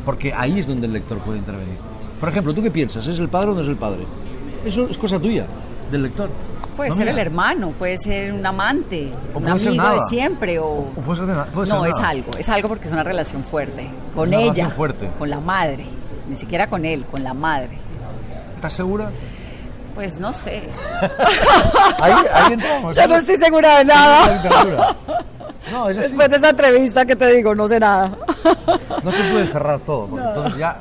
Porque 0.04 0.32
ahí 0.32 0.58
es 0.58 0.66
donde 0.66 0.86
el 0.86 0.92
lector 0.92 1.18
puede 1.18 1.38
intervenir. 1.38 1.76
Por 2.20 2.28
ejemplo, 2.28 2.54
¿tú 2.54 2.62
qué 2.62 2.70
piensas? 2.70 3.06
¿Es 3.06 3.18
el 3.18 3.28
padre 3.28 3.50
o 3.50 3.54
no 3.54 3.60
es 3.60 3.68
el 3.68 3.76
padre? 3.76 4.04
Eso 4.64 4.88
es 4.90 4.98
cosa 4.98 5.18
tuya, 5.20 5.46
del 5.90 6.02
lector. 6.04 6.28
Puede 6.76 6.90
No 6.90 6.96
ser 6.96 7.04
mía. 7.06 7.12
el 7.12 7.18
hermano, 7.18 7.70
puede 7.72 7.96
ser 7.98 8.32
un 8.32 8.44
amante, 8.46 9.12
O 9.34 9.38
un 9.38 9.48
amigo 9.48 9.90
de 9.90 9.98
siempre 10.08 10.58
o... 10.60 10.84
Puede 11.04 11.16
ser 11.18 11.74
no, 11.74 11.84
es 11.86 11.96
algo, 11.98 12.30
es 12.38 12.48
algo 12.48 12.68
porque 12.68 12.86
es 12.86 12.92
una 12.92 13.02
relación 13.02 13.42
fuerte. 13.42 13.88
Con 14.14 14.28
una 14.28 14.40
ella, 14.40 14.70
fuerte. 14.70 15.08
con 15.18 15.28
la 15.28 15.40
madre, 15.40 15.84
ni 16.28 16.36
siquiera 16.36 16.68
con 16.68 16.84
él, 16.84 17.04
con 17.10 17.24
la 17.24 17.34
madre. 17.34 17.78
¿Estás 18.54 18.72
segura? 18.74 19.10
Pues 19.94 20.20
no 20.20 20.32
sé. 20.32 20.62
Ahí, 22.00 22.12
ahí 22.32 22.52
entramos. 22.52 22.94
Ya 22.94 23.08
no 23.08 23.16
estoy 23.16 23.36
segura 23.36 23.78
de 23.78 23.84
nada. 23.84 24.96
literatura. 25.68 25.84
No, 25.84 25.90
es 25.90 25.98
así. 25.98 26.08
Después 26.08 26.30
de 26.30 26.36
esa 26.36 26.50
entrevista 26.50 27.06
que 27.06 27.16
te 27.16 27.26
digo, 27.34 27.54
no 27.54 27.68
sé 27.68 27.80
nada. 27.80 28.16
No 29.02 29.12
se 29.12 29.22
puede 29.24 29.46
cerrar 29.46 29.80
todo, 29.80 30.06
porque 30.06 30.26
entonces 30.26 30.58
ya... 30.58 30.78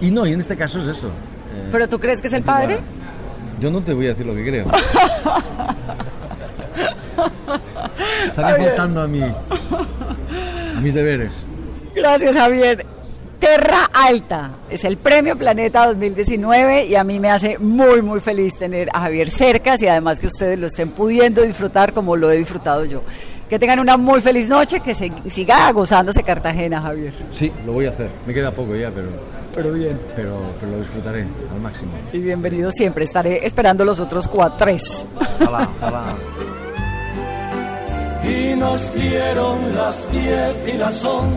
Y 0.00 0.10
no, 0.10 0.26
y 0.26 0.32
en 0.32 0.40
este 0.40 0.56
caso 0.56 0.80
es 0.80 0.86
eso. 0.86 1.08
Eh, 1.08 1.68
¿Pero 1.70 1.88
tú 1.88 1.98
crees 1.98 2.20
que 2.20 2.28
es 2.28 2.32
el 2.32 2.42
padre? 2.42 2.78
Yo 3.60 3.70
no 3.70 3.80
te 3.80 3.94
voy 3.94 4.06
a 4.06 4.08
decir 4.10 4.26
lo 4.26 4.34
que 4.34 4.44
creo. 4.44 4.66
Javier. 8.34 8.68
faltando 8.68 9.02
a 9.02 9.08
mí, 9.08 9.22
a 9.22 10.80
mis 10.80 10.94
deberes. 10.94 11.32
Gracias, 11.94 12.34
Javier. 12.34 12.83
Terra 13.44 13.90
Alta 13.92 14.52
es 14.70 14.84
el 14.84 14.96
premio 14.96 15.36
Planeta 15.36 15.86
2019 15.88 16.86
y 16.86 16.94
a 16.94 17.04
mí 17.04 17.20
me 17.20 17.30
hace 17.30 17.58
muy, 17.58 18.00
muy 18.00 18.20
feliz 18.20 18.56
tener 18.56 18.88
a 18.94 19.00
Javier 19.00 19.30
cerca 19.30 19.74
y 19.78 19.86
además 19.86 20.18
que 20.18 20.28
ustedes 20.28 20.58
lo 20.58 20.66
estén 20.66 20.88
pudiendo 20.92 21.42
disfrutar 21.42 21.92
como 21.92 22.16
lo 22.16 22.30
he 22.30 22.38
disfrutado 22.38 22.86
yo. 22.86 23.02
Que 23.50 23.58
tengan 23.58 23.80
una 23.80 23.98
muy 23.98 24.22
feliz 24.22 24.48
noche, 24.48 24.80
que 24.80 24.94
se, 24.94 25.12
siga 25.28 25.70
gozándose 25.72 26.22
Cartagena, 26.22 26.80
Javier. 26.80 27.12
Sí, 27.30 27.52
lo 27.66 27.74
voy 27.74 27.84
a 27.84 27.90
hacer. 27.90 28.08
Me 28.26 28.32
queda 28.32 28.50
poco 28.50 28.74
ya, 28.76 28.90
pero, 28.90 29.08
Pero 29.54 29.72
bien. 29.74 30.00
pero, 30.16 30.40
pero 30.58 30.72
lo 30.72 30.78
disfrutaré 30.78 31.26
al 31.52 31.60
máximo. 31.60 31.92
Y 32.14 32.20
bienvenido 32.20 32.72
siempre. 32.72 33.04
Estaré 33.04 33.44
esperando 33.46 33.84
los 33.84 34.00
otros 34.00 34.26
cuatro, 34.26 34.56
tres. 34.58 35.04
Ojalá, 35.42 35.68
ojalá. 35.82 36.14
y 38.26 38.56
nos 38.56 38.94
dieron 38.94 39.76
las 39.76 40.10
diez 40.10 40.74
y 40.74 40.78
las 40.78 41.04
once, 41.04 41.36